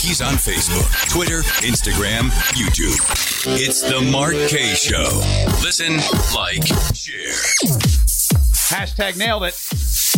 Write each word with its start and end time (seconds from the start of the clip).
He's 0.00 0.22
on 0.22 0.32
Facebook, 0.34 1.10
Twitter, 1.10 1.42
Instagram, 1.60 2.30
YouTube. 2.56 2.96
It's 3.60 3.82
the 3.82 4.00
Mark 4.10 4.32
Kaye 4.48 4.74
Show. 4.74 5.20
Listen, 5.62 5.96
like, 6.34 6.66
share. 6.96 7.30
Hashtag 8.70 9.18
nailed 9.18 9.44
it. 9.44 9.54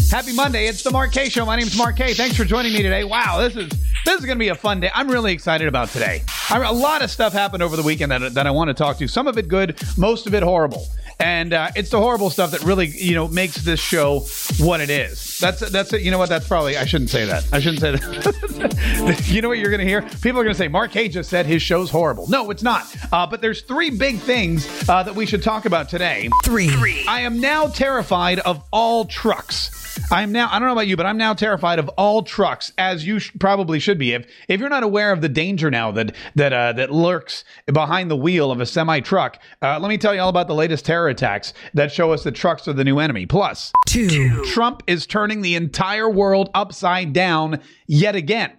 Happy 0.09 0.33
Monday. 0.35 0.69
It's 0.69 0.85
the 0.85 0.93
Mark 0.93 1.11
Kaye 1.11 1.29
Show. 1.29 1.45
My 1.45 1.57
name 1.57 1.67
is 1.67 1.77
Mark 1.77 1.97
Kaye. 1.97 2.15
Thanks 2.15 2.37
for 2.37 2.45
joining 2.45 2.73
me 2.73 2.83
today. 2.83 3.03
Wow, 3.03 3.41
this 3.41 3.57
is 3.57 3.69
this 4.05 4.21
is 4.21 4.25
going 4.25 4.39
to 4.39 4.43
be 4.43 4.49
a 4.49 4.55
fun 4.55 4.79
day. 4.79 4.91
I'm 4.95 5.09
really 5.09 5.33
excited 5.33 5.67
about 5.67 5.89
today. 5.89 6.23
I, 6.49 6.63
a 6.63 6.73
lot 6.73 7.03
of 7.03 7.11
stuff 7.11 7.33
happened 7.33 7.65
over 7.65 7.77
the 7.77 7.83
weekend 7.83 8.13
that, 8.13 8.35
that 8.35 8.47
I 8.47 8.53
want 8.53 8.69
to 8.69 8.75
talk 8.75 8.99
to. 8.99 9.09
Some 9.09 9.27
of 9.27 9.37
it 9.37 9.49
good, 9.49 9.83
most 9.99 10.29
of 10.29 10.35
it 10.35 10.45
horrible. 10.45 10.87
And 11.19 11.53
uh, 11.53 11.71
it's 11.77 11.91
the 11.91 11.99
horrible 11.99 12.31
stuff 12.31 12.51
that 12.53 12.63
really, 12.65 12.87
you 12.87 13.15
know, 13.15 13.29
makes 13.29 13.57
this 13.57 13.81
show 13.81 14.21
what 14.59 14.81
it 14.81 14.91
is. 14.91 15.39
That's 15.39 15.61
that's 15.71 15.93
it. 15.93 16.03
You 16.03 16.11
know 16.11 16.19
what? 16.19 16.29
That's 16.29 16.47
probably 16.47 16.77
I 16.77 16.85
shouldn't 16.85 17.11
say 17.11 17.25
that. 17.27 17.47
I 17.53 17.61
shouldn't 17.61 17.81
say 17.81 17.93
that. 17.93 19.23
you 19.27 19.43
know 19.43 19.49
what 19.49 19.59
you're 19.59 19.71
going 19.71 19.81
to 19.81 19.87
hear? 19.87 20.03
People 20.03 20.41
are 20.41 20.45
going 20.45 20.55
to 20.55 20.59
say 20.59 20.69
Mark 20.69 20.93
Kaye 20.93 21.09
just 21.09 21.31
said 21.31 21.47
his 21.47 21.63
show's 21.63 21.91
horrible. 21.91 22.29
No, 22.29 22.51
it's 22.51 22.63
not. 22.63 22.87
Uh, 23.13 23.27
but 23.27 23.41
there's 23.41 23.63
three 23.63 23.91
big 23.91 24.19
things 24.19 24.67
uh, 24.89 25.03
that 25.03 25.15
we 25.15 25.27
should 25.27 25.43
talk 25.43 25.65
about 25.65 25.89
today. 25.89 26.29
Three. 26.45 26.71
I 27.09 27.21
am 27.21 27.41
now 27.41 27.67
terrified 27.67 28.39
of 28.41 28.63
all 28.73 29.05
trucks. 29.05 29.82
I'm 30.11 30.33
now 30.33 30.49
I 30.51 30.59
don't 30.59 30.69
know 30.69 30.73
about 30.73 30.87
you, 30.87 30.97
but 30.97 31.07
I'm 31.07 31.17
now 31.17 31.35
terrified 31.35 31.79
of 31.79 31.89
all 31.91 32.23
trucks, 32.23 32.73
as 32.79 33.07
you 33.07 33.19
sh- 33.19 33.33
probably 33.39 33.79
should 33.79 33.99
be. 33.99 34.13
If 34.13 34.27
if 34.49 34.61
you're 34.61 34.69
not 34.69 34.83
aware 34.83 35.13
of 35.13 35.21
the 35.21 35.29
danger 35.29 35.71
now 35.71 35.91
that 35.93 36.15
that 36.35 36.53
uh, 36.53 36.73
that 36.75 36.91
lurks 36.93 37.45
behind 37.67 38.11
the 38.11 38.17
wheel 38.17 38.51
of 38.51 38.61
a 38.61 38.67
semi 38.67 39.01
truck, 39.01 39.39
uh, 39.63 39.79
let 39.81 39.89
me 39.89 39.99
tell 39.99 40.15
you 40.15 40.21
all 40.21 40.29
about 40.29 40.49
the 40.49 40.55
latest 40.55 40.85
terror 40.85 41.09
attacks 41.09 41.55
that 41.75 41.93
show 41.93 42.13
us 42.13 42.25
that 42.25 42.35
trucks 42.35 42.69
are 42.69 42.73
the 42.73 42.85
new 42.85 42.99
enemy. 42.99 43.27
Plus, 43.27 43.73
Two. 43.87 44.45
Trump 44.47 44.83
is 44.87 45.07
turning 45.07 45.43
the 45.43 45.55
entire 45.55 46.09
world 46.09 46.51
upside 46.55 47.13
down 47.13 47.61
yet 47.87 48.17
again. 48.17 48.53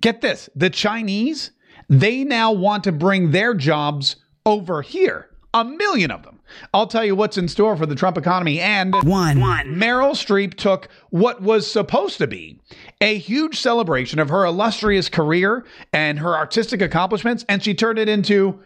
Get 0.00 0.20
this: 0.20 0.48
the 0.54 0.70
Chinese 0.70 1.50
they 1.88 2.24
now 2.24 2.52
want 2.52 2.84
to 2.84 2.92
bring 2.92 3.30
their 3.30 3.54
jobs 3.54 4.16
over 4.44 4.82
here. 4.82 5.30
A 5.54 5.64
million 5.64 6.10
of 6.10 6.22
them. 6.22 6.37
I'll 6.72 6.86
tell 6.86 7.04
you 7.04 7.14
what's 7.14 7.38
in 7.38 7.48
store 7.48 7.76
for 7.76 7.86
the 7.86 7.94
Trump 7.94 8.18
economy 8.18 8.60
and 8.60 8.94
One. 8.94 9.40
one. 9.40 9.74
Meryl 9.74 10.12
Streep 10.12 10.54
took 10.54 10.88
what 11.10 11.42
was 11.42 11.70
supposed 11.70 12.18
to 12.18 12.26
be 12.26 12.60
a 13.00 13.18
huge 13.18 13.60
celebration 13.60 14.18
of 14.18 14.28
her 14.28 14.44
illustrious 14.44 15.08
career 15.08 15.64
and 15.92 16.18
her 16.18 16.36
artistic 16.36 16.82
accomplishments, 16.82 17.44
and 17.48 17.62
she 17.62 17.74
turned 17.74 17.98
it 17.98 18.08
into 18.08 18.60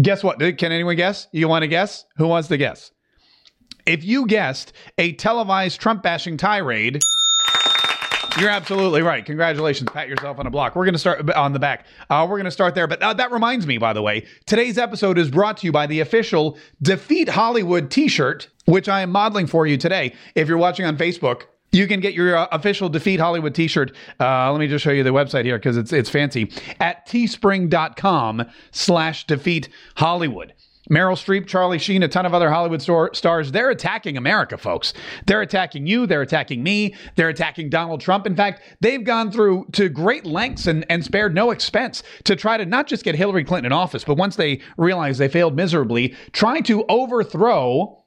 guess 0.00 0.22
what? 0.22 0.38
Can 0.38 0.72
anyone 0.72 0.96
guess? 0.96 1.28
You 1.32 1.48
want 1.48 1.62
to 1.62 1.68
guess? 1.68 2.04
Who 2.16 2.28
wants 2.28 2.48
to 2.48 2.56
guess? 2.56 2.92
If 3.84 4.04
you 4.04 4.26
guessed 4.26 4.72
a 4.96 5.12
televised 5.14 5.80
Trump 5.80 6.02
bashing 6.02 6.36
tirade, 6.36 7.00
you're 8.38 8.50
absolutely 8.50 9.02
right. 9.02 9.24
Congratulations. 9.24 9.90
Pat 9.90 10.08
yourself 10.08 10.38
on 10.38 10.46
a 10.46 10.50
block. 10.50 10.74
We're 10.74 10.84
going 10.84 10.94
to 10.94 10.98
start 10.98 11.30
on 11.32 11.52
the 11.52 11.58
back. 11.58 11.86
Uh, 12.10 12.26
we're 12.28 12.36
going 12.36 12.44
to 12.44 12.50
start 12.50 12.74
there. 12.74 12.86
But 12.86 13.02
uh, 13.02 13.14
that 13.14 13.30
reminds 13.30 13.66
me, 13.66 13.78
by 13.78 13.92
the 13.92 14.02
way, 14.02 14.26
today's 14.46 14.78
episode 14.78 15.18
is 15.18 15.30
brought 15.30 15.58
to 15.58 15.66
you 15.66 15.72
by 15.72 15.86
the 15.86 16.00
official 16.00 16.56
Defeat 16.80 17.28
Hollywood 17.28 17.90
t 17.90 18.08
shirt, 18.08 18.48
which 18.64 18.88
I 18.88 19.00
am 19.02 19.10
modeling 19.10 19.46
for 19.46 19.66
you 19.66 19.76
today. 19.76 20.14
If 20.34 20.48
you're 20.48 20.58
watching 20.58 20.86
on 20.86 20.96
Facebook, 20.96 21.42
you 21.72 21.86
can 21.86 22.00
get 22.00 22.12
your 22.14 22.36
uh, 22.36 22.48
official 22.52 22.88
Defeat 22.88 23.18
Hollywood 23.18 23.54
t-shirt. 23.54 23.92
Uh, 24.20 24.52
let 24.52 24.60
me 24.60 24.68
just 24.68 24.84
show 24.84 24.90
you 24.90 25.02
the 25.02 25.10
website 25.10 25.44
here 25.44 25.56
because 25.56 25.78
it's 25.78 25.92
it's 25.92 26.10
fancy 26.10 26.52
at 26.80 27.08
teespring.com 27.08 28.44
slash 28.70 29.26
defeat 29.26 29.70
Hollywood. 29.96 30.52
Meryl 30.90 31.14
Streep, 31.14 31.46
Charlie 31.46 31.78
Sheen, 31.78 32.02
a 32.02 32.08
ton 32.08 32.26
of 32.26 32.34
other 32.34 32.50
Hollywood 32.50 32.82
star- 32.82 33.14
stars, 33.14 33.52
they're 33.52 33.70
attacking 33.70 34.16
America, 34.16 34.58
folks. 34.58 34.92
They're 35.26 35.42
attacking 35.42 35.86
you. 35.86 36.06
They're 36.06 36.22
attacking 36.22 36.62
me. 36.62 36.94
They're 37.14 37.28
attacking 37.28 37.70
Donald 37.70 38.00
Trump. 38.00 38.26
In 38.26 38.34
fact, 38.34 38.62
they've 38.80 39.04
gone 39.04 39.30
through 39.30 39.66
to 39.72 39.88
great 39.88 40.26
lengths 40.26 40.66
and, 40.66 40.84
and 40.90 41.04
spared 41.04 41.34
no 41.34 41.50
expense 41.50 42.02
to 42.24 42.34
try 42.34 42.56
to 42.56 42.66
not 42.66 42.88
just 42.88 43.04
get 43.04 43.14
Hillary 43.14 43.44
Clinton 43.44 43.66
in 43.66 43.72
office, 43.72 44.02
but 44.04 44.16
once 44.16 44.36
they 44.36 44.60
realize 44.76 45.18
they 45.18 45.28
failed 45.28 45.54
miserably, 45.54 46.16
try 46.32 46.60
to 46.62 46.84
overthrow 46.88 47.98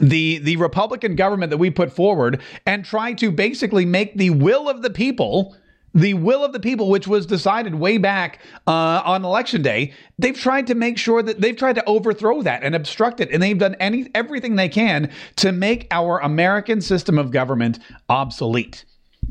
the 0.00 0.38
the 0.38 0.56
Republican 0.56 1.16
government 1.16 1.50
that 1.50 1.56
we 1.56 1.70
put 1.70 1.90
forward 1.90 2.40
and 2.66 2.84
try 2.84 3.12
to 3.14 3.30
basically 3.30 3.86
make 3.86 4.16
the 4.16 4.30
will 4.30 4.68
of 4.68 4.82
the 4.82 4.90
people 4.90 5.56
the 5.94 6.14
will 6.14 6.44
of 6.44 6.52
the 6.52 6.60
people, 6.60 6.88
which 6.90 7.06
was 7.06 7.26
decided 7.26 7.74
way 7.74 7.98
back 7.98 8.40
uh, 8.66 9.02
on 9.04 9.24
election 9.24 9.62
day, 9.62 9.92
they've 10.18 10.38
tried 10.38 10.66
to 10.68 10.74
make 10.74 10.98
sure 10.98 11.22
that 11.22 11.40
they've 11.40 11.56
tried 11.56 11.74
to 11.74 11.84
overthrow 11.86 12.42
that 12.42 12.62
and 12.62 12.74
obstruct 12.74 13.20
it, 13.20 13.30
and 13.32 13.42
they've 13.42 13.58
done 13.58 13.74
any 13.80 14.08
everything 14.14 14.56
they 14.56 14.68
can 14.68 15.10
to 15.36 15.52
make 15.52 15.86
our 15.90 16.20
American 16.20 16.80
system 16.80 17.18
of 17.18 17.30
government 17.30 17.78
obsolete. 18.08 18.84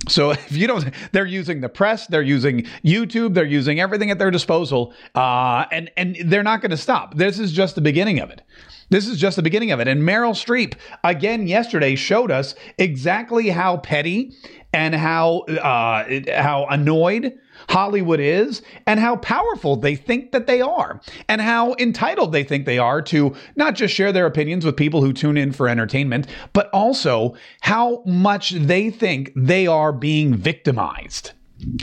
So 0.09 0.31
if 0.31 0.51
you 0.51 0.67
don't, 0.67 0.93
they're 1.11 1.25
using 1.25 1.61
the 1.61 1.69
press, 1.69 2.07
they're 2.07 2.21
using 2.21 2.63
YouTube, 2.83 3.33
they're 3.33 3.45
using 3.45 3.79
everything 3.79 4.11
at 4.11 4.19
their 4.19 4.31
disposal, 4.31 4.93
uh, 5.15 5.65
and 5.71 5.91
and 5.97 6.17
they're 6.25 6.43
not 6.43 6.61
going 6.61 6.71
to 6.71 6.77
stop. 6.77 7.15
This 7.15 7.39
is 7.39 7.51
just 7.51 7.75
the 7.75 7.81
beginning 7.81 8.19
of 8.19 8.29
it. 8.29 8.41
This 8.89 9.07
is 9.07 9.19
just 9.19 9.35
the 9.35 9.41
beginning 9.41 9.71
of 9.71 9.79
it. 9.79 9.87
And 9.87 10.01
Meryl 10.01 10.31
Streep 10.31 10.75
again 11.03 11.47
yesterday 11.47 11.95
showed 11.95 12.31
us 12.31 12.55
exactly 12.77 13.49
how 13.49 13.77
petty 13.77 14.33
and 14.73 14.95
how 14.95 15.39
uh, 15.39 16.05
how 16.33 16.65
annoyed 16.69 17.37
Hollywood 17.69 18.19
is 18.19 18.61
and 18.85 18.99
how 18.99 19.17
powerful 19.17 19.75
they 19.75 19.95
think 19.95 20.31
that 20.31 20.47
they 20.47 20.61
are 20.61 21.01
and 21.27 21.41
how 21.41 21.75
entitled 21.79 22.31
they 22.31 22.43
think 22.43 22.65
they 22.65 22.77
are 22.77 23.01
to 23.03 23.35
not 23.55 23.75
just 23.75 23.93
share 23.93 24.11
their 24.11 24.25
opinions 24.25 24.65
with 24.65 24.77
people 24.77 25.01
who 25.01 25.11
tune 25.11 25.37
in 25.37 25.51
for 25.51 25.67
entertainment, 25.67 26.27
but 26.53 26.69
also 26.71 27.35
how 27.61 28.03
much 28.05 28.51
they 28.51 28.89
think 28.89 29.31
they 29.35 29.67
are 29.67 29.91
being 29.91 30.35
victimized. 30.35 31.31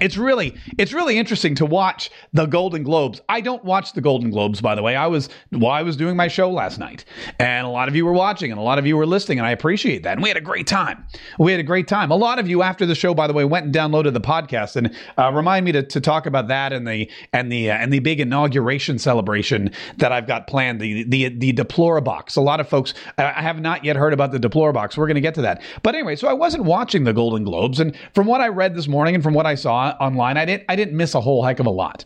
It's 0.00 0.16
really 0.16 0.54
it's 0.78 0.92
really 0.92 1.18
interesting 1.18 1.54
to 1.56 1.66
watch 1.66 2.10
the 2.32 2.46
Golden 2.46 2.84
Globes. 2.84 3.20
I 3.28 3.40
don't 3.40 3.64
watch 3.64 3.92
the 3.92 4.00
Golden 4.00 4.30
Globes, 4.30 4.60
by 4.60 4.74
the 4.74 4.82
way. 4.82 4.94
I 4.94 5.08
was 5.08 5.28
well, 5.50 5.70
I 5.70 5.82
was 5.82 5.96
doing 5.96 6.16
my 6.16 6.28
show 6.28 6.50
last 6.50 6.78
night, 6.78 7.04
and 7.40 7.66
a 7.66 7.70
lot 7.70 7.88
of 7.88 7.96
you 7.96 8.04
were 8.04 8.12
watching, 8.12 8.52
and 8.52 8.60
a 8.60 8.62
lot 8.62 8.78
of 8.78 8.86
you 8.86 8.96
were 8.96 9.06
listening, 9.06 9.38
and 9.38 9.46
I 9.46 9.50
appreciate 9.50 10.04
that. 10.04 10.12
And 10.12 10.22
we 10.22 10.28
had 10.28 10.36
a 10.36 10.42
great 10.42 10.68
time. 10.68 11.04
We 11.38 11.50
had 11.50 11.60
a 11.60 11.64
great 11.64 11.88
time. 11.88 12.12
A 12.12 12.16
lot 12.16 12.38
of 12.38 12.48
you 12.48 12.62
after 12.62 12.86
the 12.86 12.94
show, 12.94 13.14
by 13.14 13.26
the 13.26 13.32
way, 13.32 13.44
went 13.44 13.66
and 13.66 13.74
downloaded 13.74 14.12
the 14.12 14.20
podcast, 14.20 14.76
and 14.76 14.94
uh, 15.18 15.32
remind 15.32 15.64
me 15.64 15.72
to, 15.72 15.82
to 15.82 16.00
talk 16.00 16.26
about 16.26 16.48
that 16.48 16.72
and 16.72 16.86
the 16.86 17.10
and 17.32 17.50
the 17.50 17.70
uh, 17.70 17.74
and 17.74 17.92
the 17.92 17.98
big 17.98 18.20
inauguration 18.20 18.98
celebration 18.98 19.70
that 19.96 20.12
I've 20.12 20.28
got 20.28 20.46
planned. 20.46 20.80
The 20.80 21.02
the 21.04 21.30
the 21.30 21.52
Deplorabox. 21.52 22.36
A 22.36 22.40
lot 22.40 22.60
of 22.60 22.68
folks 22.68 22.94
I 23.18 23.42
have 23.42 23.60
not 23.60 23.84
yet 23.84 23.96
heard 23.96 24.12
about 24.12 24.30
the 24.30 24.38
Deplorabox. 24.38 24.96
We're 24.96 25.06
going 25.06 25.16
to 25.16 25.20
get 25.20 25.34
to 25.34 25.42
that. 25.42 25.62
But 25.82 25.94
anyway, 25.94 26.14
so 26.14 26.28
I 26.28 26.32
wasn't 26.32 26.64
watching 26.64 27.04
the 27.04 27.12
Golden 27.12 27.42
Globes, 27.42 27.80
and 27.80 27.96
from 28.14 28.26
what 28.26 28.40
I 28.40 28.48
read 28.48 28.76
this 28.76 28.86
morning 28.86 29.16
and 29.16 29.24
from 29.24 29.34
what 29.34 29.46
I 29.46 29.56
saw 29.64 29.96
online, 29.98 30.36
I 30.36 30.44
didn't 30.44 30.64
I 30.68 30.76
didn't 30.76 30.96
miss 30.96 31.14
a 31.14 31.20
whole 31.20 31.42
heck 31.42 31.58
of 31.58 31.66
a 31.66 31.70
lot. 31.70 32.04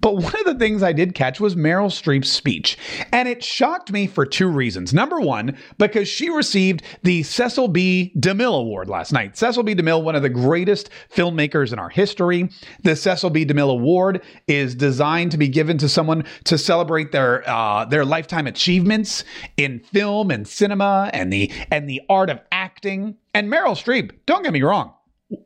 But 0.00 0.16
one 0.16 0.34
of 0.34 0.44
the 0.44 0.58
things 0.58 0.82
I 0.82 0.92
did 0.92 1.14
catch 1.14 1.40
was 1.40 1.54
Meryl 1.54 1.86
Streep's 1.86 2.28
speech, 2.28 2.76
and 3.12 3.28
it 3.28 3.44
shocked 3.44 3.92
me 3.92 4.08
for 4.08 4.26
two 4.26 4.48
reasons. 4.48 4.92
Number 4.92 5.20
one, 5.20 5.56
because 5.78 6.08
she 6.08 6.28
received 6.28 6.82
the 7.02 7.22
Cecil 7.22 7.68
B. 7.68 8.12
DeMille 8.18 8.58
Award 8.58 8.88
last 8.88 9.12
night. 9.12 9.38
Cecil 9.38 9.62
B. 9.62 9.74
DeMille, 9.74 10.02
one 10.02 10.16
of 10.16 10.22
the 10.22 10.28
greatest 10.28 10.90
filmmakers 11.14 11.72
in 11.72 11.78
our 11.78 11.88
history. 11.88 12.50
The 12.82 12.96
Cecil 12.96 13.30
B. 13.30 13.46
DeMille 13.46 13.70
Award 13.70 14.22
is 14.48 14.74
designed 14.74 15.30
to 15.30 15.38
be 15.38 15.48
given 15.48 15.78
to 15.78 15.88
someone 15.88 16.24
to 16.44 16.58
celebrate 16.58 17.12
their 17.12 17.48
uh, 17.48 17.84
their 17.84 18.04
lifetime 18.04 18.48
achievements 18.48 19.22
in 19.56 19.78
film 19.78 20.32
and 20.32 20.46
cinema 20.46 21.08
and 21.12 21.32
the 21.32 21.52
and 21.70 21.88
the 21.88 22.02
art 22.08 22.30
of 22.30 22.40
acting. 22.50 23.16
And 23.32 23.48
Meryl 23.48 23.76
Streep, 23.76 24.10
don't 24.26 24.42
get 24.42 24.52
me 24.52 24.62
wrong, 24.62 24.92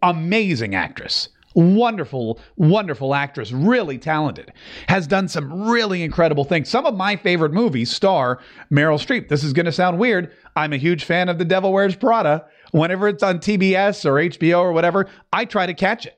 amazing 0.02 0.75
actress 0.75 1.29
wonderful, 1.55 2.41
wonderful 2.56 3.14
actress, 3.14 3.52
really 3.52 3.99
talented, 3.99 4.52
has 4.88 5.06
done 5.06 5.29
some 5.29 5.69
really 5.69 6.02
incredible 6.02 6.44
things. 6.44 6.69
Some 6.69 6.87
of 6.87 6.97
my 6.97 7.17
favorite 7.17 7.52
movies 7.52 7.91
star 7.91 8.41
Meryl 8.73 8.99
Streep. 9.05 9.29
This 9.29 9.44
is 9.44 9.52
going 9.52 9.67
to 9.67 9.73
sound 9.73 9.99
weird. 9.99 10.32
I'm 10.56 10.73
a 10.73 10.76
huge 10.79 11.05
fan 11.05 11.29
of 11.29 11.38
The 11.38 11.44
Devil 11.44 11.73
Wears 11.73 11.97
Prada. 11.97 12.47
Whenever 12.73 13.08
it's 13.08 13.23
on 13.23 13.38
TBS 13.38 14.05
or 14.05 14.14
HBO 14.14 14.61
or 14.61 14.73
whatever, 14.73 15.08
I 15.32 15.44
try 15.44 15.67
to 15.67 15.75
catch 15.75 16.06
it. 16.06 16.17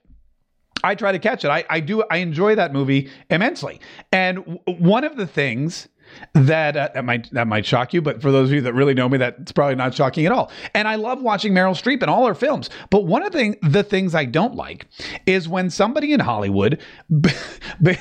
I 0.84 0.94
try 0.94 1.12
to 1.12 1.18
catch 1.18 1.44
it. 1.44 1.48
I, 1.48 1.64
I 1.70 1.80
do. 1.80 2.02
I 2.10 2.18
enjoy 2.18 2.56
that 2.56 2.72
movie 2.72 3.10
immensely. 3.30 3.80
And 4.10 4.38
w- 4.38 4.60
one 4.66 5.04
of 5.04 5.16
the 5.16 5.26
things 5.26 5.88
that 6.34 6.76
uh, 6.76 6.90
that 6.94 7.04
might 7.04 7.30
that 7.32 7.46
might 7.46 7.66
shock 7.66 7.92
you, 7.92 8.02
but 8.02 8.22
for 8.22 8.30
those 8.30 8.48
of 8.48 8.54
you 8.54 8.60
that 8.62 8.74
really 8.74 8.94
know 8.94 9.08
me, 9.08 9.18
that's 9.18 9.52
probably 9.52 9.74
not 9.74 9.94
shocking 9.94 10.26
at 10.26 10.32
all. 10.32 10.50
And 10.74 10.88
I 10.88 10.94
love 10.94 11.22
watching 11.22 11.52
Meryl 11.52 11.72
Streep 11.72 12.02
in 12.02 12.08
all 12.08 12.26
her 12.26 12.34
films. 12.34 12.70
But 12.90 13.04
one 13.04 13.22
of 13.22 13.32
the, 13.32 13.56
the 13.62 13.82
things 13.82 14.14
I 14.14 14.24
don't 14.24 14.54
like 14.54 14.86
is 15.26 15.48
when 15.48 15.70
somebody 15.70 16.12
in 16.12 16.20
Hollywood 16.20 16.80
be, 17.20 17.30
be, 17.82 17.98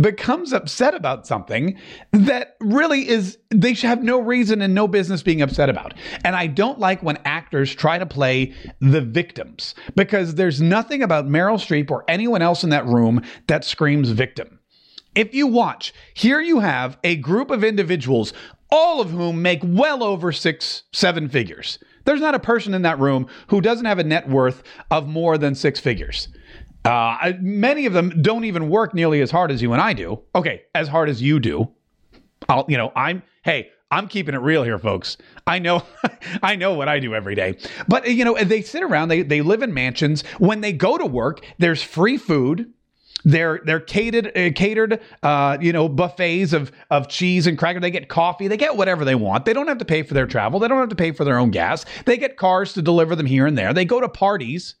becomes 0.00 0.52
upset 0.52 0.94
about 0.94 1.26
something 1.26 1.78
that 2.12 2.56
really 2.60 3.08
is 3.08 3.38
they 3.50 3.74
should 3.74 3.88
have 3.88 4.02
no 4.02 4.20
reason 4.20 4.62
and 4.62 4.74
no 4.74 4.86
business 4.86 5.22
being 5.22 5.42
upset 5.42 5.68
about. 5.68 5.94
And 6.24 6.36
I 6.36 6.46
don't 6.46 6.78
like 6.78 7.02
when 7.02 7.18
actors 7.24 7.74
try 7.74 7.98
to 7.98 8.06
play 8.06 8.54
the 8.80 9.00
victims 9.00 9.74
because 9.96 10.34
there's 10.36 10.60
nothing 10.60 11.02
about 11.02 11.26
Meryl 11.26 11.56
Streep 11.56 11.90
or 11.90 12.04
anyone 12.08 12.42
else 12.42 12.64
in 12.64 12.70
that 12.70 12.86
room 12.86 13.22
that 13.48 13.64
screams 13.64 14.10
victim. 14.10 14.59
If 15.14 15.34
you 15.34 15.46
watch, 15.46 15.92
here 16.14 16.40
you 16.40 16.60
have 16.60 16.98
a 17.02 17.16
group 17.16 17.50
of 17.50 17.64
individuals, 17.64 18.32
all 18.70 19.00
of 19.00 19.10
whom 19.10 19.42
make 19.42 19.60
well 19.64 20.02
over 20.02 20.30
six, 20.30 20.84
seven 20.92 21.28
figures. 21.28 21.78
There's 22.04 22.20
not 22.20 22.34
a 22.34 22.40
person 22.40 22.74
in 22.74 22.82
that 22.82 22.98
room 22.98 23.26
who 23.48 23.60
doesn't 23.60 23.86
have 23.86 23.98
a 23.98 24.04
net 24.04 24.28
worth 24.28 24.62
of 24.90 25.08
more 25.08 25.36
than 25.36 25.54
six 25.54 25.80
figures. 25.80 26.28
Uh, 26.84 27.32
many 27.40 27.86
of 27.86 27.92
them 27.92 28.22
don't 28.22 28.44
even 28.44 28.68
work 28.68 28.94
nearly 28.94 29.20
as 29.20 29.30
hard 29.30 29.50
as 29.50 29.60
you 29.60 29.72
and 29.72 29.82
I 29.82 29.92
do. 29.92 30.22
Okay, 30.34 30.62
as 30.74 30.88
hard 30.88 31.08
as 31.08 31.20
you 31.20 31.38
do. 31.40 31.68
I'll, 32.48 32.64
you 32.68 32.78
know, 32.78 32.90
I'm, 32.96 33.22
hey, 33.42 33.70
I'm 33.90 34.08
keeping 34.08 34.34
it 34.34 34.40
real 34.40 34.62
here, 34.62 34.78
folks. 34.78 35.16
I 35.46 35.58
know, 35.58 35.82
I 36.42 36.56
know 36.56 36.74
what 36.74 36.88
I 36.88 37.00
do 37.00 37.14
every 37.14 37.34
day. 37.34 37.58
But 37.88 38.08
you 38.08 38.24
know, 38.24 38.36
they 38.42 38.62
sit 38.62 38.82
around. 38.82 39.08
They 39.08 39.22
they 39.22 39.42
live 39.42 39.62
in 39.62 39.74
mansions. 39.74 40.22
When 40.38 40.60
they 40.60 40.72
go 40.72 40.96
to 40.96 41.04
work, 41.04 41.44
there's 41.58 41.82
free 41.82 42.16
food. 42.16 42.72
They're 43.24 43.60
they're 43.64 43.80
catered 43.80 44.28
uh, 44.36 44.50
catered 44.54 45.00
uh, 45.22 45.58
you 45.60 45.72
know 45.72 45.88
buffets 45.88 46.52
of 46.52 46.72
of 46.90 47.08
cheese 47.08 47.46
and 47.46 47.58
cracker. 47.58 47.80
They 47.80 47.90
get 47.90 48.08
coffee. 48.08 48.48
They 48.48 48.56
get 48.56 48.76
whatever 48.76 49.04
they 49.04 49.14
want. 49.14 49.44
They 49.44 49.52
don't 49.52 49.68
have 49.68 49.78
to 49.78 49.84
pay 49.84 50.02
for 50.02 50.14
their 50.14 50.26
travel. 50.26 50.60
They 50.60 50.68
don't 50.68 50.80
have 50.80 50.88
to 50.88 50.96
pay 50.96 51.12
for 51.12 51.24
their 51.24 51.38
own 51.38 51.50
gas. 51.50 51.84
They 52.06 52.16
get 52.16 52.36
cars 52.36 52.72
to 52.74 52.82
deliver 52.82 53.14
them 53.14 53.26
here 53.26 53.46
and 53.46 53.56
there. 53.56 53.72
They 53.72 53.84
go 53.84 54.00
to 54.00 54.08
parties. 54.08 54.74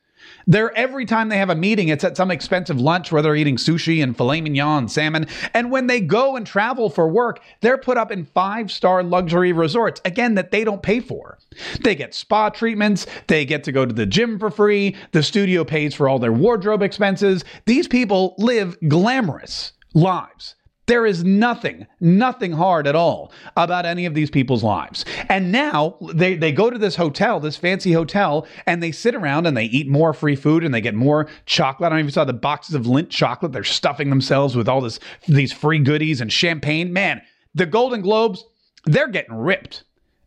They're 0.46 0.76
every 0.76 1.06
time 1.06 1.28
they 1.28 1.38
have 1.38 1.50
a 1.50 1.54
meeting, 1.54 1.88
it's 1.88 2.04
at 2.04 2.16
some 2.16 2.30
expensive 2.30 2.80
lunch 2.80 3.12
where 3.12 3.22
they're 3.22 3.36
eating 3.36 3.56
sushi 3.56 4.02
and 4.02 4.16
filet 4.16 4.40
mignon 4.40 4.78
and 4.78 4.90
salmon. 4.90 5.26
And 5.54 5.70
when 5.70 5.86
they 5.86 6.00
go 6.00 6.36
and 6.36 6.46
travel 6.46 6.90
for 6.90 7.08
work, 7.08 7.40
they're 7.60 7.78
put 7.78 7.96
up 7.96 8.10
in 8.10 8.24
five 8.26 8.70
star 8.70 9.02
luxury 9.02 9.52
resorts, 9.52 10.00
again, 10.04 10.34
that 10.34 10.50
they 10.50 10.64
don't 10.64 10.82
pay 10.82 11.00
for. 11.00 11.38
They 11.82 11.94
get 11.94 12.14
spa 12.14 12.50
treatments, 12.50 13.06
they 13.26 13.44
get 13.44 13.64
to 13.64 13.72
go 13.72 13.84
to 13.84 13.94
the 13.94 14.06
gym 14.06 14.38
for 14.38 14.50
free, 14.50 14.96
the 15.12 15.22
studio 15.22 15.64
pays 15.64 15.94
for 15.94 16.08
all 16.08 16.18
their 16.18 16.32
wardrobe 16.32 16.82
expenses. 16.82 17.44
These 17.66 17.88
people 17.88 18.34
live 18.38 18.76
glamorous 18.88 19.72
lives. 19.94 20.54
There 20.90 21.06
is 21.06 21.22
nothing, 21.22 21.86
nothing 22.00 22.50
hard 22.50 22.88
at 22.88 22.96
all 22.96 23.30
about 23.56 23.86
any 23.86 24.06
of 24.06 24.14
these 24.14 24.28
people's 24.28 24.64
lives. 24.64 25.04
And 25.28 25.52
now 25.52 25.94
they, 26.12 26.34
they 26.34 26.50
go 26.50 26.68
to 26.68 26.78
this 26.78 26.96
hotel, 26.96 27.38
this 27.38 27.56
fancy 27.56 27.92
hotel, 27.92 28.44
and 28.66 28.82
they 28.82 28.90
sit 28.90 29.14
around 29.14 29.46
and 29.46 29.56
they 29.56 29.66
eat 29.66 29.86
more 29.86 30.12
free 30.12 30.34
food 30.34 30.64
and 30.64 30.74
they 30.74 30.80
get 30.80 30.96
more 30.96 31.28
chocolate. 31.46 31.92
I 31.92 31.94
don't 31.94 32.06
you 32.06 32.10
saw 32.10 32.24
the 32.24 32.32
boxes 32.32 32.74
of 32.74 32.86
Lindt 32.86 33.08
chocolate. 33.08 33.52
They're 33.52 33.62
stuffing 33.62 34.10
themselves 34.10 34.56
with 34.56 34.68
all 34.68 34.80
this 34.80 34.98
these 35.28 35.52
free 35.52 35.78
goodies 35.78 36.20
and 36.20 36.32
champagne. 36.32 36.92
Man, 36.92 37.22
the 37.54 37.66
Golden 37.66 38.00
Globes, 38.00 38.44
they're 38.84 39.06
getting 39.06 39.36
ripped. 39.36 39.84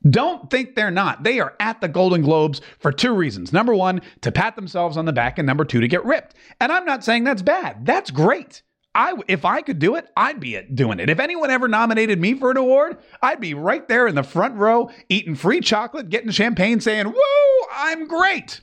Don't 0.10 0.50
think 0.50 0.76
they're 0.76 0.92
not. 0.92 1.24
They 1.24 1.42
are 1.42 1.56
at 1.60 1.82
the 1.82 1.90
Golden 1.90 2.22
Globes 2.22 2.62
for 2.80 2.94
two 2.94 3.14
reasons. 3.14 3.52
Number 3.52 3.76
one, 3.76 4.00
to 4.22 4.32
pat 4.32 4.56
themselves 4.56 4.96
on 4.96 5.04
the 5.04 5.12
back, 5.12 5.38
and 5.38 5.46
number 5.46 5.66
two, 5.66 5.82
to 5.82 5.90
get 5.90 6.06
ripped. 6.06 6.36
And 6.62 6.72
I'm 6.72 6.86
not 6.86 7.04
saying 7.04 7.26
that's 7.26 7.42
bad. 7.42 7.86
That's 7.86 8.12
great. 8.12 8.62
I 8.96 9.16
if 9.28 9.46
I 9.46 9.62
could 9.62 9.80
do 9.80 9.96
it, 9.96 10.08
I'd 10.16 10.40
be 10.40 10.60
doing 10.74 11.00
it. 11.00 11.10
If 11.10 11.20
anyone 11.20 11.50
ever 11.50 11.68
nominated 11.68 12.20
me 12.20 12.36
for 12.36 12.52
an 12.52 12.58
award, 12.58 12.98
I'd 13.22 13.40
be 13.40 13.54
right 13.54 13.88
there 13.88 14.08
in 14.08 14.16
the 14.16 14.24
front 14.24 14.56
row, 14.56 14.90
eating 15.10 15.36
free 15.36 15.62
chocolate, 15.62 16.10
getting 16.10 16.32
champagne, 16.32 16.80
saying, 16.80 17.08
"Woo, 17.08 17.68
I'm 17.76 18.08
great." 18.08 18.62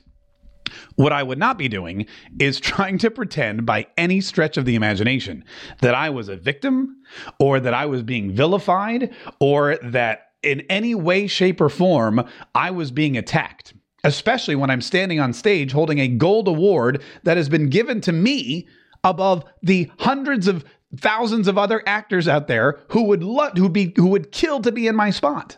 What 0.95 1.11
I 1.11 1.23
would 1.23 1.37
not 1.37 1.57
be 1.57 1.67
doing 1.67 2.05
is 2.39 2.59
trying 2.59 2.97
to 2.99 3.11
pretend 3.11 3.65
by 3.65 3.87
any 3.97 4.21
stretch 4.21 4.57
of 4.57 4.65
the 4.65 4.75
imagination 4.75 5.43
that 5.81 5.95
I 5.95 6.09
was 6.09 6.29
a 6.29 6.37
victim 6.37 6.97
or 7.39 7.59
that 7.59 7.73
I 7.73 7.85
was 7.85 8.03
being 8.03 8.31
vilified 8.31 9.13
or 9.39 9.77
that 9.83 10.27
in 10.43 10.61
any 10.69 10.95
way, 10.95 11.27
shape, 11.27 11.61
or 11.61 11.69
form 11.69 12.23
I 12.55 12.71
was 12.71 12.91
being 12.91 13.17
attacked, 13.17 13.73
especially 14.03 14.55
when 14.55 14.69
I'm 14.69 14.81
standing 14.81 15.19
on 15.19 15.33
stage 15.33 15.71
holding 15.71 15.99
a 15.99 16.07
gold 16.07 16.47
award 16.47 17.03
that 17.23 17.37
has 17.37 17.49
been 17.49 17.69
given 17.69 18.01
to 18.01 18.11
me 18.11 18.67
above 19.03 19.43
the 19.61 19.91
hundreds 19.99 20.47
of 20.47 20.65
thousands 20.97 21.47
of 21.47 21.57
other 21.57 21.81
actors 21.85 22.27
out 22.27 22.47
there 22.47 22.79
who 22.89 23.03
would 23.03 23.23
love 23.23 23.57
who 23.57 23.69
be 23.69 23.93
who 23.95 24.07
would 24.07 24.31
kill 24.31 24.61
to 24.61 24.71
be 24.71 24.87
in 24.87 24.95
my 24.95 25.09
spot. 25.09 25.57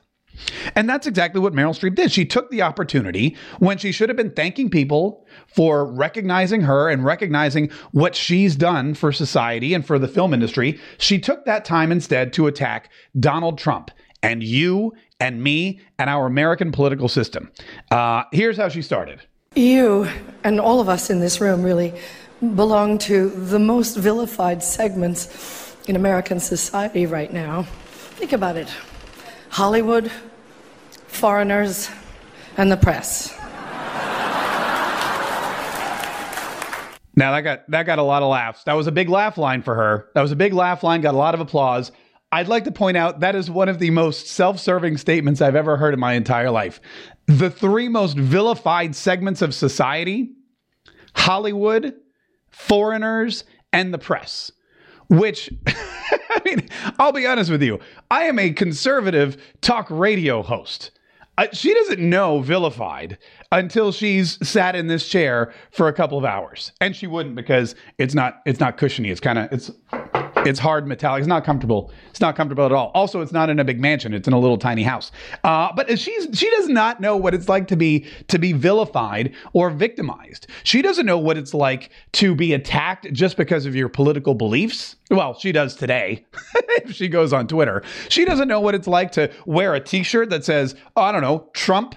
And 0.76 0.90
that's 0.90 1.08
exactly 1.08 1.40
what 1.40 1.54
Meryl 1.54 1.78
Streep 1.78 1.96
did. 1.96 2.12
She 2.12 2.26
took 2.26 2.50
the 2.50 2.64
opportunity 2.64 3.38
when 3.60 3.78
she 3.78 3.92
should 3.92 4.10
have 4.10 4.18
been 4.18 4.32
thanking 4.32 4.70
people 4.70 5.26
for 5.48 5.86
recognizing 5.86 6.62
her 6.62 6.90
and 6.90 7.06
recognizing 7.06 7.70
what 7.92 8.16
she's 8.16 8.56
done 8.56 8.94
for 8.96 9.12
society 9.12 9.74
and 9.74 9.86
for 9.86 10.00
the 10.00 10.08
film 10.08 10.34
industry. 10.34 10.80
She 10.98 11.20
took 11.20 11.46
that 11.46 11.66
time 11.66 11.92
instead 11.92 12.34
to 12.34 12.48
attack 12.48 12.90
Donald 13.20 13.58
Trump 13.60 13.92
and 14.24 14.42
you 14.42 14.94
and 15.20 15.44
me 15.44 15.80
and 16.00 16.10
our 16.10 16.26
American 16.26 16.72
political 16.72 17.08
system. 17.08 17.52
Uh, 17.92 18.24
here's 18.32 18.58
how 18.58 18.70
she 18.70 18.82
started. 18.82 19.22
You 19.56 20.08
and 20.44 20.60
all 20.60 20.80
of 20.80 20.90
us 20.90 21.12
in 21.12 21.20
this 21.20 21.40
room 21.40 21.62
really 21.62 21.94
belong 22.52 22.98
to 23.00 23.30
the 23.30 23.60
most 23.60 23.98
vilified 23.98 24.62
segments 24.62 25.76
in 25.88 25.96
American 25.96 26.40
society 26.40 27.06
right 27.06 27.32
now. 27.32 27.64
Think 27.64 28.34
about 28.34 28.58
it 28.58 28.70
Hollywood, 29.50 30.12
foreigners, 31.08 31.90
and 32.58 32.72
the 32.72 32.78
press. 32.78 33.38
Now 37.16 37.32
that 37.32 37.42
got 37.42 37.70
that 37.70 37.86
got 37.86 38.00
a 38.00 38.04
lot 38.04 38.24
of 38.24 38.30
laughs. 38.30 38.64
That 38.64 38.74
was 38.74 38.88
a 38.88 38.92
big 38.92 39.10
laugh 39.10 39.38
line 39.38 39.62
for 39.62 39.76
her. 39.76 40.10
That 40.16 40.22
was 40.22 40.32
a 40.32 40.36
big 40.36 40.54
laugh 40.54 40.84
line, 40.84 41.02
got 41.02 41.14
a 41.14 41.18
lot 41.18 41.36
of 41.36 41.40
applause. 41.40 41.92
I'd 42.32 42.48
like 42.48 42.64
to 42.64 42.72
point 42.72 42.98
out 42.98 43.20
that 43.20 43.36
is 43.36 43.52
one 43.52 43.70
of 43.70 43.78
the 43.78 43.92
most 43.92 44.26
self-serving 44.26 44.98
statements 44.98 45.40
I've 45.40 45.56
ever 45.56 45.78
heard 45.78 45.94
in 45.94 46.00
my 46.00 46.14
entire 46.14 46.50
life. 46.50 46.82
The 47.28 47.52
three 47.52 47.88
most 47.88 48.18
vilified 48.18 48.96
segments 48.96 49.44
of 49.44 49.54
society, 49.54 50.32
Hollywood, 51.16 51.94
foreigners, 52.54 53.44
and 53.74 53.94
the 53.94 53.98
press. 53.98 54.52
Which, 55.10 55.52
I 55.68 56.42
mean, 56.46 56.70
I'll 56.98 57.12
be 57.12 57.28
honest 57.28 57.52
with 57.52 57.62
you, 57.62 57.80
I 58.10 58.24
am 58.24 58.40
a 58.40 58.52
conservative 58.52 59.38
talk 59.62 59.88
radio 59.90 60.42
host. 60.42 60.92
Uh, 61.38 61.48
she 61.52 61.74
doesn't 61.74 62.00
know 62.00 62.42
vilified 62.42 63.18
until 63.52 63.92
she's 63.92 64.38
sat 64.48 64.76
in 64.76 64.86
this 64.86 65.10
chair 65.10 65.52
for 65.72 65.88
a 65.88 65.94
couple 65.94 66.18
of 66.18 66.24
hours, 66.24 66.72
and 66.80 66.96
she 66.96 67.08
wouldn't 67.08 67.36
because 67.36 67.74
it's 67.98 68.14
not 68.14 68.42
it's 68.46 68.60
not 68.60 68.78
cushiony. 68.78 69.10
It's 69.10 69.20
kind 69.20 69.40
of 69.40 69.52
it's 69.52 69.72
it's 70.46 70.60
hard 70.60 70.88
metallic. 70.88 71.20
It's 71.20 71.28
not 71.28 71.44
comfortable. 71.44 71.92
It's 72.10 72.22
not 72.22 72.36
comfortable 72.36 72.66
at 72.66 72.72
all. 72.72 72.92
Also, 72.94 73.22
it's 73.22 73.32
not 73.32 73.50
in 73.50 73.60
a 73.60 73.64
big 73.64 73.80
mansion. 73.80 74.14
It's 74.14 74.28
in 74.28 74.34
a 74.34 74.40
little 74.40 74.58
tiny 74.58 74.84
house. 74.84 75.12
Uh, 75.44 75.72
but 75.76 75.98
she's 76.00 76.28
she 76.34 76.50
does 76.52 76.70
not 76.70 77.02
know 77.02 77.18
what 77.18 77.34
it's 77.34 77.50
like 77.50 77.68
to 77.68 77.76
be 77.76 78.06
to 78.28 78.38
be 78.40 78.54
vilified 78.54 79.34
or 79.54 79.70
victimized. 79.70 80.48
She 80.64 80.82
doesn't 80.82 81.06
know 81.06 81.18
what 81.18 81.38
it's 81.38 81.54
like 81.54 81.92
to 82.14 82.36
be 82.36 82.54
attacked 82.54 83.12
just 83.14 83.38
because 83.38 83.66
of 83.66 83.76
your 83.76 83.90
political 83.90 84.34
beliefs. 84.34 84.96
Well, 85.10 85.38
she 85.38 85.52
does 85.52 85.76
today. 85.76 86.26
if 86.54 86.94
she 86.94 87.08
goes 87.08 87.34
on 87.34 87.48
Twitter, 87.48 87.84
she 88.10 88.26
doesn't 88.26 88.48
know 88.48 88.60
what 88.60 88.76
it's 88.76 88.88
like 88.88 89.12
to 89.14 89.32
wear 89.46 89.76
a 89.76 89.80
T-shirt 89.80 90.30
that 90.30 90.44
says, 90.44 90.76
oh, 90.96 91.04
I 91.04 91.12
don't 91.12 91.22
know, 91.22 91.50
Trump 91.54 91.96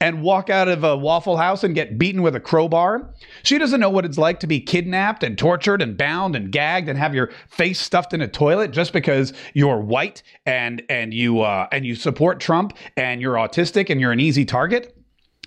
and 0.00 0.22
walk 0.22 0.48
out 0.48 0.68
of 0.68 0.84
a 0.84 0.96
Waffle 0.96 1.36
House 1.36 1.64
and 1.64 1.74
get 1.74 1.98
beaten 1.98 2.22
with 2.22 2.36
a 2.36 2.40
crowbar. 2.40 3.12
She 3.42 3.58
doesn't 3.58 3.80
know 3.80 3.90
what 3.90 4.04
it's 4.04 4.18
like 4.18 4.40
to 4.40 4.46
be 4.46 4.60
kidnapped 4.60 5.24
and 5.24 5.36
tortured 5.36 5.82
and 5.82 5.96
bound 5.96 6.36
and 6.36 6.52
gagged 6.52 6.88
and 6.88 6.98
have 6.98 7.14
your 7.14 7.30
face 7.48 7.80
stuffed 7.80 8.12
in 8.12 8.20
a 8.20 8.28
toilet 8.28 8.70
just 8.70 8.92
because 8.92 9.32
you're 9.54 9.80
white 9.80 10.22
and 10.46 10.82
and 10.88 11.12
you 11.12 11.40
uh, 11.40 11.66
and 11.72 11.84
you 11.84 11.94
support 11.94 12.38
Trump 12.38 12.76
and 12.96 13.20
you're 13.20 13.34
autistic 13.34 13.90
and 13.90 14.00
you're 14.00 14.12
an 14.12 14.20
easy 14.20 14.44
target. 14.44 14.96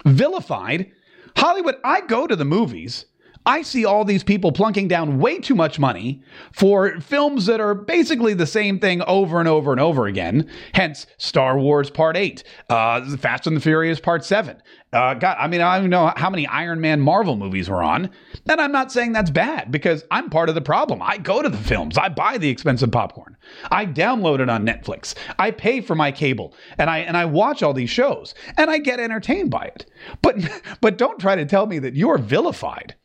Vilified. 0.06 0.92
Hollywood, 1.38 1.76
I 1.84 2.02
go 2.02 2.28
to 2.28 2.36
the 2.36 2.44
movies 2.46 3.06
I 3.46 3.64
see 3.64 3.86
all 3.86 4.06
these 4.06 4.24
people 4.24 4.52
plunking 4.52 4.88
down 4.88 5.20
way 5.20 5.40
too 5.40 5.56
much 5.56 5.80
money 5.80 6.22
for 6.52 7.00
films 7.00 7.48
that 7.48 7.60
are 7.60 7.74
basically 7.74 8.34
the 8.34 8.46
same 8.46 8.80
thing 8.80 9.02
over 9.04 9.40
and 9.40 9.48
over 9.48 9.72
and 9.72 9.82
over 9.82 10.06
again. 10.06 10.50
Hence, 10.74 11.08
Star 11.18 11.58
Wars 11.58 11.90
Part 11.90 12.18
8, 12.18 12.44
uh, 12.70 13.18
Fast 13.18 13.48
and 13.48 13.58
the 13.58 13.62
Furious 13.62 14.00
Part 14.00 14.24
7. 14.24 14.62
Uh, 14.94 15.14
God, 15.14 15.38
I 15.40 15.48
mean, 15.48 15.62
I 15.62 15.80
don't 15.80 15.90
know 15.90 16.12
how 16.18 16.30
many 16.30 16.46
Iron 16.48 16.82
Man 16.82 17.00
Marvel 17.00 17.38
movies 17.38 17.70
were 17.70 17.82
on. 17.82 18.10
And 18.50 18.60
I'm 18.60 18.74
not 18.74 18.92
saying 18.92 19.14
that's 19.14 19.30
bad 19.30 19.72
because 19.72 20.04
I'm 20.12 20.30
part 20.30 20.50
of 20.50 20.56
the 20.56 20.62
problem. 20.62 21.02
I 21.02 21.18
go 21.18 21.42
to 21.42 21.50
the 21.50 21.58
films, 21.58 21.98
I 21.98 22.10
buy 22.10 22.38
the 22.38 22.50
expensive 22.50 22.92
popcorn, 22.92 23.38
I 23.72 23.86
download 23.86 24.42
it 24.42 24.50
on 24.50 24.66
Netflix, 24.66 25.16
I 25.40 25.52
pay 25.52 25.80
for 25.80 25.96
my 25.96 26.12
cable, 26.12 26.54
and 26.78 26.90
I 26.90 27.00
and 27.00 27.16
I 27.16 27.26
watch 27.26 27.64
all 27.64 27.74
these 27.74 27.90
shows, 27.90 28.36
and 28.58 28.70
I 28.70 28.80
get 28.80 29.00
entertained 29.00 29.50
by 29.50 29.66
it. 29.66 29.86
But 30.22 30.38
but 30.82 30.98
don't 30.98 31.20
try 31.20 31.36
to 31.36 31.46
tell 31.46 31.68
me 31.68 31.80
that 31.80 31.96
you're 31.96 32.18
vilified 32.18 32.96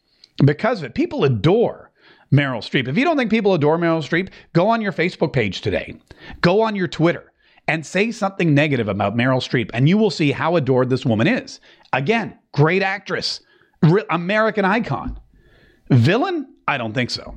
because 0.44 0.78
of 0.78 0.84
it. 0.84 0.94
People 0.94 1.24
adore 1.24 1.90
Meryl 2.32 2.58
Streep. 2.58 2.88
If 2.88 2.98
you 2.98 3.04
don't 3.04 3.16
think 3.16 3.30
people 3.30 3.54
adore 3.54 3.78
Meryl 3.78 4.02
Streep, 4.06 4.30
go 4.52 4.68
on 4.68 4.80
your 4.80 4.92
Facebook 4.92 5.32
page 5.32 5.60
today, 5.60 5.96
go 6.40 6.60
on 6.60 6.76
your 6.76 6.88
Twitter, 6.88 7.32
and 7.68 7.84
say 7.84 8.12
something 8.12 8.54
negative 8.54 8.88
about 8.88 9.16
Meryl 9.16 9.40
Streep, 9.40 9.70
and 9.74 9.88
you 9.88 9.98
will 9.98 10.10
see 10.10 10.32
how 10.32 10.56
adored 10.56 10.90
this 10.90 11.06
woman 11.06 11.26
is. 11.26 11.60
Again, 11.92 12.38
great 12.52 12.82
actress, 12.82 13.40
re- 13.82 14.04
American 14.10 14.64
icon. 14.64 15.18
Villain? 15.90 16.54
I 16.68 16.78
don't 16.78 16.92
think 16.92 17.10
so. 17.10 17.34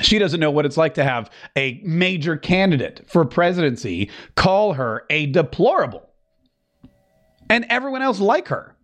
She 0.00 0.18
doesn't 0.18 0.40
know 0.40 0.50
what 0.50 0.64
it's 0.64 0.76
like 0.76 0.94
to 0.94 1.04
have 1.04 1.30
a 1.56 1.80
major 1.84 2.36
candidate 2.36 3.04
for 3.08 3.24
presidency 3.24 4.10
call 4.36 4.74
her 4.74 5.04
a 5.10 5.26
deplorable 5.26 6.08
and 7.50 7.66
everyone 7.68 8.02
else 8.02 8.20
like 8.20 8.48
her. 8.48 8.76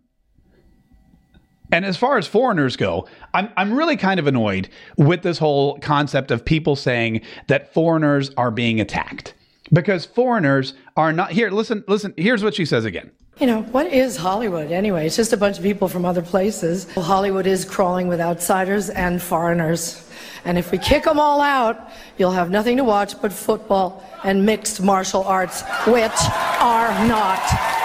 And 1.71 1.85
as 1.85 1.97
far 1.97 2.17
as 2.17 2.27
foreigners 2.27 2.75
go, 2.77 3.07
I'm, 3.33 3.49
I'm 3.57 3.73
really 3.73 3.97
kind 3.97 4.19
of 4.19 4.27
annoyed 4.27 4.69
with 4.97 5.23
this 5.23 5.37
whole 5.37 5.79
concept 5.79 6.31
of 6.31 6.45
people 6.45 6.75
saying 6.75 7.21
that 7.47 7.73
foreigners 7.73 8.31
are 8.37 8.51
being 8.51 8.79
attacked 8.79 9.33
because 9.73 10.05
foreigners 10.05 10.73
are 10.95 11.11
not 11.11 11.31
here. 11.31 11.49
Listen, 11.49 11.83
listen, 11.87 12.13
here's 12.17 12.43
what 12.43 12.55
she 12.55 12.65
says 12.65 12.85
again. 12.85 13.11
You 13.39 13.47
know, 13.47 13.63
what 13.63 13.87
is 13.87 14.15
Hollywood 14.15 14.71
anyway? 14.71 15.07
It's 15.07 15.17
just 15.17 15.33
a 15.33 15.37
bunch 15.37 15.57
of 15.57 15.63
people 15.63 15.89
from 15.89 16.05
other 16.05 16.21
places. 16.21 16.87
Well, 16.95 17.03
Hollywood 17.03 17.45
is 17.45 17.65
crawling 17.65 18.07
with 18.07 18.21
outsiders 18.21 18.89
and 18.89 19.21
foreigners. 19.21 20.09
And 20.45 20.57
if 20.57 20.71
we 20.71 20.77
kick 20.77 21.03
them 21.03 21.19
all 21.19 21.41
out, 21.41 21.91
you'll 22.17 22.31
have 22.31 22.49
nothing 22.49 22.77
to 22.77 22.85
watch 22.85 23.19
but 23.21 23.33
football 23.33 24.05
and 24.23 24.45
mixed 24.45 24.81
martial 24.81 25.23
arts, 25.23 25.63
which 25.85 26.13
are 26.61 27.07
not 27.07 27.41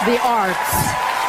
the 0.07 0.21
arts. 0.23 1.20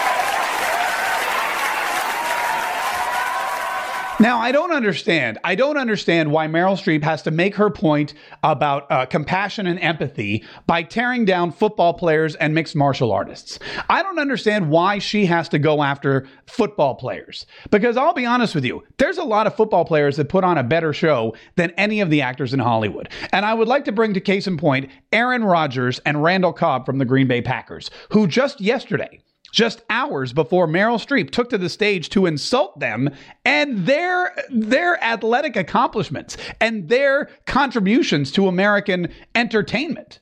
Now, 4.21 4.37
I 4.37 4.51
don't 4.51 4.71
understand. 4.71 5.39
I 5.43 5.55
don't 5.55 5.77
understand 5.77 6.31
why 6.31 6.45
Meryl 6.45 6.77
Streep 6.77 7.03
has 7.03 7.23
to 7.23 7.31
make 7.31 7.55
her 7.55 7.71
point 7.71 8.13
about 8.43 8.85
uh, 8.91 9.07
compassion 9.07 9.65
and 9.65 9.79
empathy 9.79 10.43
by 10.67 10.83
tearing 10.83 11.25
down 11.25 11.51
football 11.51 11.95
players 11.95 12.35
and 12.35 12.53
mixed 12.53 12.75
martial 12.75 13.11
artists. 13.11 13.57
I 13.89 14.03
don't 14.03 14.19
understand 14.19 14.69
why 14.69 14.99
she 14.99 15.25
has 15.25 15.49
to 15.49 15.57
go 15.57 15.81
after 15.81 16.27
football 16.45 16.93
players. 16.93 17.47
Because 17.71 17.97
I'll 17.97 18.13
be 18.13 18.27
honest 18.27 18.53
with 18.53 18.63
you, 18.63 18.83
there's 18.97 19.17
a 19.17 19.23
lot 19.23 19.47
of 19.47 19.55
football 19.55 19.85
players 19.85 20.17
that 20.17 20.29
put 20.29 20.43
on 20.43 20.59
a 20.59 20.63
better 20.63 20.93
show 20.93 21.33
than 21.55 21.71
any 21.71 21.99
of 21.99 22.11
the 22.11 22.21
actors 22.21 22.53
in 22.53 22.59
Hollywood. 22.59 23.09
And 23.33 23.43
I 23.43 23.55
would 23.55 23.67
like 23.67 23.85
to 23.85 23.91
bring 23.91 24.13
to 24.13 24.21
case 24.21 24.45
in 24.45 24.55
point 24.55 24.91
Aaron 25.11 25.43
Rodgers 25.43 25.97
and 26.05 26.21
Randall 26.21 26.53
Cobb 26.53 26.85
from 26.85 26.99
the 26.99 27.05
Green 27.05 27.25
Bay 27.25 27.41
Packers, 27.41 27.89
who 28.11 28.27
just 28.27 28.61
yesterday, 28.61 29.19
just 29.51 29.81
hours 29.89 30.34
before 30.34 30.67
Meryl 30.67 31.03
Streep 31.03 31.31
took 31.31 31.50
to 31.50 31.58
the 31.58 31.70
stage 31.70 32.10
to 32.10 32.25
insult 32.25 32.79
them 32.79 33.10
and 33.46 33.86
their 33.86 34.34
their 34.50 35.01
athletic 35.03 35.55
accomplishments 35.55 36.38
and 36.60 36.89
their 36.89 37.29
contributions 37.46 38.31
to 38.31 38.48
American 38.48 39.12
entertainment. 39.36 40.20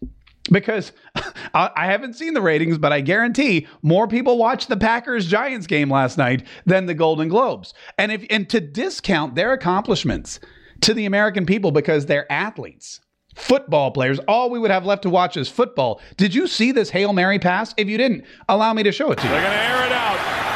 Because 0.51 0.91
I 1.53 1.85
haven't 1.85 2.15
seen 2.15 2.33
the 2.33 2.41
ratings, 2.41 2.79
but 2.79 2.91
I 2.91 3.01
guarantee 3.01 3.67
more 3.83 4.07
people 4.07 4.37
watched 4.37 4.67
the 4.67 4.77
Packers 4.77 5.27
Giants 5.27 5.67
game 5.67 5.91
last 5.91 6.17
night 6.17 6.47
than 6.65 6.87
the 6.87 6.95
Golden 6.95 7.27
Globes. 7.27 7.73
And 7.99 8.11
if 8.11 8.25
and 8.31 8.49
to 8.49 8.59
discount 8.59 9.35
their 9.35 9.53
accomplishments 9.53 10.39
to 10.81 10.93
the 10.93 11.05
American 11.05 11.45
people 11.45 11.71
because 11.71 12.07
they're 12.07 12.31
athletes 12.31 12.99
football 13.39 13.91
players. 13.91 14.19
All 14.27 14.49
we 14.49 14.59
would 14.59 14.71
have 14.71 14.85
left 14.85 15.03
to 15.03 15.09
watch 15.09 15.37
is 15.37 15.49
football. 15.49 16.01
Did 16.17 16.33
you 16.35 16.47
see 16.47 16.71
this 16.71 16.89
Hail 16.89 17.13
Mary 17.13 17.39
pass? 17.39 17.73
If 17.77 17.87
you 17.87 17.97
didn't, 17.97 18.25
allow 18.47 18.73
me 18.73 18.83
to 18.83 18.91
show 18.91 19.11
it 19.11 19.17
to 19.19 19.23
you. 19.23 19.29
They're 19.29 19.41
going 19.41 19.53
to 19.53 19.63
air 19.63 19.85
it 19.85 19.91
out. 19.91 20.49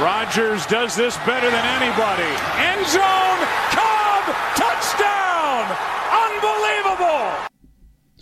Rodgers 0.00 0.64
does 0.66 0.94
this 0.94 1.16
better 1.18 1.50
than 1.50 1.82
anybody. 1.82 2.22
End 2.56 2.86
zone, 2.86 3.40
Cobb, 3.70 4.24
touchdown! 4.54 5.64
Unbelievable! 6.30 7.48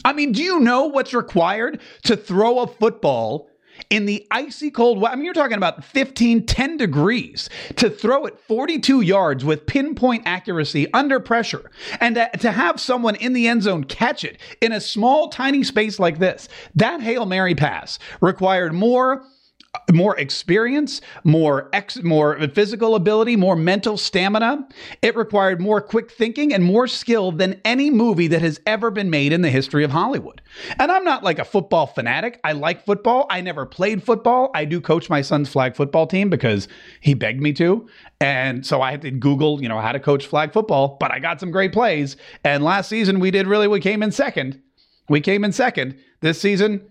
I 0.05 0.13
mean, 0.15 0.33
do 0.33 0.43
you 0.43 0.61
know 0.61 0.87
what's 0.87 1.13
required 1.13 1.81
to 2.05 2.17
throw 2.17 2.61
a 2.61 2.67
football 2.67 3.51
in 3.91 4.07
the 4.07 4.27
icy 4.31 4.71
cold. 4.71 5.05
I 5.05 5.15
mean, 5.15 5.25
you're 5.25 5.35
talking 5.35 5.57
about 5.57 5.85
15, 5.85 6.47
10 6.47 6.77
degrees 6.77 7.49
to 7.77 7.91
throw 7.91 8.27
it 8.27 8.39
42 8.41 9.01
yards 9.01 9.45
with 9.45 9.67
pinpoint 9.67 10.23
accuracy 10.27 10.93
under 10.93 11.21
pressure 11.21 11.71
and 12.01 12.17
to, 12.17 12.31
to 12.39 12.53
have 12.53 12.81
someone 12.81 13.17
in 13.17 13.33
the 13.33 13.49
end 13.49 13.63
zone 13.63 13.85
catch 13.85 14.25
it 14.25 14.39
in 14.61 14.73
a 14.73 14.81
small, 14.81 15.29
tiny 15.29 15.63
space 15.63 15.99
like 15.99 16.19
this. 16.19 16.49
That 16.75 17.01
Hail 17.01 17.27
Mary 17.27 17.55
pass 17.55 17.99
required 18.21 18.73
more 18.73 19.25
more 19.93 20.19
experience, 20.19 21.01
more 21.25 21.69
ex, 21.73 22.03
more 22.03 22.39
physical 22.49 22.95
ability, 22.95 23.37
more 23.37 23.57
mental 23.57 23.97
stamina. 23.97 24.67
It 25.03 25.17
required 25.17 25.61
more 25.61 25.81
quick 25.81 26.11
thinking 26.11 26.53
and 26.53 26.65
more 26.65 26.87
skill 26.87 27.33
than 27.33 27.61
any 27.65 27.91
movie 27.91 28.29
that 28.29 28.43
has 28.43 28.61
ever 28.67 28.91
been 28.91 29.11
made 29.11 29.33
in 29.33 29.43
the 29.43 29.51
history 29.51 29.85
of 29.85 29.91
Hollywood. 29.91 30.43
And 30.79 30.91
I'm 30.91 31.05
not 31.05 31.25
like 31.25 31.39
a 31.39 31.45
football 31.45 31.87
fanatic. 31.87 32.41
I 32.45 32.53
like 32.53 32.85
football. 32.85 33.27
I 33.31 33.41
never 33.41 33.67
played 33.67 34.03
football. 34.03 34.51
I 34.55 34.65
do 34.65 34.81
coach 34.81 35.09
my 35.11 35.23
son's 35.23 35.49
flag 35.49 35.77
football 35.77 36.07
team 36.07 36.31
because 36.31 36.69
he 37.01 37.15
begged 37.15 37.43
me 37.43 37.53
to. 37.55 37.87
And 38.21 38.65
so 38.65 38.83
I 38.83 38.91
had 38.91 39.03
to 39.03 39.11
Google, 39.11 39.63
you 39.63 39.69
know, 39.69 39.81
how 39.81 39.93
to 39.93 40.01
coach 40.01 40.27
flag 40.27 40.53
football, 40.53 40.97
but 40.99 41.11
I 41.11 41.19
got 41.19 41.41
some 41.41 41.51
great 41.51 41.73
plays. 41.73 42.17
And 42.45 42.65
last 42.65 42.89
season 42.89 43.21
we 43.21 43.31
did 43.31 43.47
really 43.47 43.69
we 43.69 43.81
came 43.81 44.03
in 44.03 44.13
second. 44.13 44.61
We 45.09 45.21
came 45.21 45.45
in 45.45 45.53
second. 45.53 45.99
This 46.21 46.41
season 46.41 46.89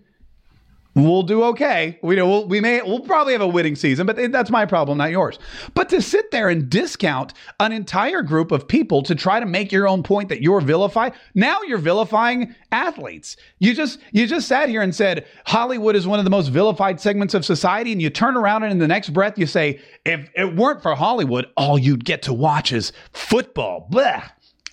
we'll 0.96 1.22
do 1.22 1.44
okay. 1.44 1.98
We 2.02 2.16
know 2.16 2.26
we'll, 2.26 2.48
we 2.48 2.60
may 2.60 2.82
we'll 2.82 3.00
probably 3.00 3.34
have 3.34 3.42
a 3.42 3.46
winning 3.46 3.76
season, 3.76 4.06
but 4.06 4.16
that's 4.32 4.50
my 4.50 4.66
problem, 4.66 4.98
not 4.98 5.10
yours. 5.10 5.38
But 5.74 5.88
to 5.90 6.02
sit 6.02 6.30
there 6.30 6.48
and 6.48 6.68
discount 6.68 7.34
an 7.60 7.70
entire 7.70 8.22
group 8.22 8.50
of 8.50 8.66
people 8.66 9.02
to 9.02 9.14
try 9.14 9.38
to 9.38 9.46
make 9.46 9.70
your 9.70 9.86
own 9.86 10.02
point 10.02 10.30
that 10.30 10.42
you're 10.42 10.60
vilified, 10.60 11.12
now 11.34 11.60
you're 11.62 11.78
vilifying 11.78 12.54
athletes. 12.72 13.36
You 13.58 13.74
just 13.74 14.00
you 14.10 14.26
just 14.26 14.48
sat 14.48 14.68
here 14.68 14.82
and 14.82 14.94
said 14.94 15.26
Hollywood 15.44 15.94
is 15.94 16.06
one 16.06 16.18
of 16.18 16.24
the 16.24 16.30
most 16.30 16.48
vilified 16.48 17.00
segments 17.00 17.34
of 17.34 17.44
society, 17.44 17.92
and 17.92 18.00
you 18.00 18.10
turn 18.10 18.36
around 18.36 18.64
and 18.64 18.72
in 18.72 18.78
the 18.78 18.88
next 18.88 19.10
breath 19.10 19.38
you 19.38 19.46
say 19.46 19.80
if 20.04 20.28
it 20.34 20.56
weren't 20.56 20.82
for 20.82 20.94
Hollywood, 20.94 21.46
all 21.56 21.78
you'd 21.78 22.04
get 22.04 22.22
to 22.22 22.32
watch 22.32 22.72
is 22.72 22.92
football, 23.12 23.86
blah, 23.90 24.22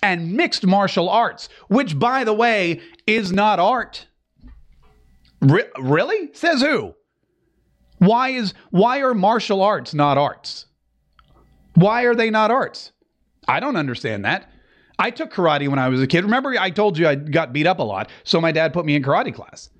and 0.02 0.32
mixed 0.32 0.66
martial 0.66 1.10
arts, 1.10 1.50
which 1.68 1.98
by 1.98 2.24
the 2.24 2.32
way 2.32 2.80
is 3.06 3.30
not 3.30 3.58
art. 3.58 4.06
Re- 5.44 5.70
really? 5.78 6.30
Says 6.32 6.62
who? 6.62 6.94
Why 7.98 8.30
is 8.30 8.54
why 8.70 9.00
are 9.00 9.14
martial 9.14 9.62
arts 9.62 9.94
not 9.94 10.18
arts? 10.18 10.66
Why 11.74 12.02
are 12.04 12.14
they 12.14 12.30
not 12.30 12.50
arts? 12.50 12.92
I 13.46 13.60
don't 13.60 13.76
understand 13.76 14.24
that. 14.24 14.50
I 14.98 15.10
took 15.10 15.32
karate 15.32 15.68
when 15.68 15.78
I 15.78 15.88
was 15.88 16.00
a 16.00 16.06
kid. 16.06 16.24
Remember 16.24 16.54
I 16.58 16.70
told 16.70 16.96
you 16.96 17.06
I 17.06 17.14
got 17.14 17.52
beat 17.52 17.66
up 17.66 17.78
a 17.78 17.82
lot, 17.82 18.10
so 18.22 18.40
my 18.40 18.52
dad 18.52 18.72
put 18.72 18.86
me 18.86 18.96
in 18.96 19.02
karate 19.02 19.34
class. 19.34 19.70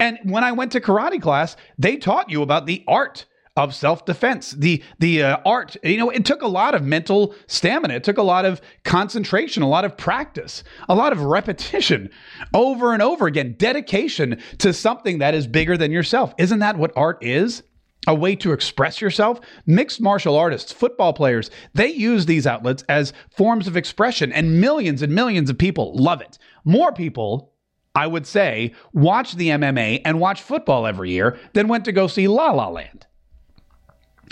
And 0.00 0.18
when 0.24 0.44
I 0.44 0.52
went 0.52 0.72
to 0.72 0.80
karate 0.80 1.20
class, 1.20 1.56
they 1.78 1.96
taught 1.96 2.30
you 2.30 2.42
about 2.42 2.66
the 2.66 2.82
art 2.88 3.26
of 3.54 3.74
self-defense 3.74 4.52
the 4.52 4.82
the 4.98 5.22
uh, 5.22 5.36
art 5.44 5.76
you 5.84 5.98
know 5.98 6.08
it 6.08 6.24
took 6.24 6.40
a 6.40 6.48
lot 6.48 6.74
of 6.74 6.82
mental 6.82 7.34
stamina 7.46 7.92
it 7.92 8.02
took 8.02 8.16
a 8.16 8.22
lot 8.22 8.46
of 8.46 8.62
concentration 8.82 9.62
a 9.62 9.68
lot 9.68 9.84
of 9.84 9.94
practice 9.94 10.64
a 10.88 10.94
lot 10.94 11.12
of 11.12 11.20
repetition 11.20 12.08
over 12.54 12.94
and 12.94 13.02
over 13.02 13.26
again 13.26 13.54
dedication 13.58 14.40
to 14.56 14.72
something 14.72 15.18
that 15.18 15.34
is 15.34 15.46
bigger 15.46 15.76
than 15.76 15.92
yourself 15.92 16.32
isn't 16.38 16.60
that 16.60 16.78
what 16.78 16.92
art 16.96 17.18
is 17.20 17.62
a 18.08 18.14
way 18.14 18.34
to 18.34 18.52
express 18.52 19.00
yourself. 19.00 19.40
Mixed 19.64 20.00
martial 20.00 20.36
artists, 20.36 20.72
football 20.72 21.12
players, 21.12 21.52
they 21.74 21.86
use 21.86 22.26
these 22.26 22.48
outlets 22.48 22.82
as 22.88 23.12
forms 23.30 23.68
of 23.68 23.76
expression, 23.76 24.32
and 24.32 24.60
millions 24.60 25.02
and 25.02 25.14
millions 25.14 25.48
of 25.48 25.56
people 25.56 25.94
love 25.94 26.20
it. 26.20 26.36
More 26.64 26.92
people, 26.92 27.52
I 27.94 28.08
would 28.08 28.26
say, 28.26 28.74
watch 28.92 29.34
the 29.34 29.50
MMA 29.50 30.02
and 30.04 30.18
watch 30.18 30.42
football 30.42 30.84
every 30.84 31.12
year 31.12 31.38
than 31.52 31.68
went 31.68 31.84
to 31.84 31.92
go 31.92 32.08
see 32.08 32.26
La 32.26 32.50
La 32.50 32.68
Land. 32.68 33.06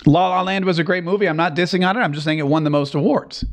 La 0.07 0.29
La 0.29 0.43
Land 0.43 0.65
was 0.65 0.79
a 0.79 0.85
great 0.85 1.05
movie. 1.05 1.29
I'm 1.29 1.37
not 1.37 1.55
dissing 1.55 1.87
on 1.87 1.97
it. 1.97 2.01
I'm 2.01 2.13
just 2.13 2.25
saying 2.25 2.39
it 2.39 2.47
won 2.47 2.65
the 2.65 2.71
most 2.71 2.95
awards. 2.95 3.45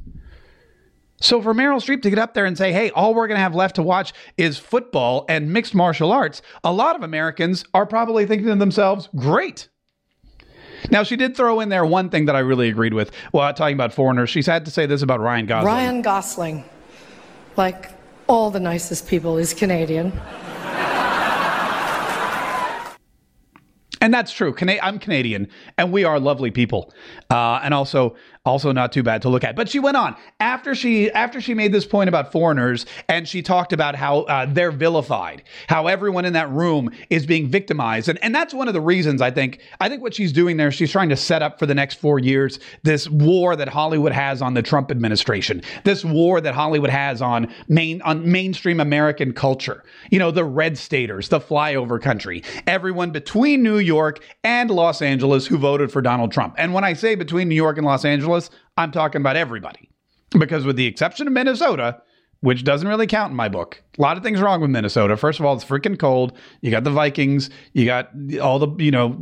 So 1.19 1.41
for 1.41 1.53
Meryl 1.53 1.81
Streep 1.81 2.03
to 2.03 2.09
get 2.09 2.19
up 2.19 2.35
there 2.35 2.45
and 2.45 2.57
say, 2.57 2.71
hey, 2.71 2.91
all 2.91 3.13
we're 3.15 3.27
going 3.27 3.37
to 3.37 3.41
have 3.41 3.55
left 3.55 3.75
to 3.77 3.83
watch 3.83 4.13
is 4.37 4.59
football 4.59 5.25
and 5.27 5.51
mixed 5.51 5.73
martial 5.73 6.11
arts, 6.11 6.41
a 6.63 6.71
lot 6.71 6.95
of 6.95 7.01
Americans 7.01 7.65
are 7.73 7.87
probably 7.87 8.25
thinking 8.27 8.47
to 8.47 8.55
themselves, 8.55 9.09
great. 9.15 9.67
Now, 10.91 11.01
she 11.01 11.15
did 11.15 11.35
throw 11.35 11.59
in 11.59 11.69
there 11.69 11.85
one 11.85 12.09
thing 12.11 12.25
that 12.25 12.35
I 12.35 12.39
really 12.39 12.69
agreed 12.69 12.93
with. 12.93 13.11
Well, 13.33 13.51
talking 13.53 13.73
about 13.73 13.93
foreigners, 13.93 14.29
she's 14.29 14.45
had 14.45 14.63
to 14.65 14.71
say 14.71 14.85
this 14.85 15.01
about 15.01 15.19
Ryan 15.19 15.47
Gosling. 15.47 15.73
Ryan 15.73 16.01
Gosling, 16.03 16.63
like 17.55 17.89
all 18.27 18.51
the 18.51 18.59
nicest 18.59 19.07
people, 19.07 19.37
is 19.37 19.55
Canadian. 19.55 20.13
And 24.01 24.13
that's 24.13 24.31
true. 24.31 24.53
I'm 24.81 24.99
Canadian, 24.99 25.47
and 25.77 25.91
we 25.91 26.03
are 26.03 26.19
lovely 26.19 26.51
people, 26.51 26.93
uh, 27.29 27.59
and 27.63 27.73
also 27.73 28.15
also 28.47 28.71
not 28.71 28.91
too 28.91 29.03
bad 29.03 29.21
to 29.23 29.29
look 29.29 29.43
at. 29.43 29.55
But 29.55 29.69
she 29.69 29.79
went 29.79 29.97
on 29.97 30.15
after 30.39 30.73
she 30.73 31.11
after 31.11 31.41
she 31.41 31.53
made 31.53 31.71
this 31.71 31.85
point 31.85 32.07
about 32.07 32.31
foreigners, 32.31 32.85
and 33.07 33.27
she 33.27 33.41
talked 33.41 33.73
about 33.73 33.95
how 33.95 34.21
uh, 34.21 34.45
they're 34.47 34.71
vilified, 34.71 35.43
how 35.67 35.87
everyone 35.87 36.25
in 36.25 36.33
that 36.33 36.49
room 36.49 36.89
is 37.09 37.25
being 37.25 37.47
victimized, 37.47 38.09
and 38.09 38.17
and 38.23 38.33
that's 38.33 38.53
one 38.53 38.67
of 38.67 38.73
the 38.73 38.81
reasons 38.81 39.21
I 39.21 39.31
think 39.31 39.59
I 39.79 39.89
think 39.89 40.01
what 40.01 40.13
she's 40.13 40.31
doing 40.31 40.57
there, 40.57 40.71
she's 40.71 40.91
trying 40.91 41.09
to 41.09 41.17
set 41.17 41.41
up 41.41 41.59
for 41.59 41.65
the 41.65 41.75
next 41.75 41.95
four 41.95 42.19
years 42.19 42.59
this 42.83 43.09
war 43.09 43.55
that 43.55 43.67
Hollywood 43.67 44.11
has 44.11 44.41
on 44.41 44.53
the 44.53 44.61
Trump 44.61 44.91
administration, 44.91 45.61
this 45.83 46.05
war 46.05 46.39
that 46.41 46.53
Hollywood 46.53 46.89
has 46.89 47.21
on 47.21 47.53
main 47.67 48.01
on 48.03 48.29
mainstream 48.31 48.79
American 48.79 49.33
culture. 49.33 49.83
You 50.09 50.19
know, 50.19 50.31
the 50.31 50.45
red 50.45 50.77
staters, 50.77 51.29
the 51.29 51.39
flyover 51.39 52.01
country, 52.01 52.43
everyone 52.65 53.11
between 53.11 53.63
New 53.63 53.79
York 53.79 54.23
and 54.43 54.69
Los 54.69 55.01
Angeles 55.01 55.47
who 55.47 55.57
voted 55.57 55.91
for 55.91 56.01
Donald 56.01 56.31
Trump. 56.31 56.55
And 56.57 56.73
when 56.73 56.83
I 56.83 56.93
say 56.93 57.15
between 57.15 57.49
New 57.49 57.55
York 57.55 57.77
and 57.77 57.85
Los 57.85 58.05
Angeles, 58.05 58.36
I'm 58.77 58.91
talking 58.91 59.21
about 59.21 59.35
everybody. 59.35 59.89
Because 60.37 60.65
with 60.65 60.75
the 60.75 60.85
exception 60.85 61.27
of 61.27 61.33
Minnesota, 61.33 62.01
which 62.41 62.63
doesn't 62.63 62.87
really 62.87 63.07
count 63.07 63.31
in 63.31 63.35
my 63.35 63.49
book. 63.49 63.81
A 63.97 64.01
lot 64.01 64.17
of 64.17 64.23
things 64.23 64.39
wrong 64.39 64.61
with 64.61 64.69
Minnesota. 64.69 65.17
First 65.17 65.39
of 65.39 65.45
all, 65.45 65.55
it's 65.55 65.65
freaking 65.65 65.97
cold. 65.97 66.37
You 66.61 66.69
got 66.69 66.83
the 66.83 66.91
Vikings. 66.91 67.49
You 67.73 67.85
got 67.85 68.09
all 68.41 68.59
the, 68.59 68.83
you 68.83 68.91
know, 68.91 69.19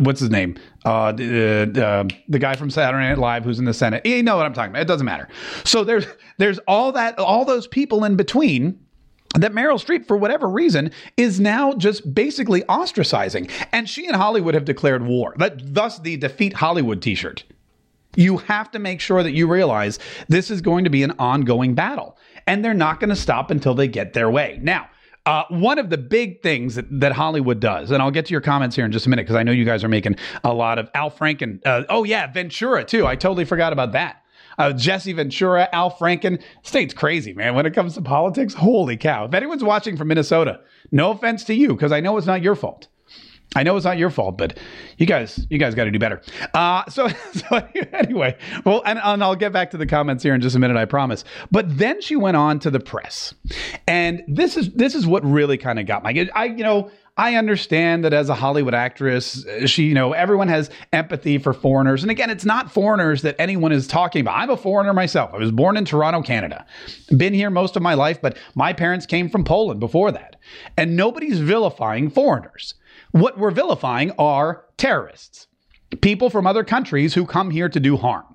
what's 0.00 0.20
his 0.20 0.30
name? 0.30 0.56
Uh, 0.84 1.12
the, 1.12 1.84
uh, 1.86 2.04
the 2.28 2.38
guy 2.38 2.56
from 2.56 2.70
Saturday 2.70 3.08
Night 3.08 3.18
Live 3.18 3.44
who's 3.44 3.58
in 3.58 3.66
the 3.66 3.74
Senate. 3.74 4.04
You 4.04 4.22
know 4.22 4.36
what 4.36 4.46
I'm 4.46 4.52
talking 4.52 4.70
about. 4.70 4.82
It 4.82 4.88
doesn't 4.88 5.06
matter. 5.06 5.28
So 5.64 5.84
there's 5.84 6.06
there's 6.38 6.58
all 6.66 6.92
that, 6.92 7.18
all 7.18 7.44
those 7.44 7.66
people 7.68 8.04
in 8.04 8.16
between 8.16 8.80
that 9.34 9.52
Meryl 9.52 9.82
Streep, 9.82 10.06
for 10.06 10.16
whatever 10.16 10.48
reason, 10.48 10.90
is 11.16 11.38
now 11.38 11.72
just 11.74 12.14
basically 12.14 12.62
ostracizing. 12.62 13.50
And 13.72 13.88
she 13.88 14.06
and 14.06 14.16
Hollywood 14.16 14.54
have 14.54 14.64
declared 14.64 15.06
war. 15.06 15.34
That 15.38 15.74
thus 15.74 15.98
the 15.98 16.16
defeat 16.16 16.54
Hollywood 16.54 17.02
T-shirt. 17.02 17.44
You 18.16 18.38
have 18.38 18.70
to 18.72 18.78
make 18.78 19.00
sure 19.00 19.22
that 19.22 19.32
you 19.32 19.46
realize 19.46 19.98
this 20.28 20.50
is 20.50 20.60
going 20.60 20.84
to 20.84 20.90
be 20.90 21.02
an 21.02 21.12
ongoing 21.18 21.74
battle, 21.74 22.18
and 22.46 22.64
they're 22.64 22.74
not 22.74 23.00
going 23.00 23.10
to 23.10 23.16
stop 23.16 23.50
until 23.50 23.74
they 23.74 23.88
get 23.88 24.12
their 24.12 24.30
way. 24.30 24.58
Now. 24.62 24.88
Uh, 25.24 25.42
one 25.48 25.76
of 25.76 25.90
the 25.90 25.98
big 25.98 26.40
things 26.40 26.76
that, 26.76 26.84
that 27.00 27.10
Hollywood 27.10 27.58
does, 27.58 27.90
and 27.90 28.00
I'll 28.00 28.12
get 28.12 28.26
to 28.26 28.30
your 28.30 28.40
comments 28.40 28.76
here 28.76 28.84
in 28.84 28.92
just 28.92 29.06
a 29.06 29.10
minute 29.10 29.24
because 29.24 29.34
I 29.34 29.42
know 29.42 29.50
you 29.50 29.64
guys 29.64 29.82
are 29.82 29.88
making 29.88 30.14
a 30.44 30.54
lot 30.54 30.78
of 30.78 30.88
Al 30.94 31.10
Franken. 31.10 31.60
Uh, 31.66 31.82
oh, 31.88 32.04
yeah, 32.04 32.30
Ventura, 32.30 32.84
too. 32.84 33.08
I 33.08 33.16
totally 33.16 33.44
forgot 33.44 33.72
about 33.72 33.90
that 33.90 34.22
uh, 34.58 34.72
Jesse 34.72 35.12
Ventura, 35.12 35.68
Al 35.72 35.90
Franken. 35.90 36.42
State's 36.62 36.94
crazy, 36.94 37.32
man. 37.32 37.54
When 37.54 37.66
it 37.66 37.74
comes 37.74 37.94
to 37.94 38.02
politics, 38.02 38.54
holy 38.54 38.96
cow. 38.96 39.24
If 39.26 39.34
anyone's 39.34 39.64
watching 39.64 39.96
from 39.96 40.08
Minnesota, 40.08 40.60
no 40.90 41.10
offense 41.10 41.44
to 41.44 41.54
you, 41.54 41.68
because 41.68 41.92
I 41.92 42.00
know 42.00 42.16
it's 42.16 42.26
not 42.26 42.42
your 42.42 42.54
fault. 42.54 42.88
I 43.56 43.62
know 43.62 43.76
it's 43.76 43.86
not 43.86 43.96
your 43.96 44.10
fault, 44.10 44.36
but 44.36 44.58
you 44.98 45.06
guys, 45.06 45.46
you 45.48 45.58
guys 45.58 45.74
got 45.74 45.84
to 45.84 45.90
do 45.90 45.98
better. 45.98 46.20
Uh, 46.52 46.88
so, 46.90 47.08
so 47.32 47.68
anyway, 47.92 48.36
well, 48.64 48.82
and, 48.84 49.00
and 49.02 49.24
I'll 49.24 49.34
get 49.34 49.52
back 49.52 49.70
to 49.70 49.78
the 49.78 49.86
comments 49.86 50.22
here 50.22 50.34
in 50.34 50.40
just 50.42 50.54
a 50.54 50.58
minute, 50.58 50.76
I 50.76 50.84
promise. 50.84 51.24
But 51.50 51.78
then 51.78 52.00
she 52.02 52.16
went 52.16 52.36
on 52.36 52.58
to 52.60 52.70
the 52.70 52.80
press, 52.80 53.34
and 53.88 54.22
this 54.28 54.56
is 54.56 54.72
this 54.74 54.94
is 54.94 55.06
what 55.06 55.24
really 55.24 55.56
kind 55.56 55.78
of 55.78 55.86
got 55.86 56.02
my. 56.02 56.28
I 56.34 56.44
you 56.44 56.62
know 56.62 56.90
I 57.18 57.36
understand 57.36 58.04
that 58.04 58.12
as 58.12 58.28
a 58.28 58.34
Hollywood 58.34 58.74
actress, 58.74 59.46
she, 59.64 59.84
you 59.84 59.94
know, 59.94 60.12
everyone 60.12 60.48
has 60.48 60.68
empathy 60.92 61.38
for 61.38 61.54
foreigners. 61.54 62.02
And 62.02 62.10
again, 62.10 62.28
it's 62.28 62.44
not 62.44 62.70
foreigners 62.70 63.22
that 63.22 63.36
anyone 63.38 63.72
is 63.72 63.86
talking 63.86 64.20
about. 64.20 64.36
I'm 64.36 64.50
a 64.50 64.56
foreigner 64.56 64.92
myself. 64.92 65.30
I 65.32 65.38
was 65.38 65.50
born 65.50 65.78
in 65.78 65.86
Toronto, 65.86 66.20
Canada. 66.20 66.66
Been 67.16 67.32
here 67.32 67.48
most 67.48 67.74
of 67.74 67.80
my 67.80 67.94
life, 67.94 68.20
but 68.20 68.36
my 68.54 68.74
parents 68.74 69.06
came 69.06 69.30
from 69.30 69.44
Poland 69.44 69.80
before 69.80 70.12
that. 70.12 70.36
And 70.76 70.94
nobody's 70.94 71.38
vilifying 71.38 72.10
foreigners. 72.10 72.74
What 73.16 73.38
we're 73.38 73.50
vilifying 73.50 74.10
are 74.18 74.66
terrorists, 74.76 75.46
people 76.02 76.28
from 76.28 76.46
other 76.46 76.62
countries 76.62 77.14
who 77.14 77.24
come 77.24 77.50
here 77.50 77.66
to 77.66 77.80
do 77.80 77.96
harm. 77.96 78.26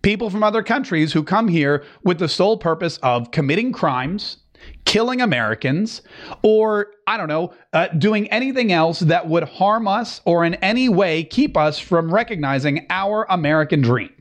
People 0.00 0.30
from 0.30 0.42
other 0.42 0.62
countries 0.62 1.12
who 1.12 1.22
come 1.22 1.48
here 1.48 1.84
with 2.02 2.18
the 2.18 2.30
sole 2.30 2.56
purpose 2.56 2.96
of 3.02 3.30
committing 3.30 3.72
crimes, 3.72 4.38
killing 4.86 5.20
Americans, 5.20 6.00
or 6.42 6.92
I 7.06 7.18
don't 7.18 7.28
know, 7.28 7.52
uh, 7.74 7.88
doing 7.88 8.26
anything 8.30 8.72
else 8.72 9.00
that 9.00 9.28
would 9.28 9.44
harm 9.44 9.86
us 9.86 10.22
or 10.24 10.46
in 10.46 10.54
any 10.54 10.88
way 10.88 11.24
keep 11.24 11.54
us 11.54 11.78
from 11.78 12.10
recognizing 12.10 12.86
our 12.88 13.26
American 13.28 13.82
dream. 13.82 14.14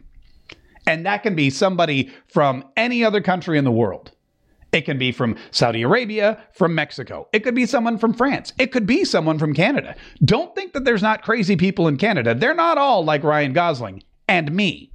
And 0.87 1.05
that 1.05 1.23
can 1.23 1.35
be 1.35 1.49
somebody 1.49 2.11
from 2.27 2.65
any 2.75 3.05
other 3.05 3.21
country 3.21 3.57
in 3.57 3.63
the 3.63 3.71
world. 3.71 4.11
It 4.71 4.81
can 4.81 4.97
be 4.97 5.11
from 5.11 5.35
Saudi 5.51 5.81
Arabia, 5.81 6.41
from 6.53 6.73
Mexico. 6.73 7.27
It 7.33 7.43
could 7.43 7.55
be 7.55 7.65
someone 7.65 7.97
from 7.97 8.13
France. 8.13 8.53
It 8.57 8.71
could 8.71 8.85
be 8.85 9.03
someone 9.03 9.37
from 9.37 9.53
Canada. 9.53 9.95
Don't 10.23 10.55
think 10.55 10.73
that 10.73 10.85
there's 10.85 11.01
not 11.01 11.23
crazy 11.23 11.55
people 11.57 11.87
in 11.87 11.97
Canada. 11.97 12.33
They're 12.33 12.53
not 12.53 12.77
all 12.77 13.03
like 13.03 13.23
Ryan 13.23 13.53
Gosling 13.53 14.03
and 14.29 14.53
me. 14.53 14.91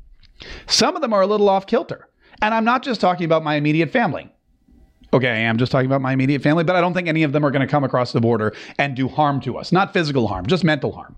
Some 0.67 0.97
of 0.97 1.03
them 1.03 1.13
are 1.13 1.23
a 1.23 1.27
little 1.27 1.49
off 1.49 1.67
kilter. 1.67 2.09
And 2.43 2.55
I'm 2.55 2.65
not 2.65 2.83
just 2.83 3.01
talking 3.01 3.25
about 3.25 3.45
my 3.45 3.57
immediate 3.57 3.91
family. 3.91 4.31
Okay, 5.13 5.29
I 5.29 5.37
am 5.37 5.57
just 5.57 5.73
talking 5.73 5.87
about 5.87 6.03
my 6.03 6.13
immediate 6.13 6.43
family, 6.43 6.65
but 6.65 6.77
I 6.77 6.81
don't 6.81 6.93
think 6.93 7.09
any 7.09 7.23
of 7.23 7.33
them 7.33 7.45
are 7.45 7.51
going 7.51 7.67
to 7.67 7.71
come 7.71 7.85
across 7.85 8.13
the 8.13 8.21
border 8.21 8.55
and 8.79 8.97
do 8.97 9.09
harm 9.09 9.41
to 9.43 9.57
us. 9.57 9.73
Not 9.73 9.93
physical 9.93 10.27
harm, 10.27 10.47
just 10.47 10.65
mental 10.65 10.93
harm. 10.93 11.17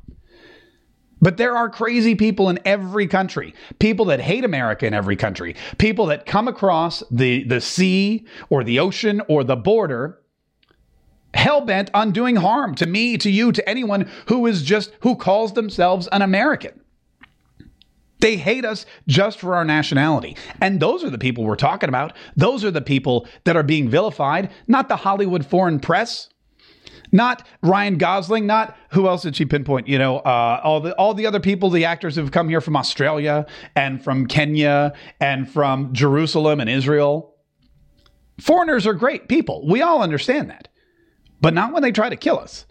But 1.20 1.36
there 1.36 1.56
are 1.56 1.68
crazy 1.68 2.14
people 2.14 2.48
in 2.48 2.58
every 2.64 3.06
country, 3.06 3.54
people 3.78 4.06
that 4.06 4.20
hate 4.20 4.44
America 4.44 4.86
in 4.86 4.94
every 4.94 5.16
country, 5.16 5.56
people 5.78 6.06
that 6.06 6.26
come 6.26 6.48
across 6.48 7.02
the, 7.10 7.44
the 7.44 7.60
sea 7.60 8.26
or 8.50 8.62
the 8.62 8.78
ocean 8.78 9.20
or 9.28 9.44
the 9.44 9.56
border 9.56 10.20
hell 11.34 11.60
bent 11.60 11.90
on 11.92 12.10
doing 12.10 12.36
harm 12.36 12.74
to 12.74 12.86
me, 12.86 13.18
to 13.18 13.30
you, 13.30 13.52
to 13.52 13.68
anyone 13.68 14.10
who 14.26 14.46
is 14.46 14.62
just, 14.62 14.90
who 15.00 15.14
calls 15.14 15.52
themselves 15.52 16.08
an 16.08 16.22
American. 16.22 16.80
They 18.20 18.36
hate 18.36 18.64
us 18.64 18.84
just 19.06 19.38
for 19.38 19.54
our 19.54 19.64
nationality. 19.64 20.36
And 20.60 20.80
those 20.80 21.04
are 21.04 21.10
the 21.10 21.18
people 21.18 21.44
we're 21.44 21.54
talking 21.54 21.88
about. 21.88 22.14
Those 22.36 22.64
are 22.64 22.70
the 22.70 22.80
people 22.80 23.28
that 23.44 23.56
are 23.56 23.62
being 23.62 23.88
vilified, 23.88 24.50
not 24.66 24.88
the 24.88 24.96
Hollywood 24.96 25.46
foreign 25.46 25.78
press, 25.78 26.28
not 27.12 27.46
Ryan 27.62 27.98
Gosling, 27.98 28.46
not 28.46 28.76
who 28.90 29.08
else 29.08 29.22
did 29.22 29.36
she 29.36 29.44
pinpoint? 29.44 29.88
You 29.88 29.98
know, 29.98 30.18
uh, 30.18 30.60
all 30.62 30.80
the 30.80 30.94
all 30.96 31.14
the 31.14 31.26
other 31.26 31.40
people, 31.40 31.70
the 31.70 31.84
actors 31.84 32.16
who've 32.16 32.30
come 32.30 32.48
here 32.48 32.60
from 32.60 32.76
Australia 32.76 33.46
and 33.74 34.02
from 34.02 34.26
Kenya 34.26 34.92
and 35.20 35.50
from 35.50 35.92
Jerusalem 35.92 36.60
and 36.60 36.68
Israel. 36.68 37.34
Foreigners 38.40 38.86
are 38.86 38.94
great 38.94 39.28
people. 39.28 39.66
We 39.66 39.82
all 39.82 40.02
understand 40.02 40.48
that. 40.50 40.68
But 41.40 41.54
not 41.54 41.72
when 41.72 41.82
they 41.82 41.92
try 41.92 42.08
to 42.08 42.16
kill 42.16 42.38
us. 42.38 42.66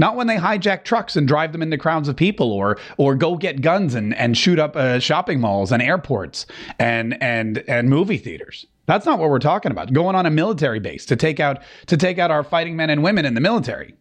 Not 0.00 0.14
when 0.14 0.28
they 0.28 0.36
hijack 0.36 0.84
trucks 0.84 1.16
and 1.16 1.26
drive 1.26 1.50
them 1.50 1.60
into 1.60 1.76
crowds 1.76 2.08
of 2.08 2.14
people, 2.14 2.52
or 2.52 2.78
or 2.98 3.16
go 3.16 3.36
get 3.36 3.60
guns 3.60 3.94
and, 3.94 4.14
and 4.14 4.36
shoot 4.36 4.58
up 4.60 4.76
uh, 4.76 5.00
shopping 5.00 5.40
malls 5.40 5.72
and 5.72 5.82
airports 5.82 6.46
and 6.78 7.20
and 7.20 7.64
and 7.66 7.90
movie 7.90 8.18
theaters. 8.18 8.66
That's 8.88 9.04
not 9.04 9.18
what 9.18 9.28
we're 9.28 9.38
talking 9.38 9.70
about. 9.70 9.92
Going 9.92 10.16
on 10.16 10.24
a 10.24 10.30
military 10.30 10.80
base 10.80 11.04
to 11.06 11.14
take 11.14 11.38
out 11.38 11.62
to 11.86 11.96
take 11.96 12.18
out 12.18 12.30
our 12.30 12.42
fighting 12.42 12.74
men 12.74 12.88
and 12.88 13.02
women 13.02 13.26
in 13.26 13.34
the 13.34 13.40
military. 13.40 13.94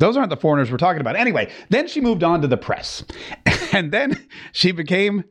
Those 0.00 0.16
aren't 0.16 0.30
the 0.30 0.36
foreigners 0.36 0.72
we're 0.72 0.76
talking 0.76 1.00
about. 1.00 1.14
Anyway, 1.14 1.50
then 1.70 1.86
she 1.86 2.00
moved 2.00 2.24
on 2.24 2.42
to 2.42 2.48
the 2.48 2.56
press, 2.56 3.04
and 3.72 3.92
then 3.92 4.26
she 4.52 4.72
became. 4.72 5.24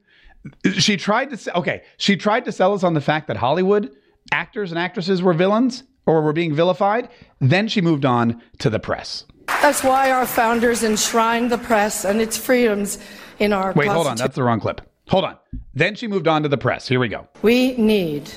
She 0.80 0.96
tried 0.96 1.38
to 1.38 1.58
okay. 1.58 1.84
She 1.98 2.16
tried 2.16 2.46
to 2.46 2.54
sell 2.54 2.74
us 2.74 2.84
on 2.84 2.94
the 2.94 3.02
fact 3.02 3.28
that 3.28 3.36
Hollywood 3.36 3.94
actors 4.32 4.72
and 4.72 4.80
actresses 4.80 5.22
were 5.22 5.34
villains 5.34 5.84
or 6.06 6.22
were 6.22 6.34
being 6.34 6.56
vilified. 6.56 7.10
Then 7.42 7.68
she 7.68 7.82
moved 7.82 8.06
on 8.06 8.42
to 8.60 8.70
the 8.70 8.80
press. 8.80 9.26
That's 9.48 9.84
why 9.84 10.12
our 10.12 10.26
founders 10.26 10.84
enshrined 10.84 11.52
the 11.52 11.58
press 11.58 12.06
and 12.06 12.22
its 12.22 12.38
freedoms 12.38 13.00
in 13.40 13.52
our 13.52 13.74
Wait, 13.74 13.90
hold 13.90 14.08
on. 14.08 14.16
That's 14.16 14.36
the 14.36 14.44
wrong 14.44 14.62
clip. 14.62 14.80
Hold 15.10 15.26
on. 15.26 15.38
Then 15.74 15.96
she 15.96 16.08
moved 16.08 16.28
on 16.28 16.44
to 16.44 16.50
the 16.50 16.58
press. 16.58 16.88
Here 16.88 17.00
we 17.02 17.10
go. 17.10 17.28
We 17.42 17.74
need 17.76 18.30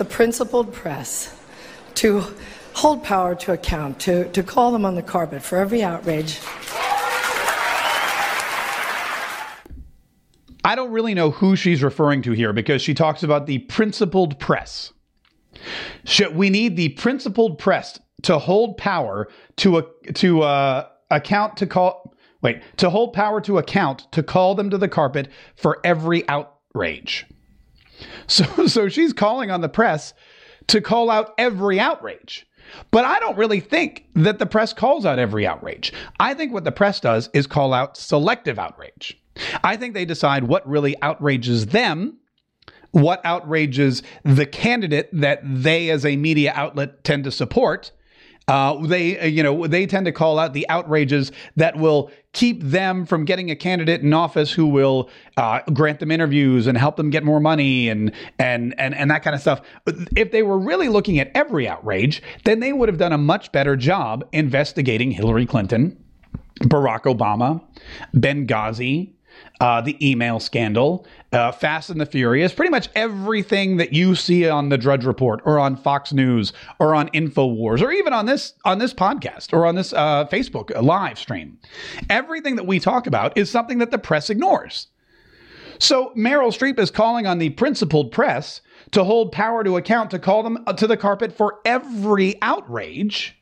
the 0.00 0.04
principled 0.06 0.72
press 0.72 1.38
to 1.92 2.24
hold 2.72 3.04
power 3.04 3.34
to 3.34 3.52
account, 3.52 4.00
to, 4.00 4.24
to 4.32 4.42
call 4.42 4.72
them 4.72 4.86
on 4.86 4.94
the 4.94 5.02
carpet 5.02 5.42
for 5.42 5.58
every 5.58 5.82
outrage. 5.82 6.40
I 10.64 10.74
don't 10.74 10.90
really 10.90 11.12
know 11.12 11.30
who 11.30 11.54
she's 11.54 11.82
referring 11.82 12.22
to 12.22 12.32
here 12.32 12.54
because 12.54 12.80
she 12.80 12.94
talks 12.94 13.22
about 13.22 13.44
the 13.44 13.58
principled 13.58 14.38
press. 14.38 14.94
We 16.32 16.48
need 16.48 16.76
the 16.76 16.88
principled 16.90 17.58
press 17.58 18.00
to 18.22 18.38
hold 18.38 18.78
power 18.78 19.28
to 19.56 19.80
a, 19.80 20.12
to 20.14 20.40
uh, 20.40 20.88
account 21.10 21.58
to 21.58 21.66
call 21.66 22.14
wait 22.40 22.62
to 22.78 22.88
hold 22.88 23.12
power 23.12 23.42
to 23.42 23.58
account 23.58 24.10
to 24.12 24.22
call 24.22 24.54
them 24.54 24.70
to 24.70 24.78
the 24.78 24.88
carpet 24.88 25.28
for 25.56 25.78
every 25.84 26.26
outrage. 26.26 27.26
So 28.26 28.66
so 28.66 28.88
she's 28.88 29.12
calling 29.12 29.50
on 29.50 29.60
the 29.60 29.68
press 29.68 30.14
to 30.68 30.80
call 30.80 31.10
out 31.10 31.34
every 31.36 31.80
outrage. 31.80 32.46
But 32.90 33.04
I 33.04 33.18
don't 33.18 33.36
really 33.36 33.60
think 33.60 34.06
that 34.14 34.38
the 34.38 34.46
press 34.46 34.72
calls 34.72 35.04
out 35.04 35.18
every 35.18 35.46
outrage. 35.46 35.92
I 36.20 36.34
think 36.34 36.52
what 36.52 36.64
the 36.64 36.72
press 36.72 37.00
does 37.00 37.28
is 37.34 37.46
call 37.46 37.74
out 37.74 37.96
selective 37.96 38.58
outrage. 38.58 39.20
I 39.64 39.76
think 39.76 39.94
they 39.94 40.04
decide 40.04 40.44
what 40.44 40.68
really 40.68 41.00
outrages 41.02 41.66
them, 41.66 42.18
what 42.92 43.20
outrages 43.24 44.02
the 44.24 44.46
candidate 44.46 45.08
that 45.12 45.40
they 45.44 45.90
as 45.90 46.04
a 46.04 46.16
media 46.16 46.52
outlet 46.54 47.04
tend 47.04 47.24
to 47.24 47.32
support, 47.32 47.92
Uh, 48.50 48.84
they, 48.84 49.16
uh, 49.16 49.26
you 49.26 49.44
know, 49.44 49.68
they 49.68 49.86
tend 49.86 50.04
to 50.04 50.10
call 50.10 50.36
out 50.36 50.54
the 50.54 50.68
outrages 50.68 51.30
that 51.54 51.76
will 51.76 52.10
keep 52.32 52.60
them 52.60 53.06
from 53.06 53.24
getting 53.24 53.48
a 53.48 53.54
candidate 53.54 54.00
in 54.00 54.12
office 54.12 54.50
who 54.50 54.66
will 54.66 55.08
uh, 55.36 55.60
grant 55.72 56.00
them 56.00 56.10
interviews 56.10 56.66
and 56.66 56.76
help 56.76 56.96
them 56.96 57.10
get 57.10 57.22
more 57.22 57.38
money 57.38 57.88
and 57.88 58.10
and 58.40 58.74
and 58.76 58.92
and 58.96 59.08
that 59.08 59.22
kind 59.22 59.36
of 59.36 59.40
stuff. 59.40 59.60
If 60.16 60.32
they 60.32 60.42
were 60.42 60.58
really 60.58 60.88
looking 60.88 61.20
at 61.20 61.30
every 61.32 61.68
outrage, 61.68 62.24
then 62.44 62.58
they 62.58 62.72
would 62.72 62.88
have 62.88 62.98
done 62.98 63.12
a 63.12 63.18
much 63.18 63.52
better 63.52 63.76
job 63.76 64.28
investigating 64.32 65.12
Hillary 65.12 65.46
Clinton, 65.46 65.96
Barack 66.62 67.02
Obama, 67.02 67.62
Benghazi, 68.16 69.12
uh, 69.60 69.80
the 69.80 69.96
email 70.06 70.40
scandal, 70.40 71.06
uh, 71.32 71.52
Fast 71.52 71.90
and 71.90 72.00
the 72.00 72.06
Furious, 72.06 72.52
pretty 72.52 72.70
much 72.70 72.88
everything 72.94 73.76
that 73.76 73.92
you 73.92 74.14
see 74.14 74.48
on 74.48 74.70
the 74.70 74.78
Drudge 74.78 75.04
Report 75.04 75.40
or 75.44 75.58
on 75.58 75.76
Fox 75.76 76.12
News 76.12 76.52
or 76.78 76.94
on 76.94 77.08
Infowars 77.10 77.82
or 77.82 77.92
even 77.92 78.12
on 78.12 78.26
this 78.26 78.54
on 78.64 78.78
this 78.78 78.94
podcast 78.94 79.52
or 79.52 79.66
on 79.66 79.74
this 79.74 79.92
uh, 79.92 80.26
Facebook 80.26 80.70
live 80.82 81.18
stream. 81.18 81.58
Everything 82.08 82.56
that 82.56 82.66
we 82.66 82.80
talk 82.80 83.06
about 83.06 83.36
is 83.36 83.50
something 83.50 83.78
that 83.78 83.90
the 83.90 83.98
press 83.98 84.30
ignores. 84.30 84.88
So 85.78 86.12
Meryl 86.16 86.56
Streep 86.56 86.78
is 86.78 86.90
calling 86.90 87.26
on 87.26 87.38
the 87.38 87.50
principled 87.50 88.12
press 88.12 88.60
to 88.92 89.04
hold 89.04 89.32
power 89.32 89.62
to 89.64 89.76
account 89.76 90.10
to 90.10 90.18
call 90.18 90.42
them 90.42 90.64
to 90.76 90.86
the 90.86 90.96
carpet 90.96 91.32
for 91.32 91.58
every 91.64 92.40
outrage. 92.42 93.36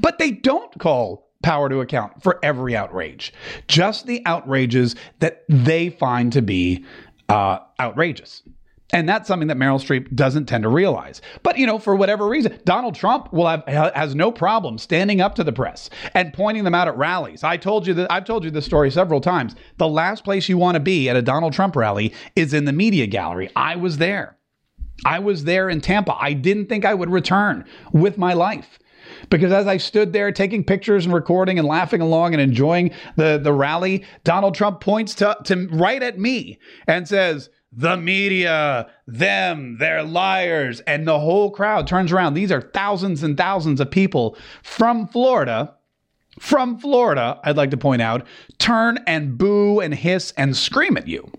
But 0.00 0.18
they 0.18 0.30
don't 0.30 0.78
call 0.78 1.25
power 1.46 1.68
to 1.68 1.78
account 1.78 2.20
for 2.24 2.40
every 2.42 2.74
outrage, 2.74 3.32
just 3.68 4.08
the 4.08 4.20
outrages 4.26 4.96
that 5.20 5.44
they 5.48 5.90
find 5.90 6.32
to 6.32 6.42
be 6.42 6.84
uh, 7.28 7.60
outrageous. 7.78 8.42
And 8.92 9.08
that's 9.08 9.28
something 9.28 9.46
that 9.46 9.56
Meryl 9.56 9.80
Streep 9.80 10.12
doesn't 10.12 10.46
tend 10.46 10.64
to 10.64 10.68
realize. 10.68 11.22
But 11.44 11.56
you 11.56 11.64
know, 11.64 11.78
for 11.78 11.94
whatever 11.94 12.26
reason, 12.26 12.58
Donald 12.64 12.96
Trump 12.96 13.32
will 13.32 13.46
have 13.46 13.62
has 13.94 14.16
no 14.16 14.32
problem 14.32 14.76
standing 14.76 15.20
up 15.20 15.36
to 15.36 15.44
the 15.44 15.52
press 15.52 15.88
and 16.14 16.32
pointing 16.32 16.64
them 16.64 16.74
out 16.74 16.88
at 16.88 16.96
rallies. 16.96 17.44
I 17.44 17.56
told 17.58 17.86
you 17.86 17.94
that 17.94 18.10
I've 18.10 18.24
told 18.24 18.42
you 18.42 18.50
this 18.50 18.66
story 18.66 18.90
several 18.90 19.20
times. 19.20 19.54
The 19.76 19.88
last 19.88 20.24
place 20.24 20.48
you 20.48 20.58
want 20.58 20.74
to 20.74 20.80
be 20.80 21.08
at 21.08 21.14
a 21.14 21.22
Donald 21.22 21.52
Trump 21.52 21.76
rally 21.76 22.12
is 22.34 22.54
in 22.54 22.64
the 22.64 22.72
media 22.72 23.06
gallery. 23.06 23.50
I 23.54 23.76
was 23.76 23.98
there. 23.98 24.36
I 25.04 25.20
was 25.20 25.44
there 25.44 25.68
in 25.68 25.80
Tampa. 25.80 26.16
I 26.18 26.32
didn't 26.32 26.66
think 26.66 26.84
I 26.84 26.94
would 26.94 27.10
return 27.10 27.64
with 27.92 28.18
my 28.18 28.32
life 28.32 28.80
because 29.30 29.52
as 29.52 29.66
I 29.66 29.76
stood 29.76 30.12
there 30.12 30.32
taking 30.32 30.64
pictures 30.64 31.04
and 31.04 31.14
recording 31.14 31.58
and 31.58 31.66
laughing 31.66 32.00
along 32.00 32.34
and 32.34 32.40
enjoying 32.40 32.92
the, 33.16 33.38
the 33.42 33.52
rally, 33.52 34.04
Donald 34.24 34.54
Trump 34.54 34.80
points 34.80 35.14
to, 35.16 35.36
to 35.44 35.68
right 35.68 36.02
at 36.02 36.18
me 36.18 36.58
and 36.86 37.06
says, 37.06 37.50
the 37.72 37.96
media, 37.96 38.88
them, 39.06 39.76
they're 39.78 40.02
liars. 40.02 40.80
And 40.80 41.06
the 41.06 41.20
whole 41.20 41.50
crowd 41.50 41.86
turns 41.86 42.10
around. 42.10 42.34
These 42.34 42.50
are 42.52 42.62
thousands 42.62 43.22
and 43.22 43.36
thousands 43.36 43.80
of 43.80 43.90
people 43.90 44.36
from 44.62 45.06
Florida. 45.08 45.74
From 46.38 46.78
Florida, 46.78 47.40
I'd 47.44 47.56
like 47.56 47.70
to 47.70 47.76
point 47.78 48.02
out, 48.02 48.26
turn 48.58 48.98
and 49.06 49.38
boo 49.38 49.80
and 49.80 49.94
hiss 49.94 50.32
and 50.36 50.54
scream 50.54 50.96
at 50.96 51.08
you 51.08 51.30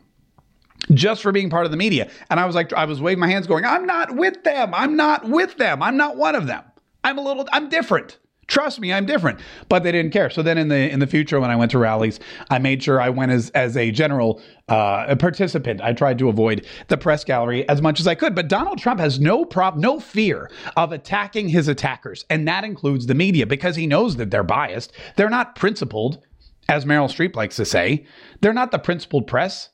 just 0.91 1.21
for 1.21 1.31
being 1.31 1.49
part 1.49 1.65
of 1.65 1.71
the 1.71 1.77
media. 1.77 2.09
And 2.29 2.39
I 2.39 2.45
was 2.45 2.55
like, 2.55 2.73
I 2.73 2.85
was 2.85 3.01
waving 3.01 3.19
my 3.19 3.27
hands 3.27 3.47
going, 3.47 3.65
I'm 3.65 3.85
not 3.85 4.15
with 4.15 4.43
them. 4.43 4.73
I'm 4.73 4.95
not 4.95 5.27
with 5.27 5.57
them. 5.57 5.83
I'm 5.83 5.97
not 5.97 6.17
one 6.17 6.35
of 6.35 6.47
them. 6.47 6.63
I'm 7.07 7.17
a 7.17 7.21
little, 7.21 7.47
I'm 7.53 7.69
different. 7.69 8.17
Trust 8.47 8.81
me, 8.81 8.91
I'm 8.91 9.05
different. 9.05 9.39
But 9.69 9.83
they 9.83 9.93
didn't 9.93 10.11
care. 10.11 10.29
So 10.29 10.41
then 10.41 10.57
in 10.57 10.67
the 10.67 10.89
in 10.89 10.99
the 10.99 11.07
future, 11.07 11.39
when 11.39 11.49
I 11.49 11.55
went 11.55 11.71
to 11.71 11.77
rallies, 11.77 12.19
I 12.49 12.59
made 12.59 12.83
sure 12.83 12.99
I 12.99 13.09
went 13.09 13.31
as 13.31 13.49
as 13.51 13.75
a 13.77 13.91
general 13.91 14.41
uh, 14.69 15.05
a 15.07 15.15
participant. 15.15 15.81
I 15.81 15.93
tried 15.93 16.17
to 16.19 16.29
avoid 16.29 16.65
the 16.87 16.97
press 16.97 17.23
gallery 17.23 17.67
as 17.67 17.81
much 17.81 17.99
as 17.99 18.07
I 18.07 18.15
could. 18.15 18.35
But 18.35 18.47
Donald 18.49 18.77
Trump 18.79 18.99
has 18.99 19.19
no 19.19 19.45
prop, 19.45 19.75
no 19.77 19.99
fear 19.99 20.49
of 20.75 20.91
attacking 20.91 21.49
his 21.49 21.67
attackers, 21.67 22.25
and 22.29 22.47
that 22.47 22.63
includes 22.63 23.05
the 23.07 23.15
media 23.15 23.45
because 23.45 23.75
he 23.75 23.87
knows 23.87 24.15
that 24.15 24.31
they're 24.31 24.43
biased. 24.43 24.93
They're 25.17 25.29
not 25.29 25.55
principled, 25.55 26.23
as 26.69 26.85
Meryl 26.85 27.09
Streep 27.09 27.35
likes 27.35 27.57
to 27.57 27.65
say. 27.65 28.05
They're 28.41 28.53
not 28.53 28.71
the 28.71 28.79
principled 28.79 29.27
press. 29.27 29.69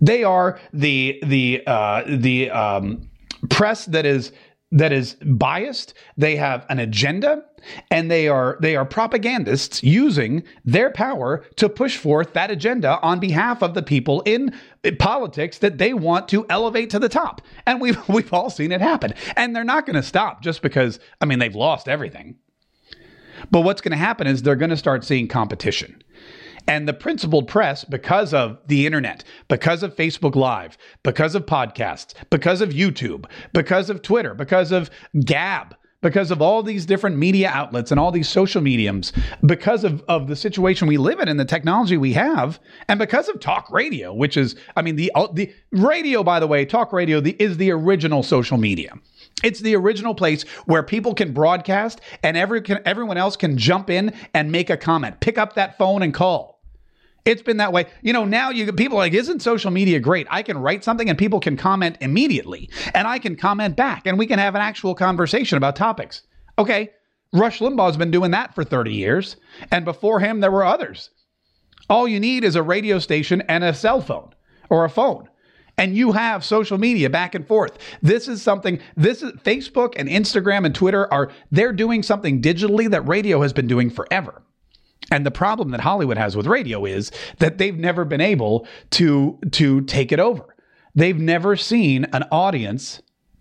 They 0.00 0.24
are 0.24 0.58
the 0.72 1.20
the 1.24 1.62
uh, 1.68 2.02
the 2.06 2.50
um, 2.50 3.08
press 3.48 3.84
that 3.86 4.06
is 4.06 4.32
that 4.70 4.92
is 4.92 5.14
biased 5.24 5.94
they 6.16 6.36
have 6.36 6.66
an 6.68 6.78
agenda 6.78 7.42
and 7.90 8.10
they 8.10 8.28
are 8.28 8.58
they 8.60 8.76
are 8.76 8.84
propagandists 8.84 9.82
using 9.82 10.42
their 10.64 10.90
power 10.90 11.44
to 11.56 11.68
push 11.68 11.96
forth 11.96 12.32
that 12.34 12.50
agenda 12.50 13.00
on 13.00 13.18
behalf 13.18 13.62
of 13.62 13.74
the 13.74 13.82
people 13.82 14.20
in 14.22 14.54
politics 14.98 15.58
that 15.58 15.78
they 15.78 15.94
want 15.94 16.28
to 16.28 16.46
elevate 16.48 16.90
to 16.90 16.98
the 16.98 17.08
top. 17.08 17.40
And 17.66 17.80
we've 17.80 18.08
we've 18.08 18.32
all 18.32 18.50
seen 18.50 18.72
it 18.72 18.80
happen. 18.80 19.14
And 19.36 19.54
they're 19.54 19.64
not 19.64 19.86
going 19.86 19.96
to 19.96 20.02
stop 20.02 20.42
just 20.42 20.62
because 20.62 21.00
i 21.20 21.24
mean 21.24 21.38
they've 21.38 21.54
lost 21.54 21.88
everything. 21.88 22.36
But 23.50 23.60
what's 23.60 23.80
going 23.80 23.92
to 23.92 23.98
happen 23.98 24.26
is 24.26 24.42
they're 24.42 24.56
going 24.56 24.70
to 24.70 24.76
start 24.76 25.04
seeing 25.04 25.28
competition 25.28 26.02
and 26.66 26.88
the 26.88 26.92
principled 26.92 27.48
press, 27.48 27.84
because 27.84 28.34
of 28.34 28.58
the 28.66 28.86
internet, 28.86 29.24
because 29.48 29.82
of 29.82 29.94
Facebook 29.94 30.34
Live, 30.34 30.76
because 31.02 31.34
of 31.34 31.46
podcasts, 31.46 32.14
because 32.30 32.60
of 32.60 32.70
YouTube, 32.70 33.26
because 33.52 33.90
of 33.90 34.02
Twitter, 34.02 34.34
because 34.34 34.72
of 34.72 34.90
Gab, 35.24 35.76
because 36.00 36.30
of 36.30 36.40
all 36.40 36.62
these 36.62 36.86
different 36.86 37.16
media 37.16 37.50
outlets 37.52 37.90
and 37.90 37.98
all 37.98 38.12
these 38.12 38.28
social 38.28 38.62
mediums, 38.62 39.12
because 39.44 39.84
of, 39.84 40.02
of 40.08 40.28
the 40.28 40.36
situation 40.36 40.86
we 40.86 40.96
live 40.96 41.18
in 41.18 41.28
and 41.28 41.40
the 41.40 41.44
technology 41.44 41.96
we 41.96 42.12
have, 42.12 42.60
and 42.88 42.98
because 42.98 43.28
of 43.28 43.40
talk 43.40 43.70
radio, 43.70 44.14
which 44.14 44.36
is, 44.36 44.54
I 44.76 44.82
mean, 44.82 44.96
the, 44.96 45.10
uh, 45.14 45.26
the 45.32 45.52
radio, 45.72 46.22
by 46.22 46.38
the 46.38 46.46
way, 46.46 46.64
talk 46.64 46.92
radio 46.92 47.20
the, 47.20 47.32
is 47.42 47.56
the 47.56 47.70
original 47.72 48.22
social 48.22 48.58
media. 48.58 48.92
It's 49.42 49.60
the 49.60 49.76
original 49.76 50.14
place 50.14 50.42
where 50.66 50.82
people 50.82 51.14
can 51.14 51.32
broadcast 51.32 52.00
and 52.22 52.36
every, 52.36 52.60
can, 52.60 52.80
everyone 52.84 53.16
else 53.16 53.36
can 53.36 53.56
jump 53.56 53.88
in 53.88 54.12
and 54.34 54.50
make 54.50 54.70
a 54.70 54.76
comment. 54.76 55.20
Pick 55.20 55.38
up 55.38 55.54
that 55.54 55.78
phone 55.78 56.02
and 56.02 56.12
call. 56.12 56.58
It's 57.24 57.42
been 57.42 57.58
that 57.58 57.72
way. 57.72 57.86
You 58.00 58.14
know, 58.14 58.24
now 58.24 58.50
you 58.50 58.72
people 58.72 58.96
like, 58.96 59.12
isn't 59.12 59.42
social 59.42 59.70
media 59.70 60.00
great? 60.00 60.26
I 60.30 60.42
can 60.42 60.56
write 60.56 60.82
something 60.82 61.10
and 61.10 61.18
people 61.18 61.40
can 61.40 61.58
comment 61.58 61.98
immediately, 62.00 62.70
and 62.94 63.06
I 63.06 63.18
can 63.18 63.36
comment 63.36 63.76
back, 63.76 64.06
and 64.06 64.18
we 64.18 64.26
can 64.26 64.38
have 64.38 64.54
an 64.54 64.62
actual 64.62 64.94
conversation 64.94 65.58
about 65.58 65.76
topics. 65.76 66.22
Okay, 66.58 66.90
Rush 67.34 67.58
Limbaugh's 67.58 67.98
been 67.98 68.10
doing 68.10 68.30
that 68.30 68.54
for 68.54 68.64
30 68.64 68.94
years, 68.94 69.36
and 69.70 69.84
before 69.84 70.20
him, 70.20 70.40
there 70.40 70.50
were 70.50 70.64
others. 70.64 71.10
All 71.90 72.08
you 72.08 72.18
need 72.18 72.44
is 72.44 72.56
a 72.56 72.62
radio 72.62 72.98
station 72.98 73.42
and 73.42 73.62
a 73.62 73.74
cell 73.74 74.00
phone 74.00 74.34
or 74.70 74.86
a 74.86 74.90
phone. 74.90 75.28
And 75.78 75.96
you 75.96 76.12
have 76.12 76.44
social 76.44 76.76
media 76.76 77.08
back 77.08 77.34
and 77.34 77.46
forth. 77.46 77.78
This 78.02 78.28
is 78.28 78.42
something, 78.42 78.80
this 78.96 79.22
is 79.22 79.32
Facebook 79.32 79.94
and 79.96 80.08
Instagram 80.08 80.66
and 80.66 80.74
Twitter 80.74 81.10
are, 81.12 81.30
they're 81.50 81.72
doing 81.72 82.02
something 82.02 82.42
digitally 82.42 82.90
that 82.90 83.08
radio 83.08 83.40
has 83.40 83.52
been 83.52 83.68
doing 83.68 83.88
forever. 83.88 84.42
And 85.10 85.24
the 85.24 85.30
problem 85.30 85.70
that 85.70 85.80
Hollywood 85.80 86.18
has 86.18 86.36
with 86.36 86.46
radio 86.46 86.84
is 86.84 87.10
that 87.38 87.58
they've 87.58 87.78
never 87.78 88.04
been 88.04 88.20
able 88.20 88.66
to 88.90 89.38
to 89.52 89.80
take 89.82 90.12
it 90.12 90.20
over. 90.20 90.54
They've 90.94 91.18
never 91.18 91.56
seen 91.56 92.04
an 92.12 92.24
audience 92.30 93.00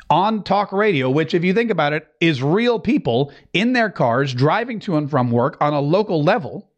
on 0.10 0.44
talk 0.44 0.72
radio, 0.72 1.10
which, 1.10 1.34
if 1.34 1.44
you 1.44 1.54
think 1.54 1.70
about 1.70 1.92
it, 1.92 2.08
is 2.22 2.42
real 2.42 2.80
people 2.80 3.34
in 3.52 3.74
their 3.74 3.90
cars 3.90 4.34
driving 4.34 4.80
to 4.82 4.96
and 4.96 5.10
from 5.10 5.32
work 5.32 5.58
on 5.60 5.74
a 5.74 5.82
local 5.82 6.24
level. 6.24 6.70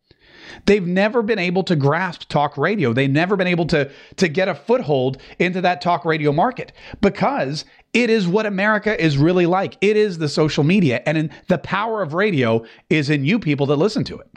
They've 0.65 0.85
never 0.85 1.21
been 1.21 1.39
able 1.39 1.63
to 1.63 1.75
grasp 1.75 2.27
talk 2.29 2.57
radio. 2.57 2.93
They've 2.93 3.09
never 3.09 3.35
been 3.35 3.47
able 3.47 3.65
to, 3.67 3.91
to 4.17 4.27
get 4.27 4.47
a 4.47 4.55
foothold 4.55 5.21
into 5.39 5.62
that 5.62 5.81
talk 5.81 6.05
radio 6.05 6.31
market 6.31 6.71
because 7.01 7.65
it 7.93 8.09
is 8.09 8.27
what 8.27 8.45
America 8.45 9.01
is 9.01 9.17
really 9.17 9.45
like. 9.45 9.77
It 9.81 9.97
is 9.97 10.17
the 10.17 10.29
social 10.29 10.63
media. 10.63 11.01
And 11.05 11.17
in, 11.17 11.31
the 11.47 11.57
power 11.57 12.01
of 12.01 12.13
radio 12.13 12.63
is 12.89 13.09
in 13.09 13.25
you 13.25 13.39
people 13.39 13.65
that 13.67 13.75
listen 13.77 14.03
to 14.05 14.17
it. 14.19 14.27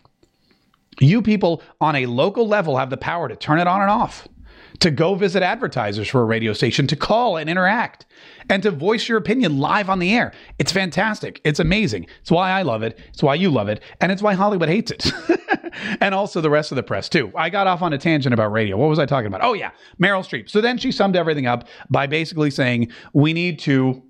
You 1.01 1.23
people 1.23 1.63
on 1.81 1.97
a 1.97 2.07
local 2.07 2.47
level 2.47 2.77
have 2.77 2.91
the 2.91 2.97
power 2.97 3.29
to 3.29 3.37
turn 3.37 3.59
it 3.59 3.67
on 3.67 3.81
and 3.81 3.91
off, 3.91 4.29
to 4.83 4.91
go 4.91 5.15
visit 5.15 5.45
advertisers 5.45 6.09
for 6.09 6.23
a 6.23 6.25
radio 6.25 6.53
station, 6.53 6.89
to 6.89 6.97
call 6.97 7.37
and 7.37 7.49
interact, 7.49 8.05
and 8.51 8.65
to 8.65 8.71
voice 8.73 9.09
your 9.09 9.17
opinion 9.17 9.61
live 9.61 9.89
on 9.89 10.01
the 10.01 10.13
air. 10.13 10.33
It's 10.59 10.73
fantastic. 10.73 11.41
It's 11.45 11.61
amazing. 11.61 12.09
It's 12.21 12.33
why 12.33 12.51
I 12.51 12.63
love 12.63 12.83
it. 12.83 12.99
It's 13.11 13.23
why 13.23 13.37
you 13.37 13.49
love 13.49 13.69
it. 13.69 13.81
And 14.01 14.11
it's 14.11 14.23
why 14.23 14.35
Hollywood 14.35 14.69
hates 14.69 14.91
it. 14.91 15.13
and 16.01 16.17
also 16.17 16.41
the 16.41 16.51
rest 16.51 16.73
of 16.73 16.77
the 16.77 16.83
press, 16.83 17.09
too. 17.09 17.31
I 17.37 17.49
got 17.49 17.69
off 17.69 17.81
on 17.81 17.93
a 17.93 17.99
tangent 17.99 18.35
about 18.35 18.51
radio. 18.51 18.77
What 18.77 18.89
was 18.89 18.99
I 18.99 19.07
talking 19.07 19.29
about? 19.29 19.45
Oh, 19.45 19.53
yeah, 19.53 19.71
Meryl 20.03 20.27
Streep. 20.27 20.51
So 20.51 20.61
then 20.61 20.79
she 20.79 20.91
summed 20.91 21.15
everything 21.15 21.47
up 21.47 21.69
by 21.89 22.09
basically 22.09 22.51
saying 22.51 22.91
we 23.13 23.33
need 23.33 23.61
to 23.61 24.03